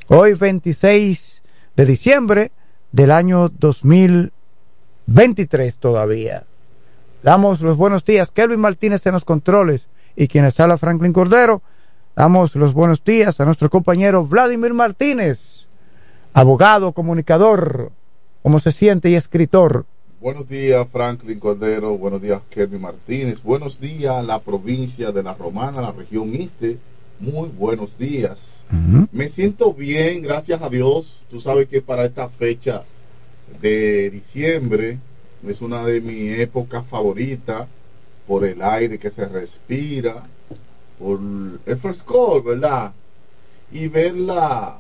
[0.08, 1.44] Hoy 26
[1.76, 2.54] de diciembre
[2.94, 6.46] del año 2023 todavía.
[7.24, 8.32] Damos los buenos días.
[8.32, 11.62] Kelvin Martínez en los controles y quienes habla Franklin Cordero.
[12.22, 15.66] Damos los buenos días a nuestro compañero Vladimir Martínez,
[16.34, 17.92] abogado, comunicador,
[18.44, 19.88] cómo se siente y escritor.
[20.20, 21.98] Buenos días, Franklin Cordero.
[21.98, 23.42] Buenos días, Kevin Martínez.
[23.42, 26.78] Buenos días, la provincia de La Romana, la región Este.
[27.20, 28.66] Muy buenos días.
[29.12, 31.24] Me siento bien, gracias a Dios.
[31.28, 32.84] Tú sabes que para esta fecha
[33.64, 35.00] de diciembre
[35.48, 37.68] es una de mis épocas favoritas
[38.28, 40.22] por el aire que se respira,
[41.02, 41.20] por
[41.66, 42.92] el frescor, ¿verdad?
[43.72, 44.78] Y ver la,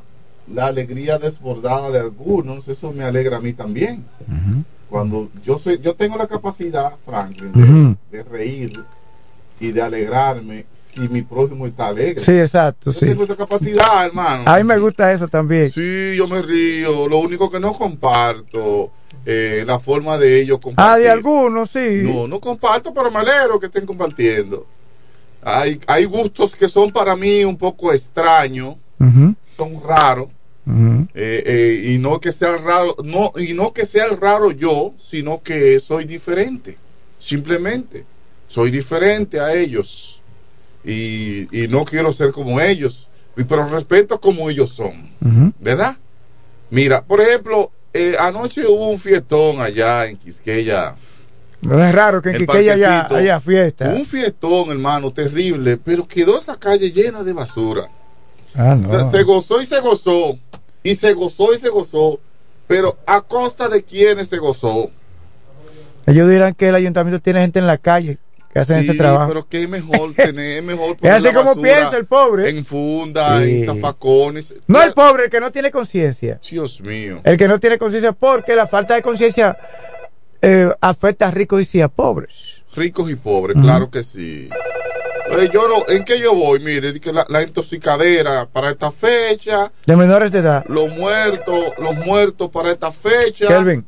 [0.53, 4.05] la alegría desbordada de algunos, eso me alegra a mí también.
[4.89, 8.83] Cuando yo soy, yo tengo la capacidad, Franklin, de, reír
[9.59, 12.19] y de alegrarme si mi prójimo está alegre.
[12.21, 13.05] Sí, exacto, Yo sí.
[13.05, 14.43] tengo esa capacidad, hermano.
[14.45, 15.71] A mí me gusta eso también.
[15.71, 17.07] Sí, yo me río.
[17.07, 18.91] Lo único que no comparto
[19.25, 21.03] eh, la forma de ellos Ah, compartir.
[21.03, 22.01] de algunos, sí.
[22.03, 24.65] No, no comparto, pero me alegro que estén compartiendo.
[25.43, 28.75] Hay, hay gustos que son para mí un poco extraños,
[29.57, 30.27] son raros.
[31.15, 34.93] eh, eh, y no que sea raro, no, y no que sea el raro yo,
[34.99, 36.77] sino que soy diferente.
[37.19, 38.05] Simplemente,
[38.47, 40.21] soy diferente a ellos.
[40.83, 43.07] y, y no quiero ser como ellos,
[43.47, 45.09] pero respeto como ellos son,
[45.59, 45.95] ¿verdad?
[46.71, 50.95] Mira, por ejemplo, eh, anoche hubo un fiestón allá en Quisqueya.
[51.61, 53.89] No es raro que en Quiqueya haya, fiesta.
[53.89, 57.87] Un fiestón, hermano, terrible, pero quedó esa calle llena de basura.
[58.55, 59.11] Ah, O sea, no.
[59.11, 60.37] se gozó y se gozó,
[60.83, 62.19] y se gozó y se gozó,
[62.67, 64.89] pero a costa de quiénes se gozó.
[66.07, 68.17] Ellos dirán que el ayuntamiento tiene gente en la calle
[68.51, 69.27] que hacen Sí, ese trabajo.
[69.29, 72.49] pero que es mejor tener, es mejor Es poner así la como piensa el pobre.
[72.49, 73.59] En funda, Sí.
[73.59, 74.53] en zafacones.
[74.67, 76.39] No el pobre, el que no tiene conciencia.
[76.49, 77.21] Dios mío.
[77.23, 79.55] El que no tiene conciencia porque la falta de conciencia
[80.41, 82.61] eh, afecta a ricos y sí a pobres.
[82.75, 84.49] Ricos y pobres, claro que sí.
[85.31, 86.59] Eh, yo no, ¿En qué yo voy?
[86.59, 90.65] Mire, que la, la intoxicadera para esta fecha, De menores de edad.
[90.67, 93.47] los muertos, los muertos para esta fecha.
[93.47, 93.85] Kelvin.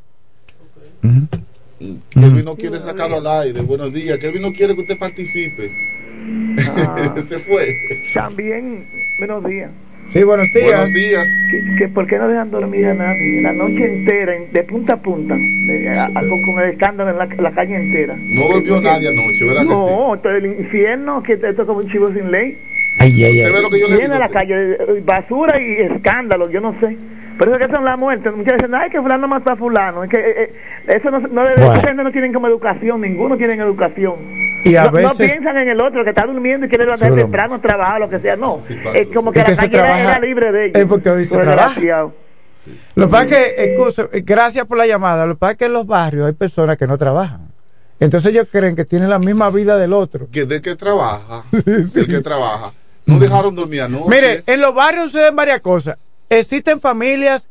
[2.12, 3.62] Kelvin no quiere sacarlo al aire.
[3.62, 4.18] Buenos días.
[4.20, 5.70] Kelvin no quiere que usted participe.
[7.28, 7.76] Se fue.
[8.14, 8.88] También,
[9.20, 9.72] buenos días.
[10.14, 10.66] Sí, buenos días.
[10.68, 11.28] Buenos días.
[11.50, 13.42] Que, que ¿Por qué no dejan dormir a nadie?
[13.42, 17.18] La noche entera, en- de punta a punta, de- a- a- con, el escándalo en
[17.18, 18.16] la, la calle entera.
[18.20, 19.74] No volvió nadie anoche, ¿verdad que sí?
[19.74, 22.58] No, esto es el infierno, que esto es como un chivo sin ley.
[23.00, 24.26] Ay, ay, ¿Usted ve lo que yo le Llena digo?
[24.28, 26.96] la calle, eh, basura y escándalo, yo no sé.
[27.38, 28.34] Por eso es que son las muertes.
[28.36, 30.04] Muchas veces, ay, que fulano mató a fulano.
[30.04, 30.54] Es que eh, eh,
[30.88, 31.82] eso no, no, Bueno.
[31.82, 34.16] gente no tienen como educación, ninguno tiene educación.
[34.66, 37.14] Y a no, no veces- piensan en el otro que está durmiendo y quiere levantar
[37.16, 38.36] temprano, trabajar, lo que sea.
[38.36, 38.62] No,
[38.94, 40.78] es como que Es que la calle era, trabaja- era libre de ellos.
[40.80, 41.52] es porque hoy se trabaja.
[41.70, 42.14] desgraciado.
[42.96, 45.66] Lo que pasa es que, excusa, gracias por la llamada, lo que pasa es que
[45.66, 47.50] en los barrios hay personas que no trabajan.
[48.00, 50.28] Entonces ellos creen que tienen la misma vida del otro.
[50.32, 52.72] Que de que trabaja, el que trabaja.
[53.06, 54.06] No dejaron dormir anoche.
[54.08, 55.98] Mire, en los barrios suceden varias cosas.
[56.40, 57.50] Existen familias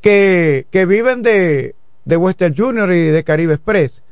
[0.00, 1.74] que, que viven de,
[2.04, 4.02] de Western Junior y de Caribe Express,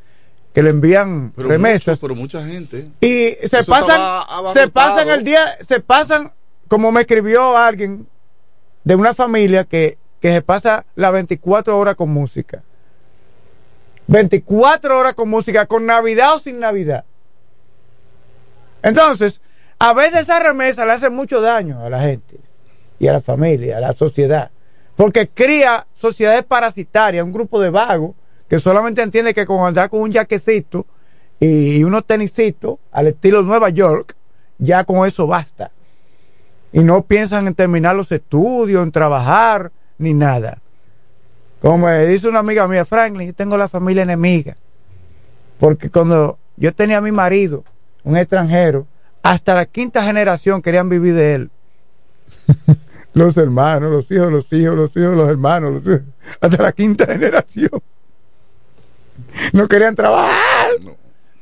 [0.53, 1.89] que le envían pero remesas.
[1.89, 2.91] mucho, pero mucha gente.
[3.01, 4.23] Y se Eso pasan,
[4.53, 6.33] se pasan el día, se pasan,
[6.69, 8.07] como me escribió alguien
[8.85, 12.63] de una familia que, que se pasa las 24 horas con música.
[14.07, 17.05] 24 horas con música, con Navidad o sin Navidad.
[18.83, 19.41] Entonces,
[19.79, 22.39] a veces esa remesa le hace mucho daño a la gente
[22.99, 24.51] y a la familia, a la sociedad,
[24.97, 28.15] porque cría sociedades parasitarias, un grupo de vagos
[28.49, 30.87] que solamente entiende que con andar con un jaquecito
[31.41, 34.15] y, unos tenisitos al estilo Nueva York,
[34.59, 35.71] ya con eso basta.
[36.73, 40.59] Y no piensan en terminar los estudios, en trabajar, ni nada.
[41.61, 44.57] Como me dice una amiga mía, Franklin, yo tengo la familia enemiga.
[45.59, 47.65] Porque cuando yo tenía a mi marido,
[48.03, 48.87] un extranjero,
[49.23, 51.51] hasta la quinta generación querían vivir de él.
[53.15, 56.01] los hermanos, los hijos, los hijos, los hijos, los hermanos, los hijos,
[56.41, 57.83] hasta la quinta generación.
[59.53, 60.71] No querían trabajar.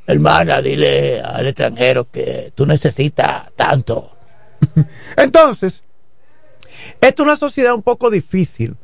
[0.05, 4.11] Hermana, dile al extranjero que tú necesitas tanto.
[5.17, 5.83] Entonces,
[7.01, 8.75] esto es una sociedad un poco difícil.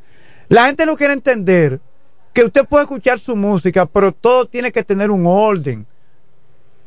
[0.48, 1.80] La gente no quiere entender
[2.32, 5.86] que usted puede escuchar su música, pero todo tiene que tener un orden.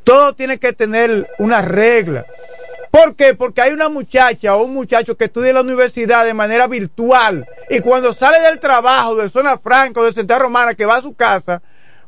[0.04, 2.26] Todo tiene que tener una regla.
[2.94, 3.34] ¿Por qué?
[3.34, 7.44] Porque hay una muchacha o un muchacho que estudia en la universidad de manera virtual
[7.68, 11.02] y cuando sale del trabajo de Zona Franca o de Central Romana que va a
[11.02, 11.64] su casa,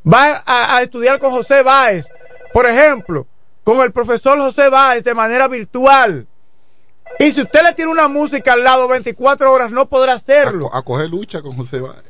[0.06, 2.06] va a, a estudiar con José Báez,
[2.52, 3.26] por ejemplo,
[3.64, 6.28] con el profesor José Báez de manera virtual.
[7.18, 10.72] Y si usted le tiene una música al lado 24 horas, no podrá hacerlo.
[10.72, 12.04] A coger lucha con José Báez.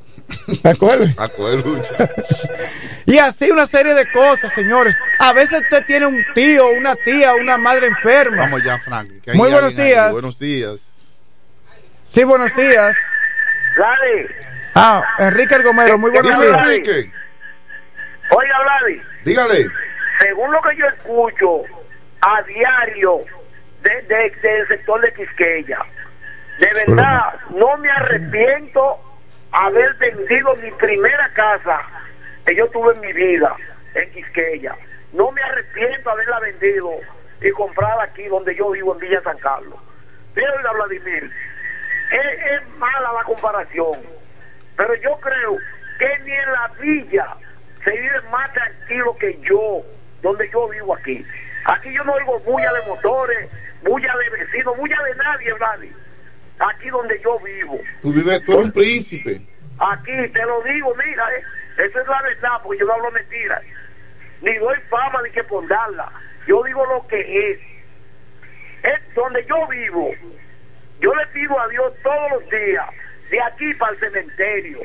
[0.62, 1.06] ¿De acuerdo?
[1.16, 2.10] A coger lucha.
[3.06, 4.96] Y así una serie de cosas, señores.
[5.18, 8.38] A veces usted tiene un tío, una tía, una madre enferma.
[8.42, 9.08] Vamos ya, Frank.
[9.22, 9.86] que Muy buenos ahí.
[9.86, 10.12] días.
[10.12, 10.80] Buenos días.
[12.08, 12.96] Sí, buenos días.
[13.76, 14.26] Vladi,
[14.74, 16.58] Ah, Enrique El Gomero, muy buenos días.
[16.58, 17.10] Enrique.
[18.30, 19.70] oiga Vladi, Dígale.
[20.18, 21.62] según lo que yo escucho
[22.20, 23.20] a diario
[23.82, 25.78] de, de- del sector de Quisqueya,
[26.58, 28.98] de verdad no me arrepiento
[29.52, 31.80] haber vendido mi primera casa
[32.46, 33.56] que yo tuve en mi vida
[33.94, 34.76] en Quisqueya.
[35.12, 36.90] No me arrepiento haberla vendido
[37.42, 39.78] y comprada aquí donde yo vivo en Villa San Carlos.
[40.34, 41.30] Pero oiga Vladimir,
[42.12, 43.98] es, es mala la comparación,
[44.76, 45.58] pero yo creo
[45.98, 47.26] que ni en la villa
[47.84, 49.82] se vive más tranquilo que yo,
[50.22, 51.24] donde yo vivo aquí.
[51.64, 53.50] Aquí yo no oigo bulla de motores,
[53.82, 55.92] bulla de vecinos, bulla de nadie, Vladi.
[56.58, 57.80] Aquí donde yo vivo.
[58.02, 59.40] Tú vives, tú eres un príncipe.
[59.78, 61.42] Aquí te lo digo, mira, eh,
[61.78, 63.62] eso es la verdad, porque yo no hablo mentiras.
[64.40, 66.10] Ni doy fama ni que por darla.
[66.46, 67.60] Yo digo lo que es.
[68.82, 70.10] Es donde yo vivo.
[71.00, 72.86] Yo le pido a Dios todos los días,
[73.30, 74.80] de aquí para el cementerio,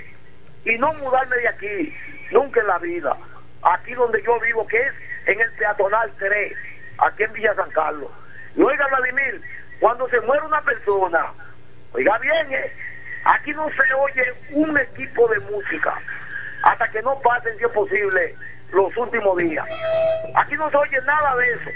[0.66, 1.98] y no mudarme de aquí,
[2.32, 3.16] nunca en la vida.
[3.64, 4.94] Aquí donde yo vivo, que es
[5.28, 6.54] en el peatonal 3,
[6.98, 8.12] aquí en Villa San Carlos.
[8.58, 9.42] Y oiga, Vladimir,
[9.80, 11.28] cuando se muere una persona,
[11.94, 12.74] oiga bien, eh,
[13.24, 15.98] aquí no se oye un equipo de música
[16.64, 18.36] hasta que no pasen, si es posible,
[18.72, 19.66] los últimos días.
[20.36, 21.70] Aquí no se oye nada de eso.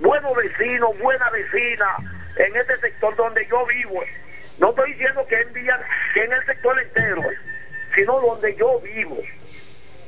[0.00, 1.96] Buenos vecinos, buena vecina
[2.36, 4.02] en este sector donde yo vivo.
[4.58, 7.22] No estoy diciendo que en que en el sector entero,
[7.94, 9.18] sino donde yo vivo.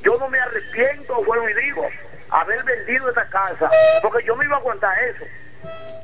[0.03, 1.87] Yo no me arrepiento, bueno, y digo,
[2.29, 3.69] haber vendido esa casa,
[4.01, 5.25] porque yo no iba a aguantar eso.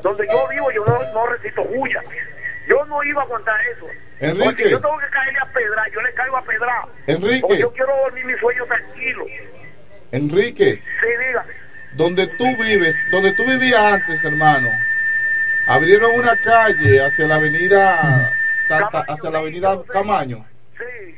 [0.03, 2.03] Donde yo vivo, yo no, no recito bulla.
[2.67, 3.87] Yo no iba a aguantar eso.
[4.19, 4.43] Enrique.
[4.45, 6.85] Porque yo tengo que caerle a pedra, yo le caigo a pedra.
[7.07, 7.41] Enrique.
[7.41, 9.25] Porque yo quiero dormir mi sueño tranquilo.
[10.11, 11.53] Enríquez, Sí, dígame.
[11.93, 14.69] donde tú vives, donde tú vivías antes, hermano,
[15.67, 18.33] abrieron una calle hacia la avenida
[18.67, 20.45] Santa, hacia la avenida Camaño.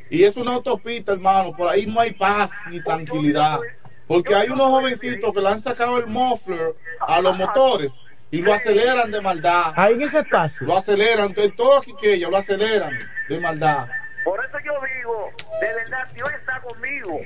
[0.08, 3.60] Y es una autopista, hermano, por ahí no hay paz ni tranquilidad.
[4.08, 7.92] Porque hay unos jovencitos que le han sacado el muffler a los motores
[8.30, 9.72] y lo aceleran de maldad.
[9.76, 10.66] Ahí en ese espacio.
[10.66, 12.98] Lo aceleran, entonces todo aquí que ellos lo aceleran
[13.28, 13.88] de maldad.
[14.24, 15.30] Por eso yo digo,
[15.60, 17.20] de verdad, Dios está conmigo.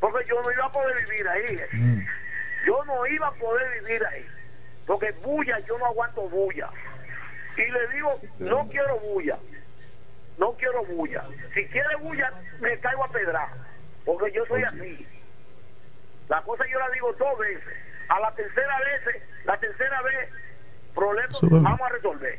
[0.00, 1.56] Porque yo no iba a poder vivir ahí.
[1.72, 2.06] Mm.
[2.66, 4.26] Yo no iba a poder vivir ahí.
[4.86, 6.70] Porque bulla, yo no aguanto bulla.
[7.56, 9.36] Y le digo, no quiero bulla.
[10.38, 11.24] No quiero bulla.
[11.52, 13.48] Si quiere bulla, me caigo a pedra.
[14.04, 15.22] Porque yo soy así.
[16.28, 17.74] La cosa yo la digo dos veces.
[18.08, 20.28] A la tercera vez, la tercera vez,
[20.94, 22.38] problemas vamos a resolver.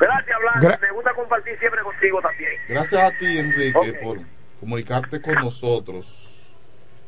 [0.00, 0.60] Gracias, Blanca.
[0.60, 2.50] Gra- Me gusta compartir siempre contigo también.
[2.68, 4.18] Gracias a ti, Enrique, por
[4.60, 6.28] comunicarte con nosotros.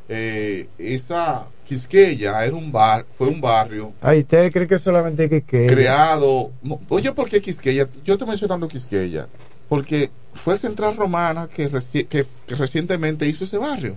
[0.09, 5.43] Eh, esa Quisqueya era un bar, fue un barrio Ay, ¿usted cree que solamente que
[5.43, 6.51] que creado.
[6.63, 7.89] no, Oye, ¿por qué Quisqueya?
[8.05, 9.27] Yo estoy mencionando Quisqueya
[9.67, 13.97] porque fue Central Romana que, reci- que, que recientemente hizo ese barrio.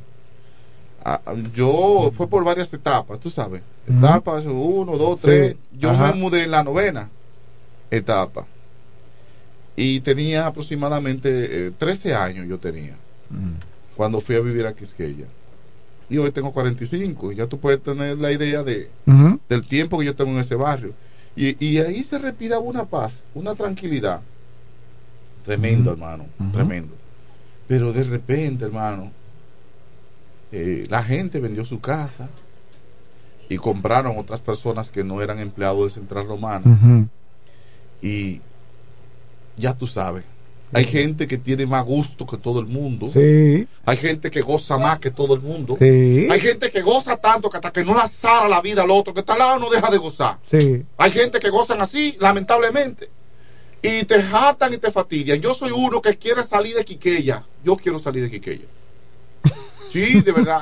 [1.53, 3.61] Yo fue por varias etapas, tú sabes.
[3.87, 5.55] Etapas uno, dos, Sí, tres.
[5.73, 6.11] Yo ajá.
[6.13, 7.09] me mudé en la novena
[7.89, 8.45] etapa
[9.75, 12.47] y tenía aproximadamente eh, 13 años.
[12.47, 12.95] Yo tenía
[13.95, 15.25] cuando fui a vivir a Quisqueya.
[16.09, 17.31] Y hoy tengo 45.
[17.31, 18.89] Y ya tú puedes tener la idea de,
[19.49, 20.93] del tiempo que yo tengo en ese barrio.
[21.35, 24.21] Y, y ahí se respiraba una paz, una tranquilidad.
[25.45, 26.93] Tremendo, hermano, tremendo.
[27.67, 29.11] Pero de repente, hermano,
[30.51, 32.29] eh, la gente vendió su casa
[33.49, 37.07] y compraron otras personas que no eran empleados de Central Romana.
[38.01, 38.41] Y
[39.57, 40.23] ya tú sabes,
[40.73, 43.09] hay gente que tiene más gusto que todo el mundo.
[43.11, 43.67] Sí.
[43.85, 45.77] Hay gente que goza más que todo el mundo.
[45.79, 46.27] Sí.
[46.29, 49.13] Hay gente que goza tanto que hasta que no la zara la vida al otro,
[49.13, 50.39] que está al lado no deja de gozar.
[50.51, 50.83] Sí.
[50.97, 53.09] Hay gente que gozan así, lamentablemente.
[53.81, 55.39] Y te hartan y te fastidian.
[55.39, 57.43] Yo soy uno que quiere salir de Quiqueya.
[57.63, 58.65] Yo quiero salir de Quiqueya.
[59.91, 60.61] Sí, de verdad.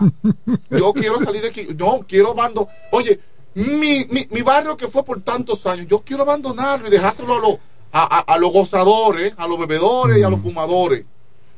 [0.70, 1.76] Yo quiero salir de Quiqueya.
[1.78, 2.74] No, quiero abandonar.
[2.92, 3.20] Oye,
[3.54, 7.40] mi, mi, mi barrio que fue por tantos años, yo quiero abandonarlo y dejárselo a,
[7.40, 7.58] los
[7.92, 11.06] a, a- a los gozadores, a los bebedores y a los fumadores.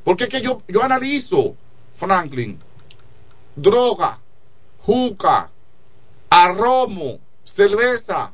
[0.03, 1.55] Porque es que yo, yo analizo,
[1.95, 2.59] Franklin,
[3.55, 4.19] droga,
[4.85, 5.49] juca,
[6.29, 8.31] arromo, cerveza,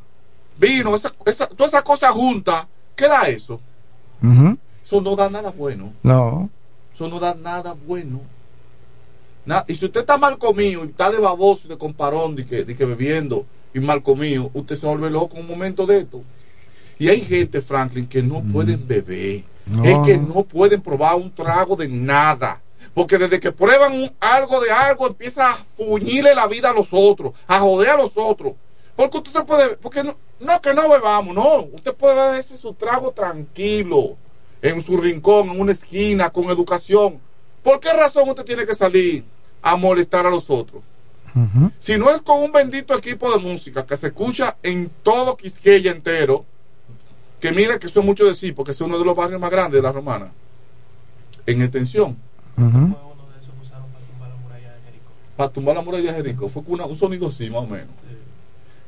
[0.58, 3.60] vino, esa, esa, todas esas cosas juntas, ¿qué da eso?
[4.22, 4.58] Ujú.
[4.86, 5.94] Eso no da nada bueno.
[6.04, 6.50] No.
[6.94, 8.22] Eso no da nada bueno.
[9.46, 12.46] Na- y si usted está mal comido y está de baboso y de comparón, de
[12.46, 16.00] que, de que bebiendo y mal comido, usted se vuelve loco en un momento de
[16.00, 16.22] esto.
[17.00, 19.44] Y hay gente, Franklin, que no pueden beber.
[19.66, 19.84] No.
[19.84, 22.62] Es que no pueden probar un trago de nada.
[22.94, 26.88] Porque desde que prueban un- algo de algo, empieza a fuñirle la vida a los
[26.92, 28.54] otros, a joder a los otros.
[28.96, 31.62] Porque usted se puede, porque no, no que no bebamos, no.
[31.74, 34.16] Usted puede beberse su trago tranquilo,
[34.62, 37.20] en su rincón, en una esquina, con educación.
[37.64, 39.24] ¿Por qué razón usted tiene que salir
[39.62, 40.84] a molestar a los otros?
[41.80, 45.92] Si no es con un bendito equipo de música que se escucha en todo Quisqueya
[45.92, 46.46] entero,
[47.40, 49.78] que mira que eso es mucho decir, porque es uno de los barrios más grandes
[49.78, 50.32] de la Romana,
[51.46, 52.18] en extensión.
[52.58, 52.96] Ujú.
[55.36, 57.88] Para tumbar la muralla de Jericó, fue una- un sonido así, más o menos.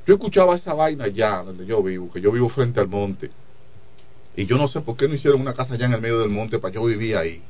[0.06, 3.32] Yo escuchaba esa vaina allá donde yo vivo, que yo vivo frente al monte.
[4.36, 6.30] Y yo no sé por qué no hicieron una casa allá en el medio del
[6.30, 7.42] monte para yo vivir ahí.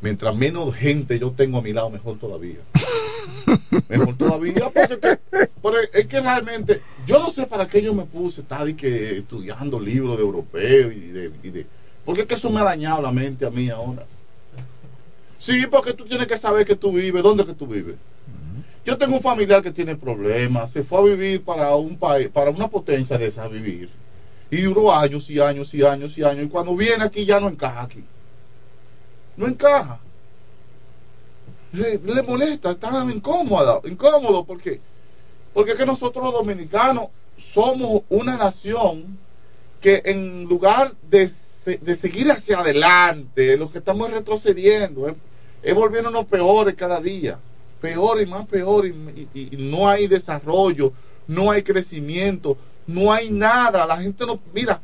[0.00, 2.58] Mientras menos gente yo tengo a mi lado, mejor todavía.
[3.88, 5.18] Mejor todavía, porque
[5.60, 9.78] porque es que realmente, yo no sé para qué yo me puse estar que estudiando
[9.78, 11.66] libros de europeo y de,
[12.04, 14.06] porque es que eso me ha dañado la mente a mí ahora.
[15.38, 17.96] Sí, porque tú tienes que saber que tú vives, dónde que tú vives.
[18.84, 22.50] Yo tengo un familiar que tiene problemas, se fue a vivir para un país, para
[22.50, 23.90] una potencia de esa vivir.
[24.50, 26.46] Y duró años y años y años y años.
[26.46, 28.02] Y cuando viene aquí ya no encaja aquí.
[29.36, 30.00] No encaja.
[31.72, 34.80] Le, le molesta, está incómoda, incómodo, porque
[35.52, 39.18] porque es que nosotros los dominicanos somos una nación
[39.80, 41.30] que en lugar de,
[41.80, 45.08] de seguir hacia adelante, lo que estamos retrocediendo,
[45.62, 47.38] es, volviéndonos peores cada día,
[47.80, 50.92] peor y más peor, y no hay desarrollo,
[51.26, 54.80] no hay crecimiento, no hay nada, la gente no, mira,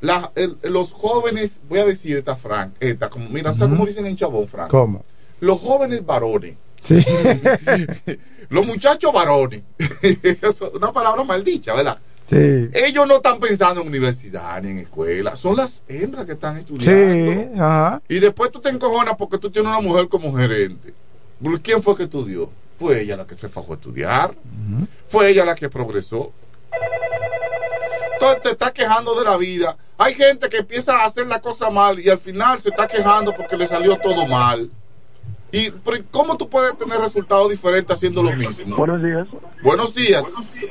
[0.00, 4.06] la- el- los jóvenes, voy a decir esta Frank, esta, como, mira, ¿sabes cómo dicen
[4.06, 4.70] en Chabón, Frank?
[4.70, 5.04] ¿Cómo?
[5.40, 6.54] Los jóvenes varones,
[6.84, 7.04] Sí.
[8.50, 9.62] los muchachos varones,
[10.02, 11.98] Eso es una palabra maldicha, ¿verdad?
[12.30, 12.68] Sí.
[12.74, 17.32] Ellos no están pensando en universidad ni en escuela, son las hembras que están estudiando.
[17.32, 18.02] Sí, ajá.
[18.08, 20.92] Y después tú te encojonas porque tú tienes una mujer como gerente.
[21.42, 22.50] ¿Por ¿Quién fue que estudió?
[22.78, 24.34] Fue ella la que se fajó a estudiar.
[25.08, 26.32] Fue ella la que progresó.
[28.12, 29.76] Entonces te estás quejando de la vida.
[29.98, 33.34] Hay gente que empieza a hacer la cosa mal y al final se está quejando
[33.34, 34.70] porque le salió todo mal.
[35.50, 38.76] ¿Y pero cómo tú puedes tener resultados diferentes haciendo lo mismo?
[38.76, 39.26] Buenos días.
[39.62, 40.70] Buenos días.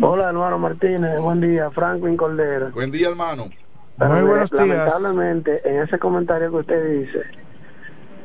[0.00, 1.20] Hola, hermano Martínez.
[1.20, 2.70] Buen día, Franklin Cordero.
[2.70, 3.50] Buen día, hermano.
[3.98, 4.66] Pero Muy buenos días.
[4.66, 7.22] Lamentablemente, en ese comentario que usted dice,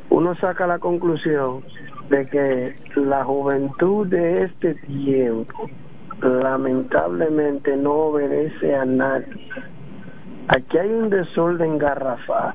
[0.08, 1.64] uno saca la conclusión
[2.08, 5.68] de que la juventud de este tiempo
[6.22, 9.26] lamentablemente no obedece a nadie.
[10.48, 12.54] Aquí hay un desorden garrafal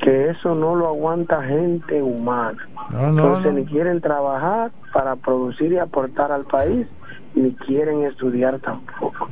[0.00, 2.58] que eso no lo aguanta gente humana.
[2.90, 3.58] No, no, Entonces no.
[3.60, 6.86] ni quieren trabajar para producir y aportar al país,
[7.34, 9.28] ni quieren estudiar tampoco.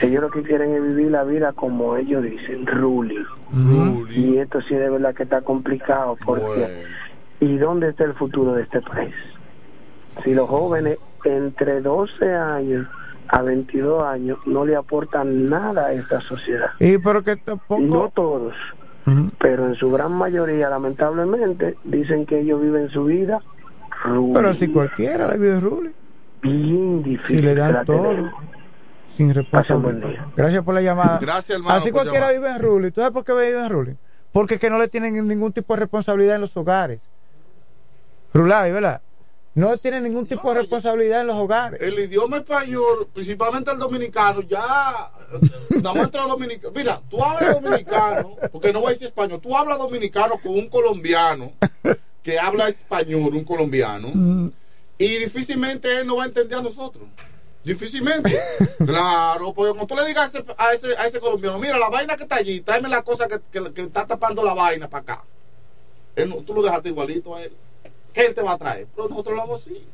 [0.00, 3.24] Ellos lo que quieren es vivir la vida como ellos dicen, ruling.
[4.10, 6.84] Y esto sí de verdad que está complicado porque
[7.40, 9.14] ¿y dónde está el futuro de este país?
[10.24, 12.86] Si los jóvenes entre 12 años
[13.28, 16.70] a 22 años no le aportan nada a esta sociedad.
[16.78, 17.80] Y pero que tampoco.
[17.80, 18.54] No todos,
[19.38, 23.40] pero en su gran mayoría, lamentablemente, dicen que ellos viven su vida.
[24.34, 25.90] Pero si cualquiera le vive Rulli.
[26.42, 27.36] bien difícil.
[27.36, 28.02] Si le dan la todo.
[28.08, 28.32] tenemos.
[29.06, 30.26] Sin responsabilidad.
[30.36, 31.18] Gracias por la llamada.
[31.20, 32.40] Gracias, hermano, Así cualquiera llamar.
[32.40, 32.90] vive en Rulli.
[32.90, 33.96] ¿Tú sabes por qué vive en Rulli?
[34.32, 37.00] Porque es que no le tienen ningún tipo de responsabilidad en los hogares.
[38.32, 39.02] Rulay, ¿verdad?
[39.54, 41.80] No tienen ningún tipo de responsabilidad en los hogares.
[41.82, 46.72] El idioma español, principalmente el dominicano, ya eh, nada más dominicanos.
[46.74, 50.68] Mira, tú hablas dominicano, porque no voy a decir español, tú hablas dominicano con un
[50.68, 51.52] colombiano
[52.22, 54.08] que habla español, un colombiano,
[54.96, 57.04] y difícilmente él no va a entender a nosotros.
[57.64, 58.34] Difícilmente.
[58.86, 61.88] Claro, porque cuando tú le digas a ese, a ese, a ese colombiano, mira, la
[61.88, 65.02] vaina que está allí, tráeme la cosa que, que- que está tapando la vaina para
[65.02, 65.24] acá.
[66.16, 67.52] Él no- tú lo dejaste igualito a él.
[68.12, 68.86] ¿Qué él te va a traer?
[68.94, 69.84] Pero nosotros lo hablamos así.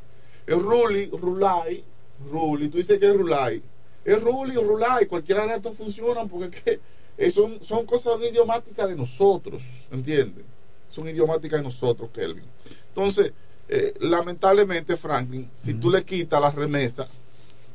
[0.46, 1.84] El Ruli, Rulay,
[2.30, 3.62] Ruli, tú dices que es Rulay.
[4.04, 6.80] Es Ruli o Rulay, cualquiera de estos funcionan porque es que,
[7.18, 10.44] eh, son, son cosas idiomáticas de nosotros, ¿entiendes?
[10.88, 12.44] Son idiomáticas de nosotros, Kelvin.
[12.88, 13.32] Entonces,
[13.68, 17.06] eh, lamentablemente, Franklin, si tú le quitas la remesa,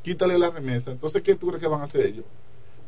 [0.02, 2.24] quítale la remesa, entonces, ¿qué tú crees que van a hacer ellos?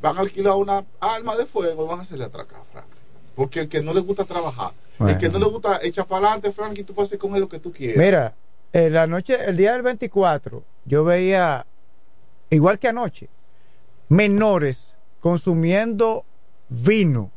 [0.02, 2.95] Van a alquilar una arma de fuego y van a hacerle atracar, Franklin.
[3.36, 6.50] Porque el que no le gusta trabajar, el que no le gusta echar para adelante,
[6.50, 7.98] Franklin, tú puedes hacer con él lo que tú quieras.
[7.98, 8.34] Mira,
[8.72, 11.66] en la noche, el día del 24, yo veía,
[12.50, 13.28] igual que anoche,
[14.08, 16.24] menores consumiendo
[16.68, 17.30] vino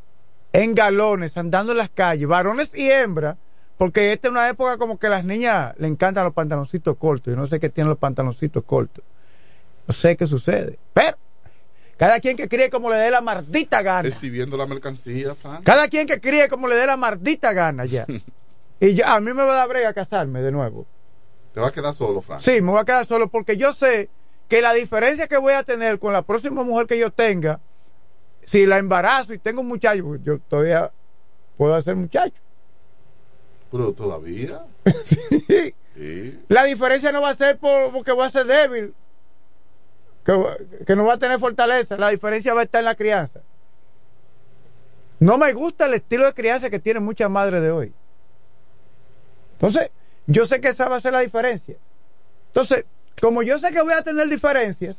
[0.53, 3.37] en galones, andando en las calles, varones y hembras,
[3.77, 7.33] porque esta es una época como que a las niñas le encantan los pantaloncitos cortos.
[7.33, 9.03] Yo no sé qué tienen los pantaloncitos cortos.
[9.87, 10.77] No sé qué sucede.
[10.93, 11.17] Pero,
[11.99, 14.03] cada quien que críe como le dé la maldita gana.
[14.03, 15.65] Recibiendo la mercancía, Frank.
[15.65, 18.05] Cada quien que críe como le dé la maldita gana ya.
[18.79, 20.87] y ya, a mí me va a dar brega casarme de nuevo.
[21.53, 22.39] Te vas a quedar solo, Frank.
[22.39, 24.09] Sí, me voy a quedar solo porque yo sé
[24.47, 27.59] que la diferencia que voy a tener con la próxima mujer que yo tenga,
[28.45, 30.89] si la embarazo y tengo un muchacho, pues yo todavía
[31.57, 32.41] puedo hacer muchacho.
[33.69, 34.63] Pero todavía.
[35.05, 35.75] Sí.
[35.95, 36.39] Sí.
[36.47, 38.93] La diferencia no va a ser por, porque voy a ser débil,
[40.23, 41.97] que, no va a tener fortaleza.
[41.97, 43.41] La diferencia va a estar en la crianza.
[45.19, 47.93] No me gusta el estilo de crianza que tienen muchas madres de hoy.
[49.53, 49.89] Entonces,
[50.27, 51.75] yo sé que esa va a ser la diferencia.
[52.47, 52.85] Entonces,
[53.19, 54.95] como yo sé que voy a tener diferencias,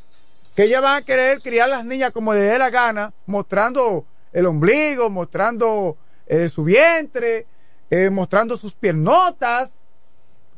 [0.54, 4.46] que ellas van a querer criar las niñas como les dé la gana, mostrando el
[4.46, 7.46] ombligo, mostrando eh, su vientre,
[7.88, 9.72] eh, mostrando sus piernotas.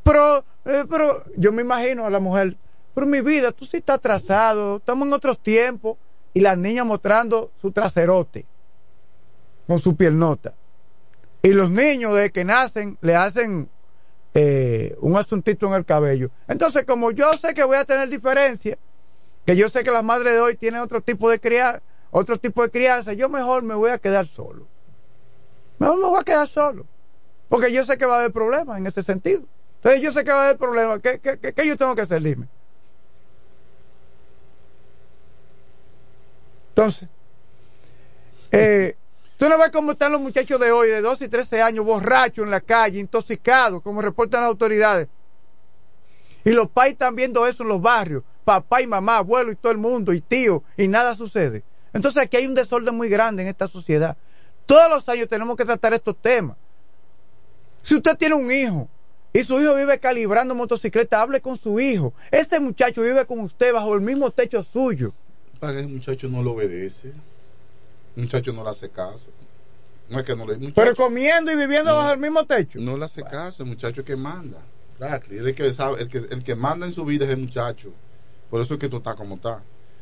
[0.03, 2.57] Pero, eh, pero yo me imagino a la mujer,
[2.93, 5.97] pero mi vida, tú sí estás atrasado, estamos en otros tiempos,
[6.33, 8.45] y las niñas mostrando su traserote
[9.67, 10.53] con su piernota.
[11.41, 13.69] Y los niños desde que nacen le hacen
[14.33, 16.29] eh, un asuntito en el cabello.
[16.47, 18.77] Entonces, como yo sé que voy a tener diferencia,
[19.45, 22.63] que yo sé que las madres de hoy tienen otro tipo de crianza, otro tipo
[22.63, 24.67] de crianza, yo mejor me voy a quedar solo.
[25.79, 26.85] Mejor me voy a quedar solo.
[27.49, 29.43] Porque yo sé que va a haber problemas en ese sentido.
[29.75, 30.99] Entonces yo sé que va a haber problemas.
[31.01, 32.21] ¿Qué, qué, qué- qué yo tengo que hacer?
[32.21, 32.47] Dime.
[36.73, 37.07] Entonces,
[38.51, 38.97] eh,
[39.37, 42.43] tú no ves cómo están los muchachos de hoy, de 12 y 13 años, borrachos
[42.43, 45.07] en la calle, intoxicados, como reportan las autoridades.
[46.43, 49.71] Y los pais están viendo eso en los barrios, papá y mamá, abuelo y todo
[49.71, 51.63] el mundo, y tío, y nada sucede.
[51.93, 54.17] Entonces aquí hay un desorden muy grande en esta sociedad.
[54.65, 56.57] Todos los años tenemos que tratar estos temas.
[57.83, 58.89] Si usted tiene un hijo
[59.31, 62.13] y su hijo vive calibrando motocicleta, hable con su hijo.
[62.31, 65.13] Ese muchacho vive con usted bajo el mismo techo suyo.
[65.63, 67.13] Para que ese muchacho no lo obedece.
[68.17, 69.27] El muchacho no le hace caso.
[70.09, 70.57] No es que no le.
[70.57, 71.95] muchacho- Pero comiendo y viviendo No.
[71.95, 72.79] bajo el mismo techo.
[72.81, 74.57] No le hace caso, el muchacho es que manda.
[74.99, 75.37] Exactly.
[75.37, 77.93] El que sabe, el que, el que manda en su vida es el muchacho.
[78.49, 79.61] Por eso es que tú estás como estás.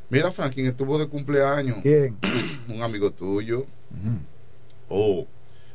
[0.09, 1.77] Mira, Franklin estuvo de cumpleaños.
[1.83, 2.17] ¿Quién?
[2.67, 3.67] Un amigo tuyo.
[4.89, 5.27] Oh,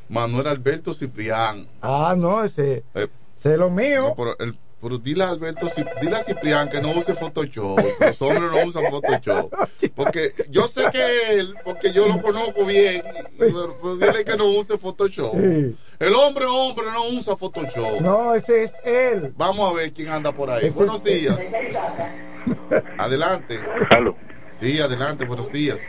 [0.09, 1.69] Manuel Alberto Ciprián.
[1.81, 3.07] Ah, no, ese, Eh,
[3.39, 4.03] ese es lo mío.
[4.09, 5.69] no, pero, el- pero dile a Alberto,
[6.01, 7.79] dile a Ciprián que no use Photoshop.
[8.01, 9.53] Los hombres no usan Photoshop.
[9.95, 13.03] Porque yo sé que él, porque yo lo conozco bien,
[13.39, 15.33] pero, pero dile que no use Photoshop.
[15.33, 15.77] Sí.
[15.99, 18.01] El hombre, hombre, no usa Photoshop.
[18.03, 19.33] No, ese es él.
[19.37, 20.67] Vamos a ver quién anda por ahí.
[20.67, 21.39] Ese Buenos días.
[22.99, 23.59] Adelante.
[24.53, 25.81] Sí, adelante, buenos días.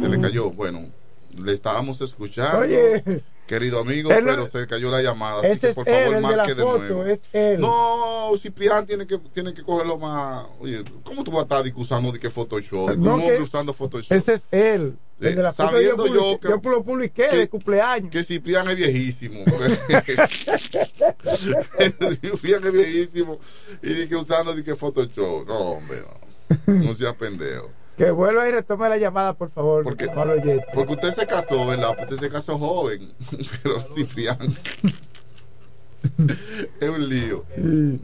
[0.00, 0.50] Se le cayó.
[0.50, 0.88] Bueno,
[1.36, 2.60] le estábamos escuchando.
[2.60, 3.22] Oye.
[3.50, 5.40] Querido amigo, Él pero se cayó la llamada.
[5.40, 7.04] Así que es por favor, él, de la marque de, nuevo.
[7.04, 7.60] es él.
[7.60, 10.46] No, Ciprián tiene que, tiene que cogerlo más.
[10.60, 12.90] Oye, ¿cómo tú vas a estar usando de que Photoshop?
[12.96, 14.12] No, ¿Cómo que- usando Photoshop?
[14.16, 14.96] Ese es él.
[15.20, 18.10] Eh, de la sabiendo yo, publiqué- que- yo lo publiqué de cumpleaños.
[18.12, 19.44] Que Ciprián es viejísimo.
[22.22, 23.38] Ciprián es viejísimo.
[23.82, 25.48] Y dije usando de que Photoshop.
[25.48, 26.02] No, hombre,
[26.66, 26.74] no.
[26.74, 27.68] No sea pendejo.
[28.00, 29.84] Que vuelva y retome la llamada, por favor.
[29.84, 30.08] Porque,
[30.74, 31.94] porque usted se casó, ¿verdad?
[32.00, 33.12] Usted se casó joven.
[33.62, 34.38] Pero Ciprián.
[36.80, 37.44] es un lío.
[37.54, 38.00] Es un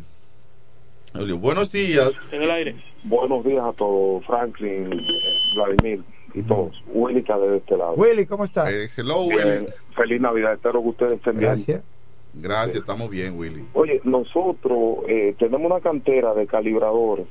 [1.27, 1.39] lío.
[1.39, 2.31] Buenos días.
[2.35, 2.77] En el aire.
[3.05, 4.91] Buenos días a todos, Franklin,
[5.55, 6.03] Vladimir
[6.35, 6.77] y todos.
[6.89, 7.95] Willy Cadet de este lado.
[7.95, 8.71] Willy, ¿cómo estás?
[8.71, 9.73] Eh, hello, Bien, Willy.
[9.97, 11.53] feliz Navidad, espero que ustedes estén bien.
[11.53, 11.83] Gracias.
[12.35, 13.65] Gracias, estamos bien, Willy.
[13.73, 17.27] Oye, nosotros eh, tenemos una cantera de calibradores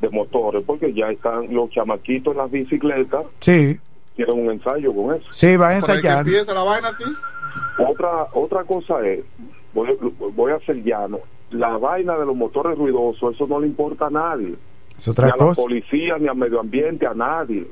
[0.00, 3.78] de motores porque ya están los chamaquitos en las bicicletas, Sí,
[4.16, 5.26] tienen un ensayo con eso.
[5.32, 5.56] sí,
[6.28, 7.04] empieza la vaina así.
[7.78, 9.20] Otra otra cosa es,
[9.74, 9.96] voy,
[10.34, 11.18] voy a ser llano,
[11.50, 14.54] la vaina de los motores ruidosos, eso no le importa a nadie.
[14.96, 15.62] Es otra ni a la cosa.
[15.62, 17.66] policía, ni al medio ambiente, a nadie.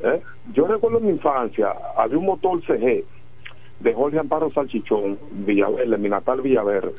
[0.00, 0.20] ¿Eh?
[0.52, 3.04] Yo recuerdo en mi infancia, había un motor CG
[3.80, 6.92] de Jorge Amparo Salchichón, Villaverde, mi natal Villaverde.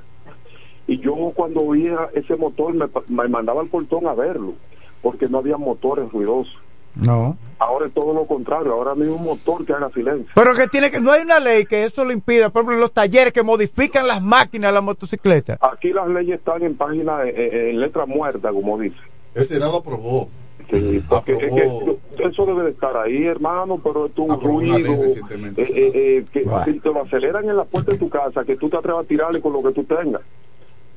[0.87, 4.53] Y yo cuando oía ese motor me, me mandaba al portón a verlo,
[5.01, 6.53] porque no había motores ruidosos.
[6.95, 7.37] No.
[7.59, 10.31] Ahora es todo lo contrario, ahora no hay un motor que haga silencio.
[10.33, 12.49] Pero que tiene que, no hay una ley que eso lo impida.
[12.49, 15.57] Por ejemplo, en los talleres que modifican las máquinas, las motocicletas.
[15.61, 18.95] Aquí las leyes están en página, eh, eh, en letra muerta, como dice.
[19.33, 20.29] El Senado aprobó.
[20.71, 21.97] Sí, porque es Aprobó.
[22.17, 25.67] que eso debe de estar ahí, hermano, pero esto es un Aprobó ruido recientemente, eh,
[25.75, 26.65] eh, eh, que Bueno.
[26.65, 29.07] si te lo aceleran en la puerta de tu casa, que tú te atrevas a
[29.07, 30.21] tirarle con lo que tú tengas.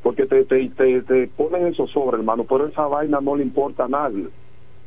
[0.08, 3.84] Porque te, te, te, te ponen eso sobre, hermano, pero esa vaina no le importa
[3.84, 4.26] a nadie.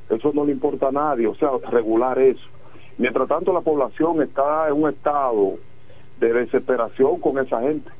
[0.09, 2.41] Eso no le importa a nadie, o sea, regular eso.
[2.97, 5.59] Mientras tanto, la población está en un estado
[6.19, 7.91] de desesperación con esa gente.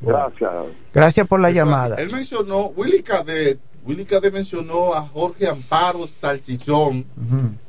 [0.00, 0.52] Gracias.
[0.92, 1.94] Gracias por la llamada.
[1.94, 7.06] Él mencionó, Willy Cadet, Willy Cadet mencionó a Jorge Amparo Salchichón,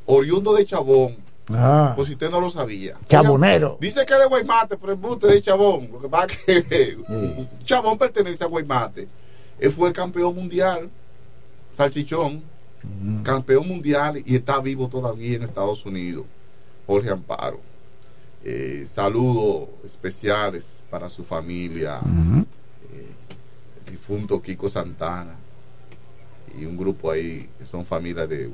[0.08, 1.16] oriundo de Chabón.
[1.50, 2.98] Ah, Por si usted no lo sabía.
[3.08, 3.78] Chabonero.
[3.80, 5.90] Dice que es de Guaymate, pero es buste de Chabón.
[5.92, 6.98] Lo que pasa es que
[7.64, 9.08] Chabón pertenece a Guaymate.
[9.60, 10.90] Él fue el campeón mundial,
[11.72, 12.44] Salchichón,
[13.24, 16.26] campeón mundial y está vivo todavía en Estados Unidos.
[16.86, 17.60] Jorge Amparo.
[18.44, 23.08] Eh, saludos especiales para su familia, eh,
[23.86, 25.36] el difunto Kiko Santana
[26.58, 28.50] y un grupo ahí que son familia de,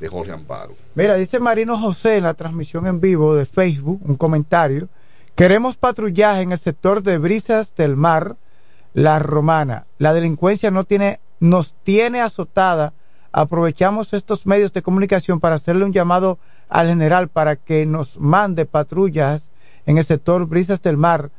[0.00, 0.74] de Jorge Amparo.
[0.94, 4.88] Mira, dice Marino José en la transmisión en vivo de Facebook, un comentario.
[5.36, 8.36] Queremos patrullaje en el sector de Brisas del Mar,
[8.94, 9.86] La Romana.
[9.98, 12.94] La delincuencia no tiene, nos tiene azotada.
[13.30, 18.64] Aprovechamos estos medios de comunicación para hacerle un llamado al general para que nos mande
[18.64, 19.50] patrullas
[19.86, 21.30] en el sector Brisas del Mar,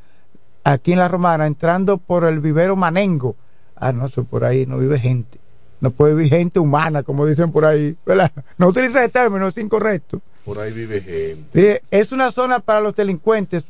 [0.64, 3.36] aquí en La Romana, entrando por el vivero Manengo.
[3.76, 5.41] Ah, no, eso por ahí no vive gente.
[5.82, 7.96] No puede vivir gente humana, como dicen por ahí.
[8.06, 8.30] ¿verdad?
[8.56, 10.22] No utilice ese término, es incorrecto.
[10.44, 11.80] Por ahí vive gente.
[11.80, 13.64] Sí, es una zona para los delincuentes.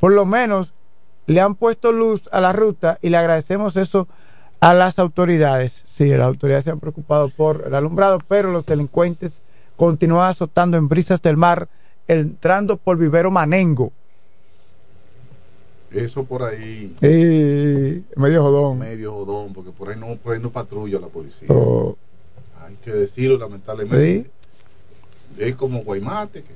[0.00, 0.74] Por lo menos
[1.26, 4.08] le han puesto luz a la ruta y le agradecemos eso
[4.58, 5.84] a las autoridades.
[5.86, 9.40] Sí, las autoridades se han preocupado por el alumbrado, pero los delincuentes
[9.76, 11.68] continúan azotando en brisas del mar,
[12.08, 13.92] entrando por vivero Manengo.
[15.94, 16.94] Eso por ahí.
[18.16, 18.78] Medio jodón.
[18.78, 21.48] Medio jodón, porque por ahí no, por ahí no patrulla la policía.
[21.50, 21.96] Oh.
[22.66, 24.30] Hay que decirlo lamentablemente.
[25.38, 26.42] Es como Guaymate.
[26.42, 26.54] Que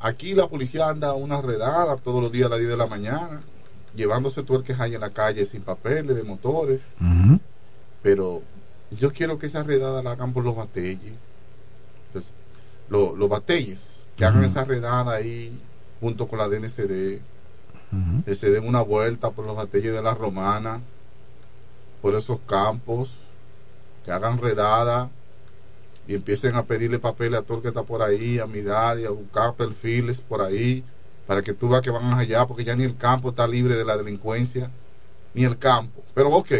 [0.00, 3.42] aquí la policía anda una redada todos los días a las 10 de la mañana,
[3.94, 6.80] llevándose que hay en la calle sin papeles de motores.
[8.02, 8.42] Pero
[8.90, 11.12] yo quiero que esa redada la hagan por los batelles.
[12.08, 12.32] Entonces,
[12.88, 15.56] lo- los batelles, que hagan esa redada ahí
[16.00, 17.20] junto con la DNCD,
[18.24, 20.80] que se den una vuelta por los batelles de la Romana,
[22.02, 23.14] por esos campos,
[24.04, 25.08] que hagan redada
[26.06, 29.04] y empiecen a pedirle papeles a todo el que está por ahí, a mirar y
[29.06, 30.84] a buscar perfiles por ahí,
[31.26, 33.84] para que tú veas que van allá, porque ya ni el campo está libre de
[33.84, 34.70] la delincuencia,
[35.32, 36.02] ni el campo.
[36.14, 36.52] Pero ok,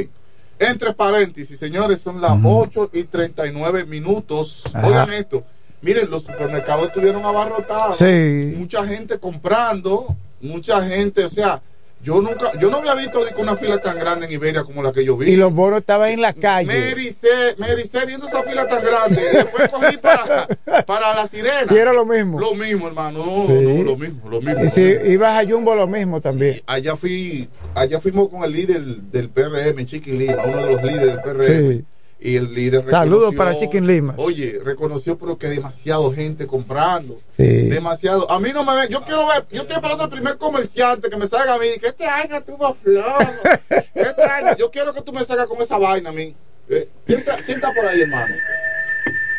[0.58, 4.74] entre paréntesis, señores, son las 8 y 39 minutos.
[4.74, 4.86] Ajá.
[4.86, 5.44] Oigan esto,
[5.82, 8.54] miren, los supermercados estuvieron abarrotados, Sí.
[8.56, 11.60] mucha gente comprando, mucha gente, o sea,
[12.02, 15.02] yo nunca, yo no había visto una fila tan grande en Iberia como la que
[15.06, 15.30] yo vi.
[15.30, 16.66] Y los bonos estaban en la calle.
[16.68, 19.18] Me ericé, me ericé viendo esa fila tan grande.
[19.32, 20.46] Y después cogí para,
[20.84, 21.64] para la sirena.
[21.70, 22.38] Y era lo mismo.
[22.38, 23.24] Lo mismo, hermano.
[23.24, 23.54] No, Sí.
[23.78, 24.62] no, lo mismo, lo mismo.
[24.64, 26.60] Y si ibas a Jumbo, lo mismo también.
[26.66, 31.06] Allá fui, allá fuimos con el líder del PRM, Chiqui Lima, uno de los líderes
[31.06, 31.46] del PRM.
[31.78, 31.84] Sí.
[32.24, 34.14] Y el líder Saludos para Chicken Lima.
[34.16, 37.20] Oye, reconoció pero que demasiado gente comprando.
[37.36, 37.68] Sí.
[37.68, 38.30] Demasiado.
[38.30, 38.88] A mí no me ven.
[38.88, 39.44] Yo quiero ver.
[39.50, 41.66] Yo estoy esperando el primer comerciante que me salga a mí.
[41.78, 43.18] Que este año tuvo flojo.
[43.94, 44.56] Este año.
[44.56, 46.34] Yo quiero que tú me salgas con esa vaina a mí.
[46.70, 48.34] Eh, ¿quién, está, quién está por ahí, hermano?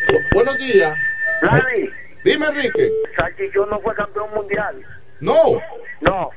[0.07, 0.95] Bu- buenos días.
[1.41, 1.91] Larry,
[2.23, 2.91] Dime, Enrique.
[3.17, 4.75] Salchichón no fue campeón mundial.
[5.21, 5.59] No.
[6.01, 6.29] No.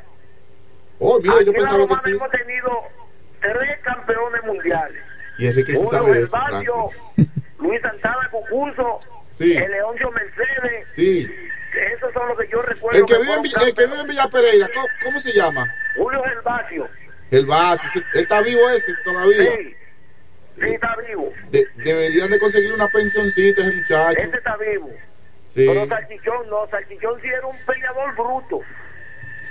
[0.99, 2.17] Oh, mira, yo pensaba que sí.
[2.17, 2.71] hemos tenido
[3.43, 5.03] tres campeones mundiales.
[5.39, 6.91] Y Enrique Uno sabe de eso, Barrio,
[7.59, 8.99] Luis Santana Concurso,
[9.29, 9.57] Sí.
[9.57, 10.91] el Leoncio Mercedes.
[10.91, 11.31] Sí.
[11.95, 12.99] Esos son los que yo recuerdo.
[12.99, 15.33] El que, que vive en, Villa- el que vive en Villa Pereira, ¿cómo, cómo se
[15.33, 15.73] llama?
[15.97, 16.89] Julio Gervasio.
[17.31, 18.03] Sí.
[18.15, 19.37] Está vivo ese todavía.
[19.57, 19.77] Sí,
[20.61, 21.33] sí está vivo.
[21.51, 24.19] De- deberían de conseguir una pensioncita ese muchacho.
[24.19, 24.91] Ese está vivo.
[25.49, 25.67] Sí.
[25.69, 28.61] Pero Salchichón no, Salchichón sí era un peleador bruto.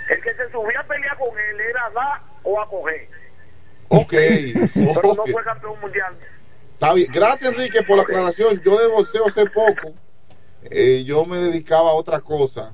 [0.10, 3.08] El que se subía a pelear con él era a dar o a coger.
[3.90, 4.12] Ok.
[4.12, 6.14] Pero no fue campeón mundial.
[6.74, 7.10] Está bien.
[7.12, 8.62] Gracias, Enrique, por la aclaración.
[8.66, 9.94] Yo de boxeo sé poco.
[10.70, 12.72] Eh, yo me dedicaba a otra cosa.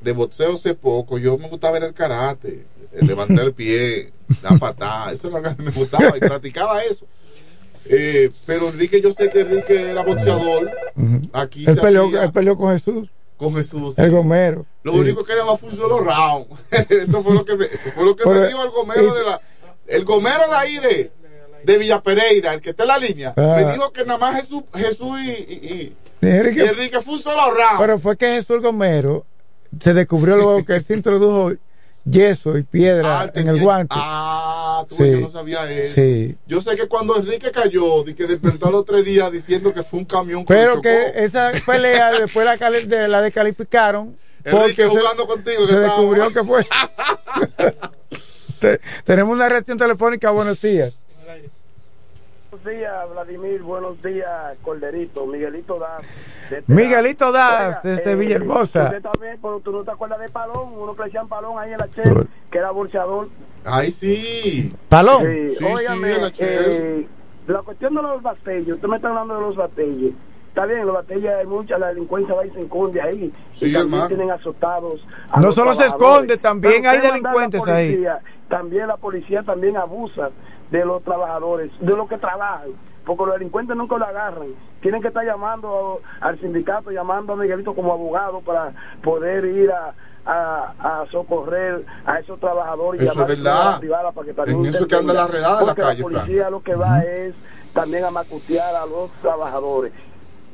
[0.00, 1.18] De boxeo sé poco.
[1.18, 4.12] Yo me gustaba ver el karate, el levantar el pie,
[4.42, 5.12] la patada.
[5.12, 7.06] Eso era lo que me gustaba y practicaba eso.
[7.86, 10.70] Eh, pero Enrique, yo sé que Enrique era boxeador.
[11.32, 13.98] Aquí se peleó, hacía él peleó con Jesús, con Jesús.
[13.98, 14.64] el gomero.
[14.82, 14.98] Lo Sí.
[15.00, 16.46] único que era fue un solo round.
[16.90, 19.24] eso fue lo que me, eso fue lo que me dijo el gomero y- de
[19.24, 19.40] la,
[19.86, 21.12] el gomero de ahí de,
[21.64, 23.56] de Villa Pereira, el que está en la línea, Ah.
[23.56, 25.34] me dijo que nada más Jesús, Jesús y, y-
[26.22, 27.78] y- Enrique- y Enrique fue un solo round.
[27.80, 29.26] Pero fue que Jesús el Gomero
[29.80, 31.52] se descubrió luego que él se introdujo
[32.06, 33.94] yeso y piedra Ah, en el guante.
[33.98, 35.10] Ah, tú Sí.
[35.10, 35.94] yo no sabía eso.
[35.94, 36.36] Sí.
[36.46, 40.00] Yo sé que cuando Enrique cayó, y que despertó al otro día diciendo que fue
[40.00, 44.16] un camión que Pero que esa pelea después la, de, la descalificaron.
[44.44, 45.66] Enrique porque se- jugando contigo.
[45.66, 46.66] que Se descubrió que fue.
[48.60, 50.30] Te- tenemos una reacción telefónica.
[50.30, 50.94] Buenos días.
[52.50, 53.62] Buenos días, Vladimir.
[53.62, 55.26] Buenos días, Corderito.
[55.26, 56.02] Miguelito Das.
[56.68, 58.84] Miguelito Das, Oiga, desde eh, Villahermosa.
[58.84, 61.78] Usted también, pero tú no te acuerdas de Palón, uno que decían Palón ahí en
[61.78, 62.02] la Che,
[62.50, 63.28] que era bolseador.
[63.64, 64.72] Ay, sí.
[64.88, 65.22] Palón.
[65.24, 67.06] Sí, Sí, óigame, sí, la eh,
[67.48, 70.12] la cuestión de los batallos, usted me está hablando de los batallos.
[70.54, 73.32] Está bien, los batallos hay mucha, la delincuencia va y se esconde ahí.
[73.52, 74.06] Sí, y también hermano.
[74.08, 75.04] tienen azotados.
[75.32, 77.88] a No los solo se esconde, también Pero hay a la delincuentes ahí.
[77.90, 80.30] policía, También la policía también abusa
[80.70, 82.68] de los trabajadores, de los que trabajan.
[83.04, 84.46] Porque los delincuentes nunca lo agarran.
[84.80, 88.72] Tienen que estar llamando al sindicato, llamando a Miguelito como abogado para
[89.02, 89.92] poder ir a,
[90.24, 93.70] a, a socorrer a esos trabajadores y Eso es llamar a verdad.
[93.72, 95.98] la privada para que también En eso que anda la redada en la Porque calle,
[96.02, 97.34] la policía lo que va es
[97.74, 99.92] también a macutear a los trabajadores.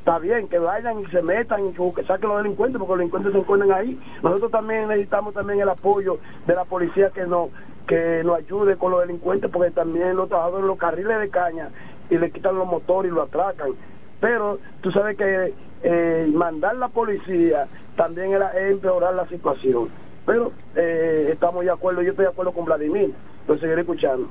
[0.00, 3.32] Está bien que vayan y se metan y que saquen los delincuentes porque los delincuentes
[3.32, 4.00] se encuentran ahí.
[4.22, 7.50] Nosotros también necesitamos también el apoyo de la policía que nos
[7.86, 11.68] que nos ayude con los delincuentes porque también los trabajadores los carriles de caña
[12.08, 13.72] y le quitan los motores y lo atracan.
[14.20, 15.52] Pero tú sabes que
[15.82, 19.90] eh, mandar la policía también era empeorar la situación.
[20.24, 23.12] Pero eh, estamos de acuerdo, yo estoy de acuerdo con Vladimir,
[23.46, 24.30] lo seguiré escuchando.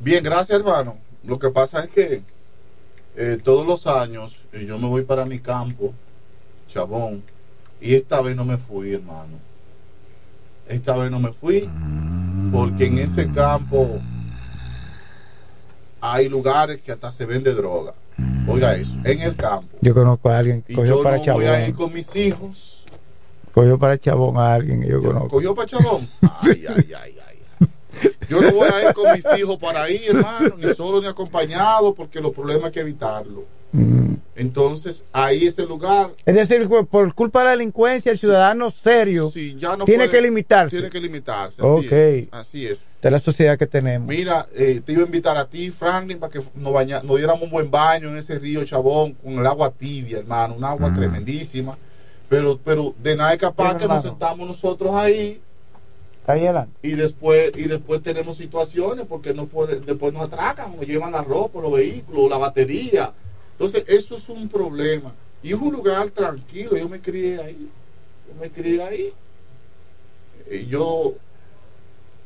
[0.00, 0.96] Bien, gracias, hermano.
[1.22, 2.22] Lo que pasa es que
[3.16, 5.92] eh, todos los años eh, yo me voy para mi campo,
[6.68, 7.22] Chabón,
[7.80, 9.38] y esta vez no me fui, hermano.
[10.68, 11.68] Esta vez no me fui
[12.50, 14.00] porque en ese campo
[16.00, 17.94] hay lugares que hasta se vende droga.
[18.46, 19.76] Oiga eso, en el campo.
[19.80, 21.86] Yo conozco a alguien que cogió yo para no voy a ir Chabón.
[21.88, 22.84] con mis hijos
[23.54, 25.28] Cogió para Chabón a alguien que yo conozco.
[25.28, 26.08] ¿Cogió para Chabón?
[26.22, 27.23] Ay, ay, ay, ay.
[28.28, 31.94] Yo no voy a ir con mis hijos para ahí, hermano, ni solo ni acompañado,
[31.94, 33.44] porque los problemas hay que evitarlo.
[33.72, 34.14] Mm.
[34.36, 39.76] Entonces, ahí ese lugar Es decir, por culpa de la delincuencia, el ciudadano serio ya
[39.76, 40.76] no tiene puede- que limitarse.
[40.76, 41.60] Tiene que limitarse.
[41.62, 41.92] Así Ok.
[41.92, 42.28] es.
[42.32, 42.84] Así es.
[43.02, 44.08] de la sociedad que tenemos.
[44.08, 47.42] Mira, eh, te iba a invitar a ti, Franklin, para que nos, baña, nos diéramos
[47.42, 51.76] un buen baño en ese río Chabón con el agua tibia, hermano, un agua tremendísima.
[52.30, 55.40] Pero, pero de nada es capaz que nos sentamos nosotros ahí
[56.82, 61.72] Y después y después tenemos situaciones porque después nos atracan, nos llevan la ropa, los
[61.72, 63.12] vehículos, la batería.
[63.52, 65.12] Entonces, eso es un problema.
[65.42, 67.68] Y es un lugar tranquilo, yo me crié ahí.
[68.28, 69.12] Yo me crié ahí.
[70.48, 71.14] Eh, Yo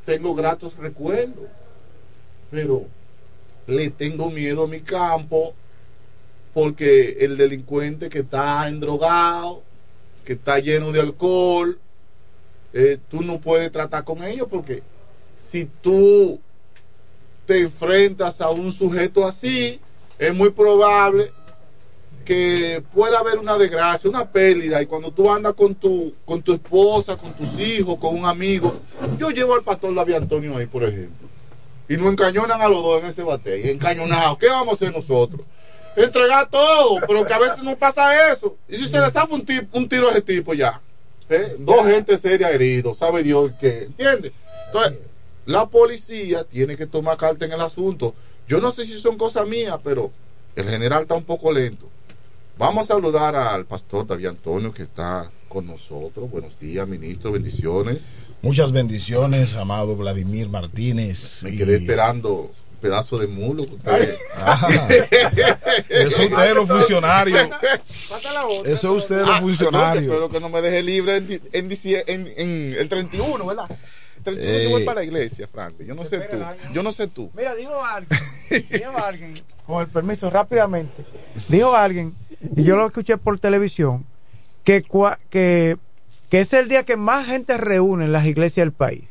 [0.05, 1.49] tengo gratos recuerdos,
[2.51, 2.87] pero
[3.67, 5.55] le tengo miedo a mi campo
[6.55, 9.63] porque el delincuente que está endrogado,
[10.25, 11.79] que está lleno de alcohol,
[12.81, 14.85] eh, tú no puedes tratar con ellos porque
[15.37, 16.39] si tú
[17.45, 19.81] te enfrentas a un sujeto así,
[20.17, 21.33] es muy probable
[22.25, 26.53] que pueda haber una desgracia, una pérdida, y cuando tú andas con tu, con tu
[26.53, 28.81] esposa, con tus hijos, con un amigo,
[29.19, 31.27] yo llevo al pastor David Antonio ahí, por ejemplo,
[31.89, 35.41] y nos encañonan a los dos en ese bate, encañonados, ¿qué vamos a hacer nosotros?
[35.97, 39.45] Entregar todo, pero que a veces no pasa eso, y si se le zafa un,
[39.73, 40.81] un tiro a ese tipo ya,
[41.31, 41.57] ¿eh?
[41.59, 44.33] dos gente seria heridos, sabe Dios que, ¿entiendes?
[44.67, 44.99] Entonces,
[45.47, 48.15] la policía tiene que tomar carta en el asunto.
[48.49, 50.11] Yo no sé si son cosas mías, pero
[50.57, 51.89] el general está un poco lento.
[52.59, 56.31] Vamos a saludar al pastor David Antonio que está con nosotros.
[56.31, 58.35] Buenos días, ministro, bendiciones.
[58.43, 61.43] Muchas bendiciones, amado Vladimir Martínez.
[61.45, 63.65] Me y- quedé esperando pedazo de mulo.
[63.67, 64.69] que usted- Ah,
[65.89, 67.49] eso usted los funcionarios.
[68.65, 70.05] Eso usted los Ah, funcionarios.
[70.05, 71.73] yo Espero que no me deje libre en, en,
[72.07, 73.71] en- en el 31, ¿verdad?
[74.19, 74.73] El 31 yo Eh.
[74.73, 75.89] voy para la iglesia, Franklin.
[75.89, 76.37] Yo no sé tú.
[76.73, 77.31] Yo no sé tú.
[77.35, 78.21] Mira, dijo alguien,
[78.71, 81.05] dijo alguien, con el permiso, rápidamente,
[81.49, 82.15] dijo alguien,
[82.57, 84.05] y yo lo escuché por televisión,
[84.65, 85.77] que, cua- que,
[86.31, 89.05] que es el día que más gente reúne en las iglesias del país,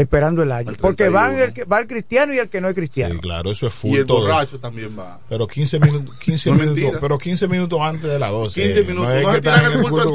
[0.00, 0.72] esperando el año.
[0.80, 3.14] Porque van el, que- va el cristiano y el que no es cristiano.
[3.16, 4.20] Sí, claro, eso es full Y el todo.
[4.20, 5.18] borracho también va.
[5.28, 8.62] Pero 15 minutos, 15 No es minutos, pero 15 minutos antes de las 12.
[8.62, 10.14] 15 minutos, No es no que en el el culto.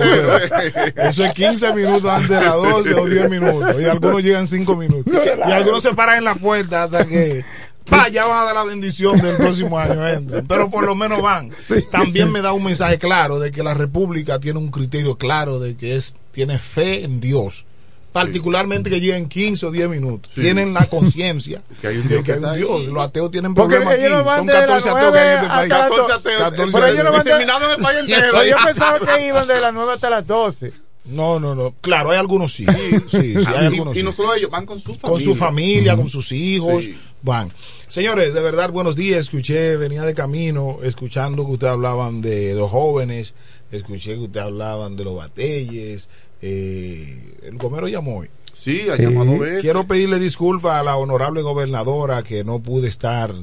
[0.95, 3.75] Eso es 15 minutos antes de las 12 o 10 minutos.
[3.81, 5.13] Y algunos llegan 5 minutos.
[5.47, 7.43] Y algunos se paran en la puerta hasta que
[7.89, 10.07] pa, ya van a dar la bendición del próximo año.
[10.07, 10.45] entran.
[10.47, 11.49] Pero por lo menos van.
[11.91, 15.75] También me da un mensaje claro de que la República tiene un criterio claro de
[15.75, 17.65] que es tiene fe en Dios.
[18.13, 20.31] Particularmente que lleguen 15 o 10 minutos.
[20.35, 20.41] Sí.
[20.41, 22.85] Tienen la conciencia de que hay un Dios.
[22.85, 24.13] Los ateos tienen Porque problemas aquí.
[24.37, 25.71] Son de las 14 ateos que hay en este 9 país.
[25.71, 26.41] hasta las 14 ateos.
[26.43, 28.27] 14 Pero ellos no van de- Diseminados en el país entero.
[28.31, 30.73] Pero yo pensaba que iban de las 9 hasta las 12.
[31.05, 31.75] No, no, no.
[31.81, 32.65] Claro, hay algunos sí.
[32.65, 34.05] Sí, sí, hay Ah, algunos y, sí.
[34.05, 35.09] no solo ellos, van con su familia.
[35.09, 36.97] Con su familia, con sus hijos, Sí.
[37.23, 37.51] van.
[37.89, 39.19] Señores, de verdad, buenos días.
[39.19, 43.35] Escuché, venía de camino, escuchando que ustedes hablaban de los jóvenes,
[43.71, 46.07] escuché que ustedes hablaban de los batelles.
[46.45, 48.29] Eh, el Gomero llamó hoy.
[48.53, 49.61] Sí, ha llamado veces.
[49.61, 53.33] Quiero pedirle disculpas a la honorable gobernadora que no pude estar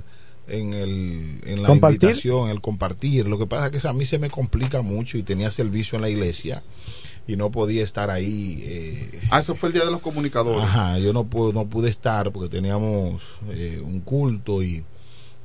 [0.47, 2.02] en, el, en la ¿Compartir?
[2.02, 3.27] invitación, en el compartir.
[3.27, 6.02] Lo que pasa es que a mí se me complica mucho y tenía servicio en
[6.02, 6.62] la iglesia
[7.27, 8.60] y no podía estar ahí.
[8.64, 10.62] eh, Ah, eso fue el día de los comunicadores.
[10.62, 14.85] Ajá, yo no pude, no pude estar porque teníamos eh, un culto y,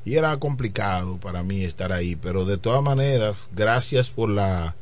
[0.04, 2.16] y era complicado para mí estar ahí.
[2.16, 4.76] Pero de todas maneras, gracias por la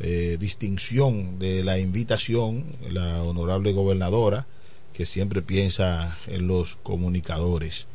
[0.00, 4.46] eh, distinción de la invitación, la honorable gobernadora,
[4.92, 7.86] que siempre piensa en los comunicadores.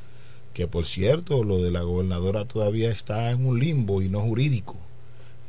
[0.53, 4.75] Que por cierto, lo de la gobernadora todavía está en un limbo y no jurídico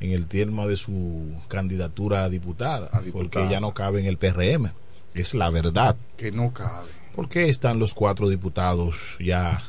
[0.00, 3.12] en el tema de su candidatura a diputada, A diputada.
[3.12, 4.72] porque ella no cabe en el PRM.
[5.14, 5.96] Es la verdad.
[6.16, 6.88] Que no cabe.
[7.14, 9.62] ¿Por qué están los cuatro diputados ya?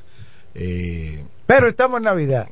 [0.56, 2.48] Eh, Pero estamos en Navidad.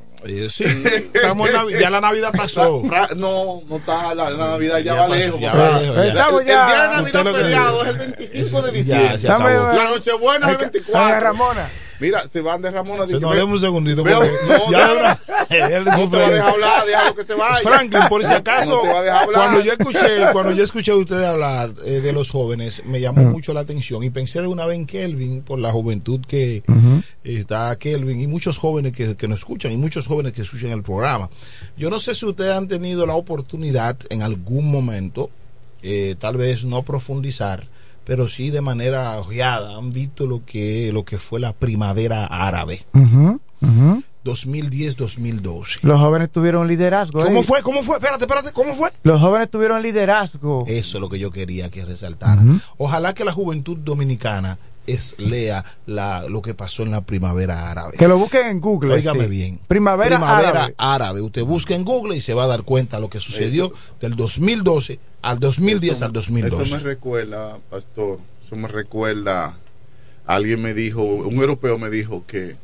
[0.48, 0.64] Sí,
[1.12, 2.82] estamos ya la Navidad pasó.
[2.84, 5.40] Fra- no, no está la, la Navidad, ya, Ya va pasó, lejos.
[5.40, 5.68] ya papá.
[5.70, 6.04] va lejos, ya.
[6.06, 6.88] Estamos el, ya- el día de
[7.22, 9.18] Navidad feriado es el 25 de diciembre.
[9.22, 11.20] La Nochebuena es el Ay, 24.
[11.20, 11.68] Ramona.
[12.00, 13.06] Mira, se van de Ramona.
[13.06, 14.02] Se nos un segundito.
[14.04, 15.18] veo- porque no, ya no, una-
[15.76, 17.56] él no te va a dejar hablar, déjalo que se vaya.
[17.56, 19.40] Franklin, por si acaso, No te va a dejar hablar.
[19.42, 23.22] cuando yo escuché, cuando yo escuché a ustedes hablar eh, de los jóvenes, me llamó
[23.22, 26.62] mucho la atención y pensé de una vez en Kelvin por la juventud que
[27.24, 30.82] está Kelvin y muchos jóvenes que, que nos escuchan y muchos jóvenes que escuchan el
[30.82, 31.30] programa.
[31.76, 35.30] Yo no sé si ustedes han tenido la oportunidad en algún momento,
[35.82, 37.64] eh, tal vez no profundizar,
[38.06, 42.86] pero sí de manera ojeada, han visto lo que lo que fue la primavera árabe.
[42.94, 44.02] Ujú, ujú.
[44.24, 45.80] 2010-2012.
[45.82, 47.22] Los jóvenes tuvieron liderazgo.
[47.22, 47.44] ¿Cómo ¿eh?
[47.44, 47.62] fue?
[47.62, 47.96] ¿Cómo fue?
[47.96, 48.90] Espérate, espérate, ¿cómo fue?
[49.02, 50.64] Los jóvenes tuvieron liderazgo.
[50.66, 52.42] Eso es lo que yo quería que resaltara.
[52.76, 57.96] Ojalá que la juventud dominicana es lea la, lo que pasó en la primavera árabe.
[57.98, 58.94] Que lo busquen en Google.
[58.94, 59.28] Óigame sí.
[59.28, 59.60] bien.
[59.68, 60.74] Primavera, árabe.
[60.78, 61.20] árabe.
[61.20, 64.98] Usted busca en Google y se va a dar cuenta lo que sucedió del 2012
[65.22, 66.62] al 2010 Eso- al 2012.
[66.62, 69.58] Eso me recuerda, pastor, eso me recuerda,
[70.24, 72.56] alguien me dijo, un europeo me dijo que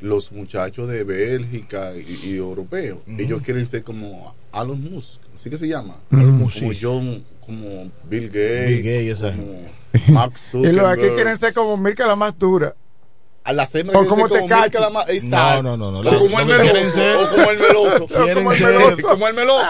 [0.00, 5.56] los muchachos de Bélgica y, y europeos, ellos quieren ser como Elon Musk, así que
[5.58, 6.78] se llama, Elon como sí.
[6.80, 11.14] John, como Bill Gates, Bill Gates, como Mark Y los aquí Zuckerberg.
[11.14, 12.74] quieren ser como Mirka la más dura.
[13.44, 14.62] A la hembras O como Tecachi.
[14.62, 15.04] Mirka la ma-.
[15.22, 15.98] No, no, no, no.
[16.00, 16.90] O La- como el meloso.
[16.90, 18.06] ser- O como el meloso.
[18.06, 18.96] Quieren como el ser- meloso.
[19.02, 19.66] Como el meloso.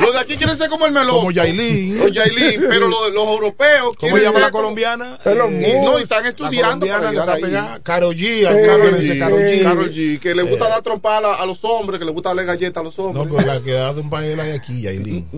[0.00, 1.18] Los de aquí quieren ser como el meloso.
[1.18, 2.00] Como Yailin.
[2.02, 2.60] O Yailin.
[2.68, 3.96] Pero los, los europeos.
[3.98, 5.18] ¿Cómo llama la colombiana?
[5.24, 5.80] Eh.
[5.84, 7.82] No, y están La estudiando colombiana para que llegar está.
[7.82, 9.62] Karol G, Karol G, Karol G.
[9.62, 12.44] Karol G, que le gusta Eh, dar trompada a, los hombres, que le gusta darle
[12.44, 13.26] galletas a los hombres.
[13.26, 15.28] No, pero la que da de un país la de aquí, Yailin.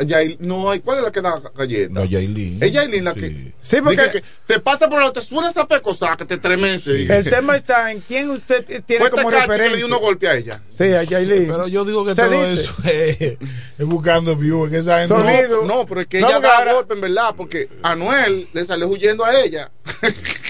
[0.00, 1.90] Yail- no, hay- ¿cuál es la que da galletas?
[1.90, 2.62] No, Yailin.
[2.62, 3.52] Es Yailin la que.
[3.60, 7.02] Sí, porque- que te pasa por lo te suena esa pecosa que te estremece.
[7.12, 10.28] El tema está en quién usted tiene Fue como Tecachi que le dio unos golpes
[10.28, 10.62] a ella.
[10.68, 11.46] Sí, a Yailin.
[11.48, 12.62] Pero yo digo que todo dice.
[12.62, 13.38] eso es, es
[13.86, 15.64] buscando views, que esa gente Sonido.
[15.64, 18.64] No, pero es que No, ella porque da ahora- golpe, en verdad, porque Anuel le
[18.64, 19.70] salió huyendo a ella.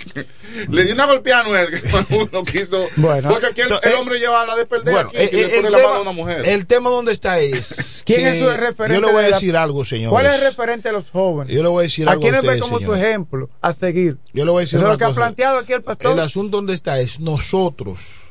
[0.69, 2.85] le dio una golpeada a Anuel que uno quiso.
[2.97, 3.28] Bueno.
[3.28, 5.49] porque aquí el, el hombre lleva la de perder Bueno, aquí, eh, que le eh,
[5.57, 6.49] pone el, la tema, mano a una mujer.
[6.49, 8.03] el tema donde está es.
[8.05, 8.95] ¿Quién es su referente?
[8.95, 10.11] Yo le voy a de la- decir algo, señores.
[10.11, 11.55] ¿Cuál es el referente de los jóvenes?
[11.55, 14.19] Yo le voy a decir ¿A algo a quiénes ve como su ejemplo a seguir?
[14.32, 16.12] Yo le voy a decir Eso es lo que ha planteado aquí el pastor.
[16.12, 18.24] El asunto donde está es nosotros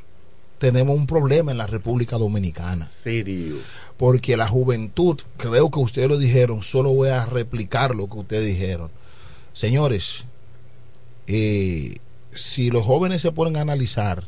[0.60, 2.90] tenemos un problema en la República Dominicana.
[3.04, 3.58] Serio.
[3.98, 8.46] Porque la juventud, creo que ustedes lo dijeron, solo voy a replicar lo que ustedes
[8.48, 8.90] dijeron.
[9.54, 10.26] Señores,
[11.28, 11.96] eh,
[12.34, 14.24] si los jóvenes se ponen a analizar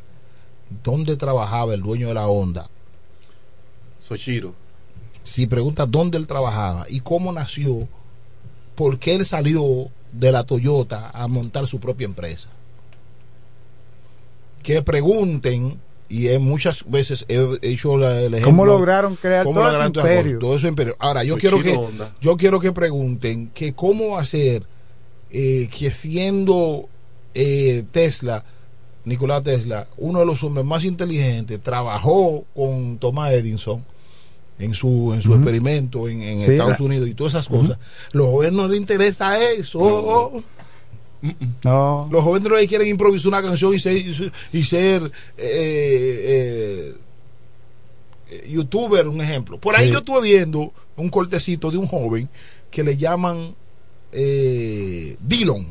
[0.84, 2.70] dónde trabajaba el dueño de la Honda,
[4.00, 4.54] Sochiro.
[5.24, 7.88] si pregunta dónde él trabajaba y cómo nació,
[8.76, 12.50] por qué él salió de la Toyota a montar su propia empresa.
[14.64, 18.46] Que pregunten, y he muchas veces he hecho la- el ejemplo.
[18.46, 20.40] ¿Cómo lograron crear cómo todo ese lograron imperio?
[20.40, 20.96] todo.
[21.00, 21.78] Ahora, yo quiero que
[22.22, 24.64] yo quiero que pregunten que cómo hacer
[25.32, 26.88] eh, que siendo
[27.34, 28.44] eh, Tesla,
[29.06, 33.84] Nicolás Tesla, uno de los hombres más inteligentes, trabajó con Thomas Edison
[34.60, 37.78] en su en su experimento en, en Sí, Estados la- Unidos y todas esas cosas.
[38.12, 40.44] Los jóvenes no les interesa eso.
[41.64, 42.08] No.
[42.12, 43.98] Los jóvenes lo que quieren improvisar una canción y ser,
[44.54, 45.04] y ser eh,
[45.38, 46.94] eh,
[48.32, 49.60] eh, youtuber, un ejemplo.
[49.60, 49.92] Por ahí Sí.
[49.94, 52.30] yo estuve viendo un cortecito de un joven
[52.72, 53.54] que le llaman
[54.12, 55.66] eh, Dillon.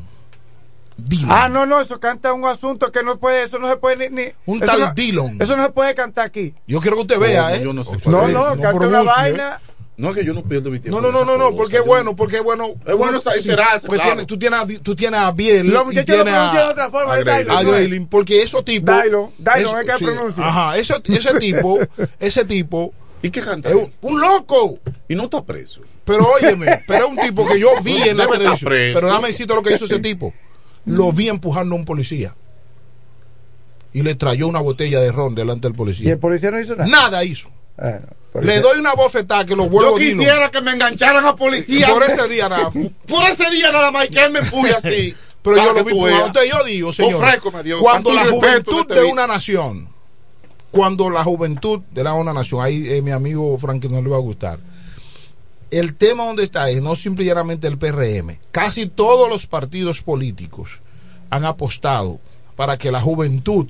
[0.97, 1.29] Dillon.
[1.31, 4.15] Ah, no, no, eso canta un asunto que no puede, eso no se puede ni.
[4.23, 5.37] ni- Un tal no- Dillon.
[5.41, 6.53] Eso no se puede cantar aquí.
[6.67, 7.61] Yo quiero que usted vea, No, ¿eh?
[7.63, 9.61] yo no sé No, no, canta una busque, vaina.
[9.95, 11.01] No, que yo no pierdo mi tiempo.
[11.01, 12.69] No, no, no, no, porque bueno, porque es bueno.
[12.85, 14.11] Es bueno enterarse, porque claro.
[14.11, 16.71] tiene- tú, tienes, a- tú tienes a Biel Los muchachos lo tienes pronuncian de a,
[16.71, 17.13] otra forma.
[17.13, 17.17] a.
[17.17, 18.95] Dylan, a porque esos tipos.
[19.03, 20.47] Dylon, Dylon, eso- es que sí, pronuncia.
[20.47, 21.79] Ajá, ese, ese tipo,
[22.19, 23.69] ese tipo ¿Y qué canta?
[23.69, 24.79] es un, un loco.
[25.09, 25.81] Y no está preso.
[26.09, 28.73] Pero óyeme, pero es un tipo que yo vi en la televisión.
[28.73, 30.33] Pero dame decirte lo que hizo ese tipo.
[30.85, 32.33] Lo vi empujando a un policía.
[33.93, 36.11] Y le trayó una botella de ron delante del Y policía.
[36.13, 36.89] el policía no hizo nada.
[36.89, 37.49] Nada hizo.
[37.77, 38.07] Bueno,
[38.41, 40.19] Le doy una bofetada que lo Yo vuelvo Dillon.
[40.19, 41.89] quisiera que me engancharan a policía.
[41.89, 42.71] Por ese día nada.
[42.71, 45.15] Por ese día nada más y que él me empuje así.
[45.43, 45.91] Pero yo lo vi.
[45.91, 47.23] Entonces yo digo, señor,
[47.79, 49.87] cuando la juventud de una nación,
[50.71, 54.17] cuando la juventud de la una nación, ahí eh, mi amigo Frank no le va
[54.17, 54.59] a gustar.
[55.71, 58.39] El tema donde está es no simplemente el PRM.
[58.51, 60.79] Casi todos los partidos políticos
[61.29, 62.19] han apostado
[62.55, 63.67] para que la juventud,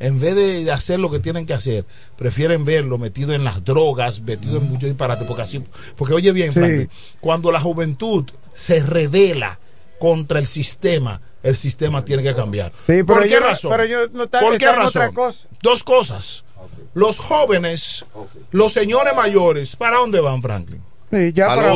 [0.00, 1.84] en vez de hacer lo que tienen que hacer,
[2.16, 5.24] prefieren verlo metido en las drogas, metido en mucho disparate.
[5.26, 5.62] Porque así,
[5.96, 6.58] porque oye bien, Sí.
[6.60, 6.90] Franklin,
[7.20, 8.24] cuando la juventud
[8.54, 9.58] se revela
[10.00, 12.72] contra el sistema, el sistema tiene que cambiar.
[12.86, 13.70] Sí, pero ¿Por qué yo razón?
[13.70, 15.12] pero yo no ¿Por qué otra razón?
[15.14, 15.46] cosa.
[15.62, 16.44] Dos cosas.
[16.94, 18.04] Los jóvenes,
[18.50, 20.82] los señores mayores, ¿para dónde van, Franklin?
[21.10, 21.74] Sí, ya para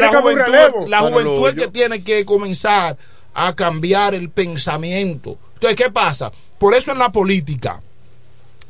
[0.00, 0.86] La que haber un juventud, relevo.
[0.88, 2.96] la Para juventud el es que tiene que comenzar
[3.34, 5.38] a cambiar el pensamiento.
[5.54, 6.32] Entonces, ¿qué pasa?
[6.58, 7.82] Por eso en la política,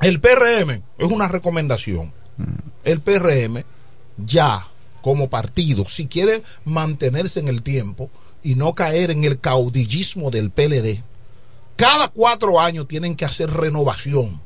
[0.00, 2.12] el PRM es una recomendación.
[2.84, 3.62] El PRM
[4.16, 4.66] ya
[5.02, 8.10] como partido, si quiere mantenerse en el tiempo
[8.42, 11.02] y no caer en el caudillismo del PLD,
[11.76, 14.40] cada cuatro años tienen que hacer renovación.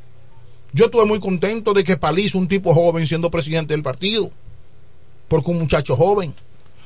[0.72, 4.30] Yo estuve muy contento de que Palizo, un tipo joven, siendo presidente del partido,
[5.28, 6.34] porque un muchacho joven.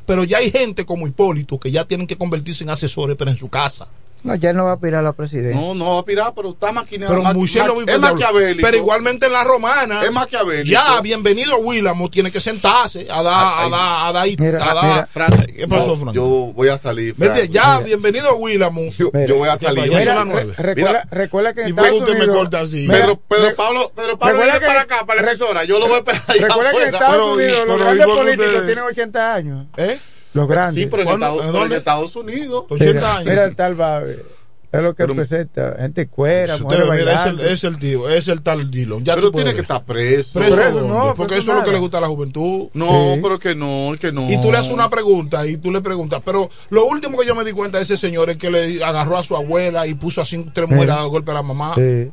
[0.07, 3.37] Pero ya hay gente como Hipólito que ya tienen que convertirse en asesores, pero en
[3.37, 3.89] su casa.
[4.25, 5.61] No, ya no va a aspirar a la presidencia.
[5.61, 7.13] No, no va a aspirar, pero está maquinado.
[7.13, 8.61] Pero Ma- Moisés ma- no es maquiavélico.
[8.67, 10.03] Pero igualmente en la romana.
[10.03, 10.69] Es maquiavélico.
[10.71, 13.35] Ya, bienvenido Willamo, tiene que sentarse a dar,
[13.67, 14.27] a dar, a dar,
[14.61, 16.15] a dar- Frank, ¿Qué pasó, no, Frank?
[16.15, 16.25] Yo
[16.55, 17.15] voy a salir.
[17.17, 17.51] Vete, Frank.
[17.51, 18.83] ya, bienvenido Willamo.
[18.91, 19.89] Yo, yo voy a salir.
[19.89, 20.25] Mira,
[20.57, 22.77] recuerda, recuerda que en Y Estados luego usted me corta así.
[22.89, 25.65] Mira, Pedro, Pedro Pablo, Pedro Pablo recuerda viene que- para acá, para la emisora.
[25.65, 26.95] Yo lo voy a esperar allá Recuerda que en.
[26.95, 29.67] Estados Unidos los ¿y grandes políticos tienen 80 años.
[29.77, 29.99] ¿Eh?
[30.39, 30.85] Los grandes.
[30.85, 31.09] Sí, pero en.
[31.11, 31.77] Estados, ¿En pero en dónde?
[31.77, 32.65] Estados Unidos.
[32.69, 33.25] 80 Mira, años.
[33.31, 34.25] mira el tal Babe.
[34.71, 35.77] Es lo que presenta.
[35.79, 36.65] Gente cuera, ve,
[36.99, 39.03] mira, es el, es el tío, es el tal Dillon.
[39.03, 40.39] Ya Pero tiene que estar preso.
[40.39, 41.73] Preso, Preso, no, porque preso eso es lo que nada.
[41.73, 42.69] le gusta a la juventud.
[42.75, 43.21] No, Sí.
[43.23, 44.31] pero que no, que no.
[44.31, 46.21] Y tú le haces una pregunta y tú le preguntas.
[46.23, 49.17] Pero lo último que yo me di cuenta de ese señor es que le agarró
[49.17, 51.73] a su abuela y puso así tres mujeres a golpe a la mamá.
[51.75, 52.11] Sí.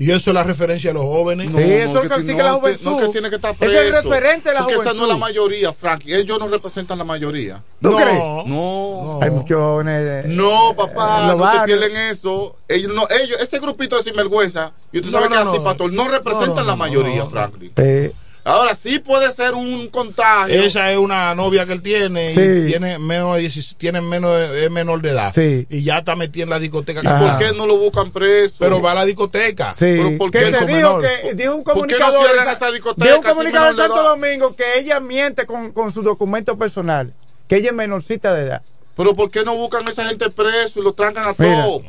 [0.00, 1.50] Y eso es la referencia de los jóvenes.
[1.50, 2.84] No, Sí, eso no, es lo que ti- sigue la no, juventud.
[2.84, 3.80] No, que tiene que estar Es preso.
[3.80, 6.14] el referente de la Porque esa no es la mayoría, Frankie.
[6.14, 7.62] Ellos no representan la mayoría.
[7.82, 8.18] ¿Tú No, crees?
[8.46, 9.18] No.
[9.20, 10.04] Hay muchos jóvenes.
[10.24, 12.56] de- No, papá, no te pierden eso.
[12.68, 15.50] Ellos, no, ellos, ese grupito de sinvergüenza, y tú No, sabes no, que no.
[15.50, 17.30] así, pastor, no representan No, no, la no, mayoría, no.
[17.30, 17.72] Franklin.
[17.76, 18.12] Eh,
[18.48, 20.62] Ahora sí puede ser un contagio.
[20.62, 22.40] Esa es una novia que él tiene Sí.
[22.40, 25.32] y tiene menos de 16 tiene menos es menor de edad.
[25.34, 25.66] Sí.
[25.70, 27.00] Y ya está metida en la discoteca.
[27.00, 27.18] Ajá.
[27.18, 28.56] ¿Por qué no lo buscan preso?
[28.58, 29.72] Pero va a la discoteca.
[29.74, 30.66] Sí, Pero ¿por que qué se dijo
[30.98, 31.02] menor?
[31.02, 34.02] que dijo un ¿Por qué no comunicador cierran esa discoteca dijo un comunicador de Santo?
[34.02, 37.12] Domingo que ella miente con, con su documento personal,
[37.48, 38.62] que ella es menorcita de edad.
[38.98, 41.82] Pero ¿por qué no buscan a esa gente preso y lo trancan a todos?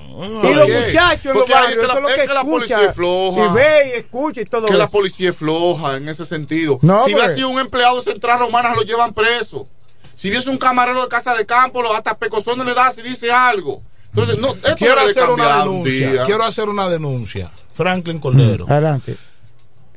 [0.44, 2.34] Y los muchachos en los barrios, es que la, eso es lo es que que
[2.36, 3.46] la policía es floja.
[3.46, 6.78] y ve y escucha y todo que la policía es floja en ese sentido.
[6.84, 7.36] No, si hubiera pues.
[7.36, 9.68] sido un empleado de Central Romana, lo llevan preso.
[10.16, 13.32] Si hubiese un camarero de casa de campo, lo hasta pecosones le da si dice
[13.32, 13.82] algo.
[14.10, 16.26] Entonces, no, esto Quiero hacer una un denuncia.
[16.26, 17.52] Quiero hacer una denuncia.
[17.74, 18.68] Franklin Cordero.
[18.70, 19.18] Adelante.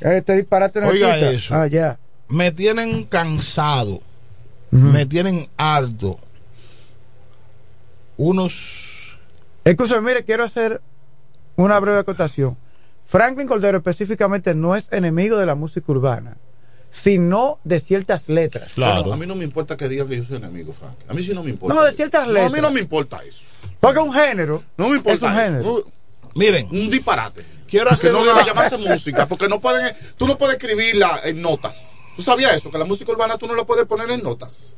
[0.01, 1.55] Este disparate no Oiga eso.
[1.55, 1.99] Ah, ya.
[2.29, 4.01] Me tienen cansado.
[4.71, 6.17] Me tienen harto.
[8.17, 9.19] Unos.
[9.65, 10.81] Escúchame, mire, quiero hacer
[11.57, 12.57] una breve acotación.
[13.07, 16.37] Franklin Cordero específicamente no es enemigo de la música urbana,
[16.91, 18.71] sino de ciertas letras.
[18.77, 20.95] Bueno, a mí no me importa que digan que yo soy enemigo, Frank.
[21.09, 21.75] A mí sí no me importa.
[21.75, 21.97] No, de eso.
[21.97, 22.53] ciertas No, a letras.
[22.53, 23.45] mí no me importa eso.
[23.81, 25.39] Porque un género No me importa es un eso.
[25.45, 25.65] género.
[25.85, 25.93] No,
[26.35, 27.45] Miren, un disparate.
[27.69, 28.33] quiero Que hacer no una.
[28.33, 31.95] debe llamarse música, porque no pueden, tú no puedes escribirla en notas.
[32.17, 32.71] ¿Tú sabías eso?
[32.71, 34.75] Que la música urbana tú no la puedes poner en notas.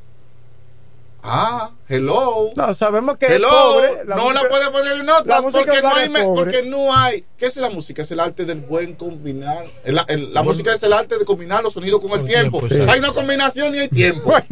[1.26, 2.50] Ah, hello.
[2.54, 4.04] No, sabemos que Hello, es pobre.
[4.04, 7.24] no música- la puede poner en notas porque no hay porque no hay.
[7.38, 8.02] ¿qué es la música?
[8.02, 9.64] es el arte del buen combinar.
[9.84, 12.60] El- el- la música es el arte de combinar los sonidos con el tiempo,
[12.90, 14.32] hay una combinación y hay tiempo.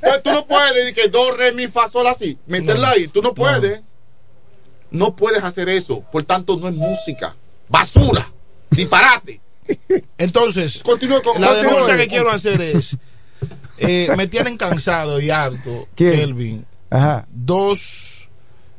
[0.00, 2.36] Pues tú no puedes decir que do re mi fa sol así.
[2.46, 3.06] Meterla ahí.
[3.06, 3.82] Tú no puedes.
[4.90, 5.14] No.
[5.14, 6.00] puedes hacer eso.
[6.10, 7.36] Por tanto no es música.
[7.68, 8.32] Basura.
[8.70, 9.40] Disparate.
[10.18, 12.96] Entonces, continúe con la denuncia que quiero hacer es.
[13.78, 16.12] Eh, me tienen cansado y harto, ¿Quién?
[16.12, 18.28] Kelvin, Ajá, dos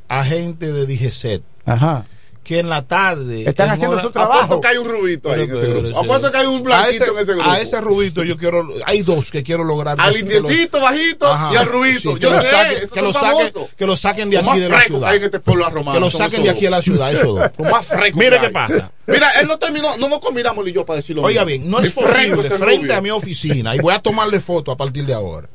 [0.07, 2.05] agentes de DGCET ajá.
[2.48, 3.44] Que en la tarde.
[3.48, 4.40] Están en haciendo hora- su trabajo.
[4.44, 6.61] apuesto que hay un rubito ahí en Pero, ese grupo apuesto que hay un a
[6.61, 8.68] blanquito ese, en ese grupo a ese rubito yo quiero.
[8.86, 9.98] Hay dos que quiero lograr.
[9.99, 11.53] al que lo- indiecito bajito Ajá.
[11.53, 13.69] y al rubito Sí, que yo lo sé saquen- que lo saquen, famosos.
[13.78, 14.99] que lo saquen de Lo aquí de la ciudad.
[15.02, 17.36] que hay en este pueblo romano Que lo saquen de aquí a la ciudad, esos
[17.38, 17.52] dos.
[17.57, 18.18] Lo más fresco.
[18.18, 18.91] Mire que qué pasa.
[19.07, 21.24] Mira, él no terminó, no nos combinamos ni yo para decirlo.
[21.24, 22.98] Oiga bien, no es posible frente rubio.
[22.98, 25.49] a mi oficina, y voy a tomarle foto a partir de ahora.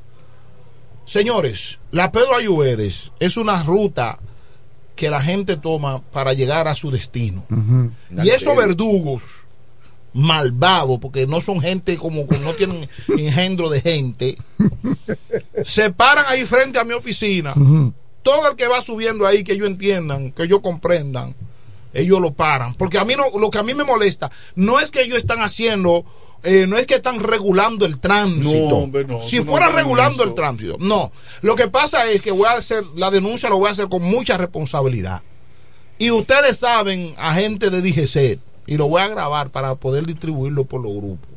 [1.05, 4.19] Señores, la Pedro Ayuberes es una ruta
[5.03, 7.45] que la gente toma para llegar a su destino.
[8.23, 9.25] Y esos verdugos
[10.13, 14.39] malvados, porque no son gente como que no tienen engendro de gente,
[15.65, 17.53] se paran ahí frente a mi oficina.
[18.23, 21.35] Todo el que va subiendo ahí, que ellos entiendan, que ellos comprendan,
[21.93, 22.75] ellos lo paran.
[22.75, 25.41] Porque a mí no, lo que a mí me molesta no es que ellos están
[25.41, 26.05] haciendo,
[26.45, 28.69] eh, no es que están regulando el tránsito.
[28.69, 30.31] No, hombre, no, si no fuera regulando eso.
[30.31, 31.13] el tránsito, no.
[31.43, 34.03] Lo que pasa es que voy a hacer, la denuncia lo voy a hacer con
[34.03, 35.23] mucha responsabilidad.
[35.99, 40.81] Y ustedes saben, agente de DGC, y lo voy a grabar para poder distribuirlo por
[40.83, 41.29] los grupos.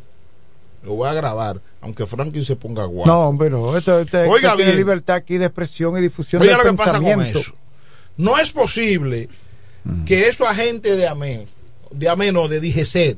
[0.84, 3.10] Lo voy a grabar, aunque Franklin se ponga guapo.
[3.10, 3.76] No, hombre, no.
[3.76, 6.78] Esto, esto- esto Oiga tiene libertad aquí de expresión y difusión Oiga de lo que
[6.78, 7.54] pasa con eso.
[8.18, 9.30] No es posible
[10.06, 11.46] que esos agentes de AME,
[11.92, 13.18] de AME no, de DGC,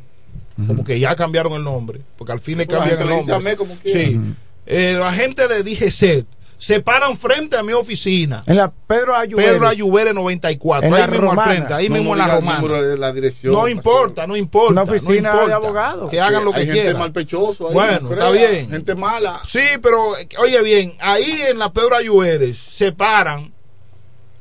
[0.66, 3.56] como que ya cambiaron el nombre, porque al fin le la cambian el gente nombre.
[3.58, 3.78] Como.
[3.86, 4.20] Sí.
[4.66, 6.26] Eh, los agentes de DGC
[6.58, 8.42] se paran frente a mi oficina.
[8.48, 9.52] En la Pedro Ayuberes.
[9.54, 11.44] Pedro Ayubere 94, En ahí la mismo Romana.
[11.52, 12.60] al frente, ahí No, mismo no en la romana.
[12.62, 14.72] número de la dirección, No importa, no importa.
[14.72, 15.46] Una no oficina importa.
[15.48, 16.10] de abogados.
[16.10, 16.98] Que hagan lo hay que gente quieran.
[17.00, 18.70] mal pechoso ahí, Bueno, no está bien.
[18.72, 19.40] Gente mala.
[19.48, 23.54] Sí, pero oye bien, ahí en la Pedro Ayuberes se paran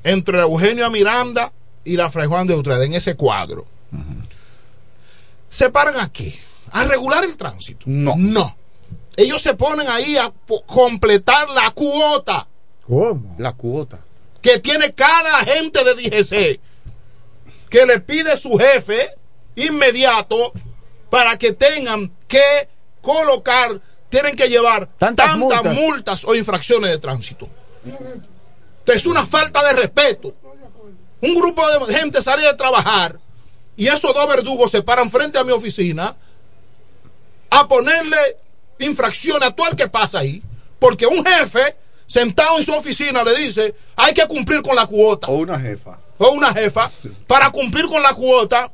[0.02, 1.52] entre Eugenio Miranda
[1.84, 3.66] y la Fray Juan de Utrera, en ese cuadro.
[5.48, 6.38] ¿Se paran a qué?
[6.72, 7.84] A regular el tránsito.
[7.86, 8.14] No.
[8.16, 8.56] No.
[9.16, 10.32] Ellos se ponen ahí a
[10.66, 12.46] completar la cuota.
[12.86, 13.34] ¿Cómo?
[13.38, 14.00] La cuota.
[14.42, 16.60] que tiene cada agente de DGC
[17.68, 19.10] que le pide su jefe
[19.56, 20.52] inmediato
[21.10, 22.68] para que tengan que
[23.00, 25.74] colocar, tienen que llevar tantas, multas.
[25.74, 26.24] multas.
[26.24, 27.48] o infracciones de tránsito.
[28.86, 30.34] Es una falta de respeto.
[31.20, 33.18] Un grupo de gente sale de trabajar
[33.76, 36.16] y esos dos verdugos se paran frente a mi oficina
[37.50, 38.16] a ponerle
[38.78, 40.42] infracciones a todo el que pasa ahí.
[40.78, 41.76] Porque un jefe
[42.06, 45.26] sentado en su oficina le dice, hay que cumplir con la cuota.
[45.28, 45.98] O una jefa.
[46.18, 46.90] O una jefa,
[47.26, 48.72] para cumplir con la cuota,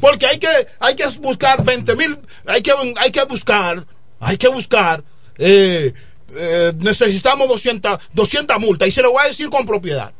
[0.00, 3.84] porque hay que, hay que buscar 20 mil, hay que, hay que buscar,
[4.20, 5.02] hay que buscar,
[5.36, 5.92] eh,
[6.36, 10.12] eh, necesitamos 200, 200 multas, y se lo voy a decir con propiedad.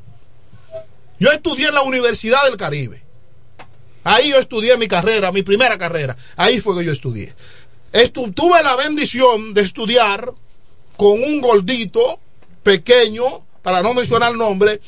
[1.20, 3.05] Yo estudié en la Universidad del Caribe.
[4.08, 6.16] Ahí yo estudié mi carrera, mi primera carrera.
[6.36, 7.34] Ahí fue que yo estudié.
[7.90, 10.32] Estu tuve la bendición de estudiar
[10.96, 12.20] con un gordito
[12.62, 14.80] pequeño, para no mencionar el nombre,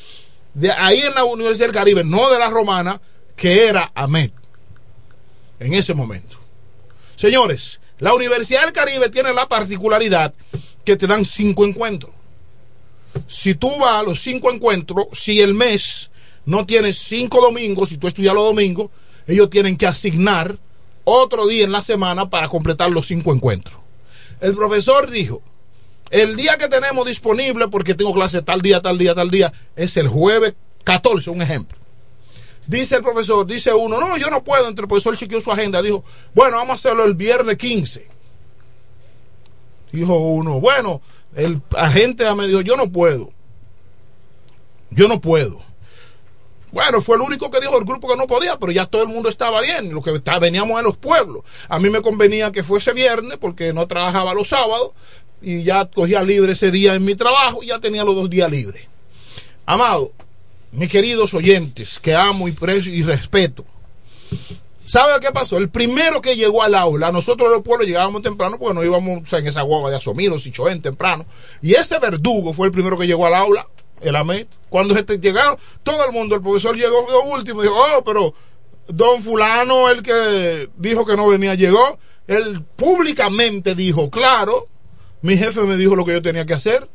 [0.53, 3.01] de ahí en la Universidad del Caribe, no de la Romana,
[3.35, 4.31] que era Ahmed.
[5.59, 6.37] En ese momento.
[7.17, 10.33] Señores, la Universidad del Caribe tiene la particularidad
[10.85, 12.13] que te dan cinco encuentros.
[13.27, 16.09] Si tú vas a los cinco encuentros, si el mes
[16.45, 18.89] no tienes cinco domingos, si tú estudias los domingos,
[19.29, 20.57] ellos tienen que asignar
[21.03, 23.77] otro día en la semana para completar los cinco encuentros.
[24.41, 25.41] El profesor dijo,
[26.09, 29.97] el día que tenemos disponible, porque tengo clase tal día, tal día, tal día, es
[29.97, 31.77] el jueves 14, un ejemplo.
[32.65, 34.67] Dice el profesor, dice uno, no, yo no puedo.
[34.67, 36.03] Entre el profesor chequeó su agenda, dijo,
[36.33, 38.07] bueno, vamos a hacerlo el viernes 15.
[39.91, 41.01] Dijo uno, bueno,
[41.35, 43.29] el agente me dijo, yo no puedo.
[44.91, 45.68] Yo no puedo.
[46.71, 49.07] Bueno, fue el único que dijo el grupo que no podía, pero ya todo el
[49.07, 49.93] mundo estaba bien.
[49.93, 51.41] Lo que está, veníamos en los pueblos.
[51.67, 54.91] A mí me convenía que fuese viernes porque no trabajaba los sábados
[55.41, 58.51] y ya cogía libre ese día en mi trabajo y ya tenía los dos días
[58.51, 58.87] libres.
[59.65, 60.11] Amado,
[60.71, 63.65] mis queridos oyentes, que amo y precio y respeto.
[64.85, 65.57] ¿Sabe qué pasó?
[65.57, 69.45] El primero que llegó al aula, nosotros los pueblos llegábamos temprano porque no íbamos en
[69.45, 71.25] esa guagua de Asomiros y Choén temprano.
[71.61, 73.67] Y ese verdugo fue el primero que llegó al aula,
[74.01, 74.47] el AMET.
[74.69, 78.33] Cuando se llegaron, todo el mundo, el profesor llegó de último y dijo, oh, pero
[78.87, 81.99] don fulano, el que dijo que no venía, llegó.
[82.27, 84.67] Él públicamente dijo, claro,
[85.21, 86.87] mi jefe me dijo lo que yo tenía que hacer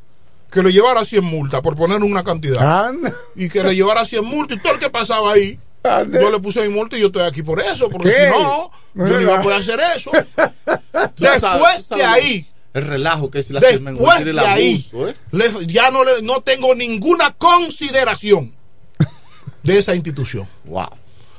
[0.54, 2.92] que le llevara 100 multas por poner una cantidad
[3.34, 6.62] y que le llevara 100 multas y todo el que pasaba ahí yo le puse
[6.62, 8.14] mi multa y yo estoy aquí por eso porque ¿Qué?
[8.14, 10.12] si no yo no iba a poder hacer eso
[11.18, 15.14] después de ahí El relajo que es la después el de ahí abuso, ¿eh?
[15.30, 18.54] le- ya no, le- no tengo ninguna consideración
[19.62, 20.88] de esa institución wow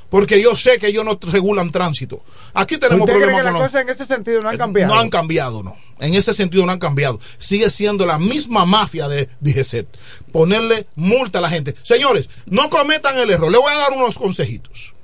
[0.08, 2.22] porque yo sé que ellos no regulan tránsito
[2.54, 4.94] aquí tenemos ¿Usted cree problemas que con las cosas en ese sentido no han cambiado?
[4.94, 5.76] no han cambiado, no.
[5.98, 7.18] En ese sentido no han cambiado.
[7.38, 9.86] Sigue siendo la misma mafia de DGCET.
[10.30, 11.74] Ponerle multa a la gente.
[11.82, 13.50] Señores, no cometan el error.
[13.50, 14.94] Le voy a dar unos consejitos.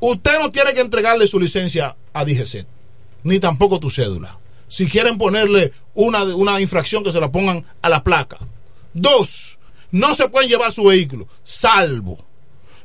[0.00, 2.66] Usted no tiene que entregarle su licencia a DGCET,
[3.24, 4.38] ni tampoco tu cédula.
[4.68, 8.38] Si quieren ponerle una, una infracción, que se la pongan a la placa.
[8.92, 9.58] Dos,
[9.90, 12.18] no se pueden llevar su vehículo, salvo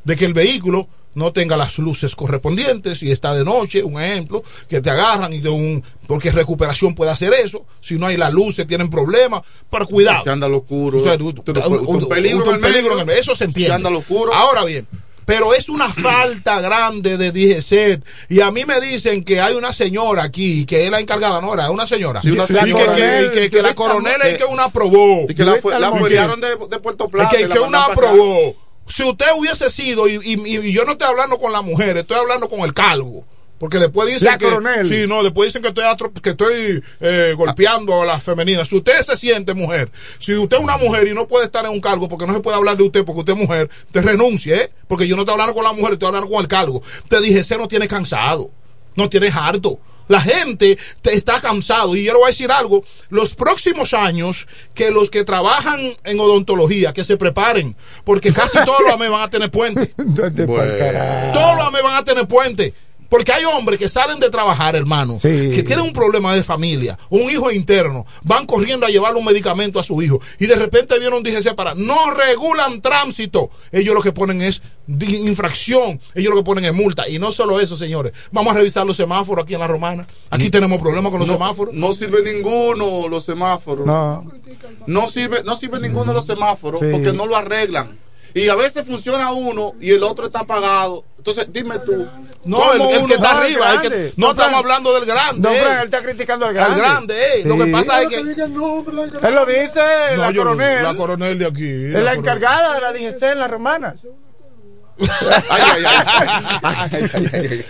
[0.03, 4.43] de que el vehículo no tenga las luces correspondientes y está de noche, un ejemplo,
[4.69, 8.31] que te agarran y de un porque recuperación puede hacer eso, si no hay las
[8.33, 10.19] luces tienen problemas, pero cuidado.
[10.45, 13.71] Al oscuro, Usted- usted- un- un peligro un peligro en el medio, eso se entiende.
[13.89, 14.33] Oscuro.
[14.33, 14.87] Ahora bien,
[15.31, 18.03] pero es una falta grande de DGCET.
[18.29, 21.53] Y a mí me dicen que hay una señora aquí, que es la encargada, no
[21.53, 22.21] era una señora.
[22.21, 22.95] Sí, una y que, señora.
[22.95, 25.25] que- que- que la coronel es que una aprobó.
[25.29, 27.35] Y que la, fue, la Y de, de Puerto y Plata.
[27.37, 28.55] que, y que una aprobó.
[28.87, 32.17] Si usted hubiese sido, y, y- y yo no estoy hablando con la mujer, estoy
[32.17, 33.25] hablando con el cargo.
[33.61, 34.45] Porque después dicen La que.
[34.45, 34.87] coronel.
[34.87, 38.67] Sí, no, después dicen que estoy, atro- que estoy eh, golpeando a las femeninas.
[38.67, 41.69] Si usted se siente mujer, si usted es una mujer y no puede estar en
[41.71, 44.55] un cargo porque no se puede hablar de usted porque usted es mujer, te renuncie,
[44.63, 44.71] ¿eh?
[44.87, 46.81] Porque yo no estoy hablando con la mujer, estoy hablando con el cargo.
[47.07, 48.49] Te dije, ese no tiene cansado,
[48.95, 49.77] no tienes harto.
[50.07, 51.95] La gente te está cansado.
[51.95, 52.83] Y yo le voy a decir algo.
[53.09, 57.75] Los próximos años, que los que trabajan en odontología, que se preparen.
[58.03, 59.93] Porque casi todos los AME van a tener puente.
[61.33, 62.73] Todos los AME van a tener puente.
[63.11, 67.29] Porque hay hombres que salen de trabajar, hermano, que tienen un problema de familia, un
[67.29, 71.21] hijo interno, van corriendo a llevarle un medicamento a su hijo y de repente un
[71.21, 73.49] DGC para, no regulan tránsito.
[73.73, 77.09] Ellos lo que ponen es infracción, ellos lo que ponen es multa.
[77.09, 80.07] Y no solo eso, señores, vamos a revisar los semáforos aquí en la Romana.
[80.29, 81.73] Aquí tenemos problemas con los no, semáforos.
[81.73, 83.85] No sirve ninguno los semáforos.
[83.85, 84.25] No.
[84.87, 86.87] No sirve, no sirve ninguno de los semáforos Sí.
[86.89, 87.99] porque no lo arreglan.
[88.33, 91.03] Y a veces funciona uno y el otro está apagado.
[91.17, 92.07] Entonces, dime tú,
[92.45, 94.13] No, el, ¿Cómo el que está No, arriba, el que- grande.
[94.17, 95.41] no estamos hablando del grande.
[95.47, 95.59] Don eh.
[95.79, 96.73] Él está criticando al grande.
[96.73, 97.43] Al grande, eh.
[97.45, 98.15] Lo que pasa es que.
[98.15, 98.25] Él
[99.35, 99.79] lo dice,
[100.15, 100.83] No, la no- coronel.
[100.83, 101.85] la coronel de aquí.
[101.95, 103.95] es la encargada de la DGC en la romana.
[105.49, 106.59] Ay, ay, ay.
[106.63, 107.65] Ay, ay,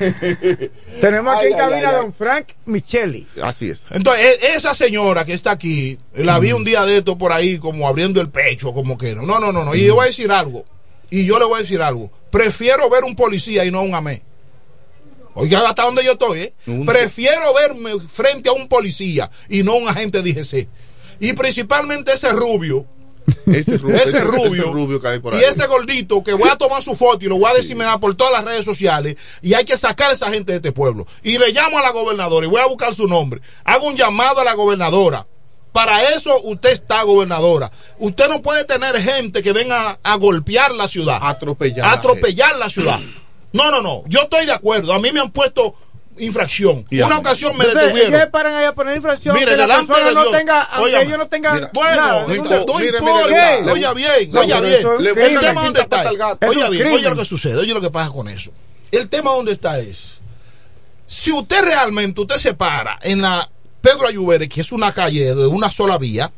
[0.00, 0.70] ay,
[1.00, 3.26] Tenemos aquí Ay, en cabina a don Frank Micheli.
[3.42, 3.84] Así es.
[3.90, 7.58] Entonces, e- esa señora que está aquí, la vi un día de esto por ahí,
[7.58, 9.22] como abriendo el pecho, como que no.
[9.22, 9.74] No, no, no, no.
[9.74, 10.64] Y yo voy a decir algo.
[11.10, 12.10] Y yo le voy a decir algo.
[12.30, 14.22] Prefiero ver un policía y no un amé.
[15.34, 16.52] Oiga, hasta donde yo estoy, ¿eh?
[16.66, 20.68] Un- Prefiero verme frente a un policía y no un agente DGC.
[21.20, 22.86] Y principalmente ese rubio.
[23.46, 25.40] Ese rubio, ese rubio, ese rubio que hay por ahí.
[25.40, 28.14] y ese gordito que voy a tomar su foto y lo voy a diseminar por
[28.14, 31.06] todas las redes sociales y hay que sacar a esa gente de este pueblo.
[31.22, 33.40] Y le llamo a la gobernadora y voy a buscar su nombre.
[33.64, 35.26] Hago un llamado a la gobernadora.
[35.72, 37.70] Para eso usted está gobernadora.
[37.98, 41.18] Usted no puede tener gente que venga a golpear la ciudad.
[41.22, 41.86] Atropellar.
[41.86, 43.00] atropellar la ciudad.
[43.52, 44.02] No no no.
[44.06, 44.92] Yo estoy de acuerdo.
[44.92, 45.74] A mí me han puesto
[46.18, 49.34] infracción Y a una ocasión me Entonces, detuvieron se paran ahí a poner infracción.
[49.34, 50.36] Mire, que la delante persona de no Dios.
[50.36, 53.72] tenga, aunque ellos no tengan Mira, Bueno, nada, no, ningún- no mire, mire, importa.
[53.72, 54.86] oiga bien, No, oiga bien.
[55.16, 56.10] El tema dónde está.
[56.10, 58.50] Oiga bien, oiga lo que sucede, oye lo que pasa con eso.
[58.90, 60.20] El tema dónde está es,
[61.06, 63.48] si usted realmente, usted se para en la
[63.80, 66.30] Pedro Ayubere, que es una calle de una sola vía,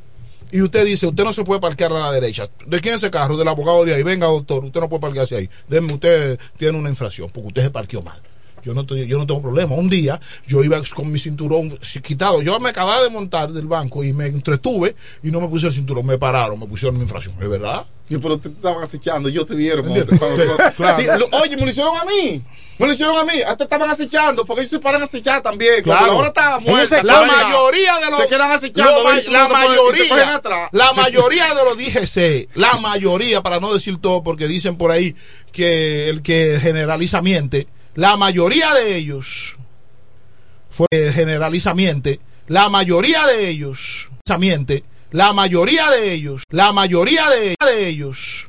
[0.50, 2.48] y usted dice, usted no se puede parquear a la derecha.
[2.64, 3.36] ¿De quién es ese carro?
[3.36, 4.02] Del abogado de ahí.
[4.04, 5.50] Venga, doctor, usted no puede parquearse ahí.
[5.68, 8.22] Deme, usted tiene una infracción, porque usted se parqueó mal.
[8.64, 9.74] Yo no, estoy- yo no tengo problema.
[9.74, 12.42] Un día yo iba con mi cinturón quitado.
[12.42, 15.72] Yo me acababa de montar del banco y me entretuve y no me puse el
[15.72, 16.06] cinturón.
[16.06, 17.34] Me pararon, me pusieron mi infracción.
[17.42, 17.84] ¿Es verdad?
[18.08, 19.86] Yo, pero te estaban acechando, yo te vieron.
[20.76, 20.98] claro.
[20.98, 22.42] Sí, lo- oye, me lo hicieron a mí.
[22.78, 23.40] Me lo hicieron a mí.
[23.46, 25.82] Hasta estaban acechando, porque ellos se paran a acechar también.
[25.82, 26.06] Claro.
[26.08, 27.02] la hora estaba Ellos muerta.
[27.02, 29.04] la mayoría de los Se quedan acechando.
[29.04, 30.40] ma- la te te mayoría
[30.72, 35.14] la mayoría de los DGC la mayoría para no decir todo porque dicen por ahí
[35.52, 39.56] que el que generaliza miente la mayoría de ellos
[40.70, 44.10] fue generaliza miente la mayoría de ellos
[45.10, 48.48] la mayoría de ellos la mayoría de, de ellos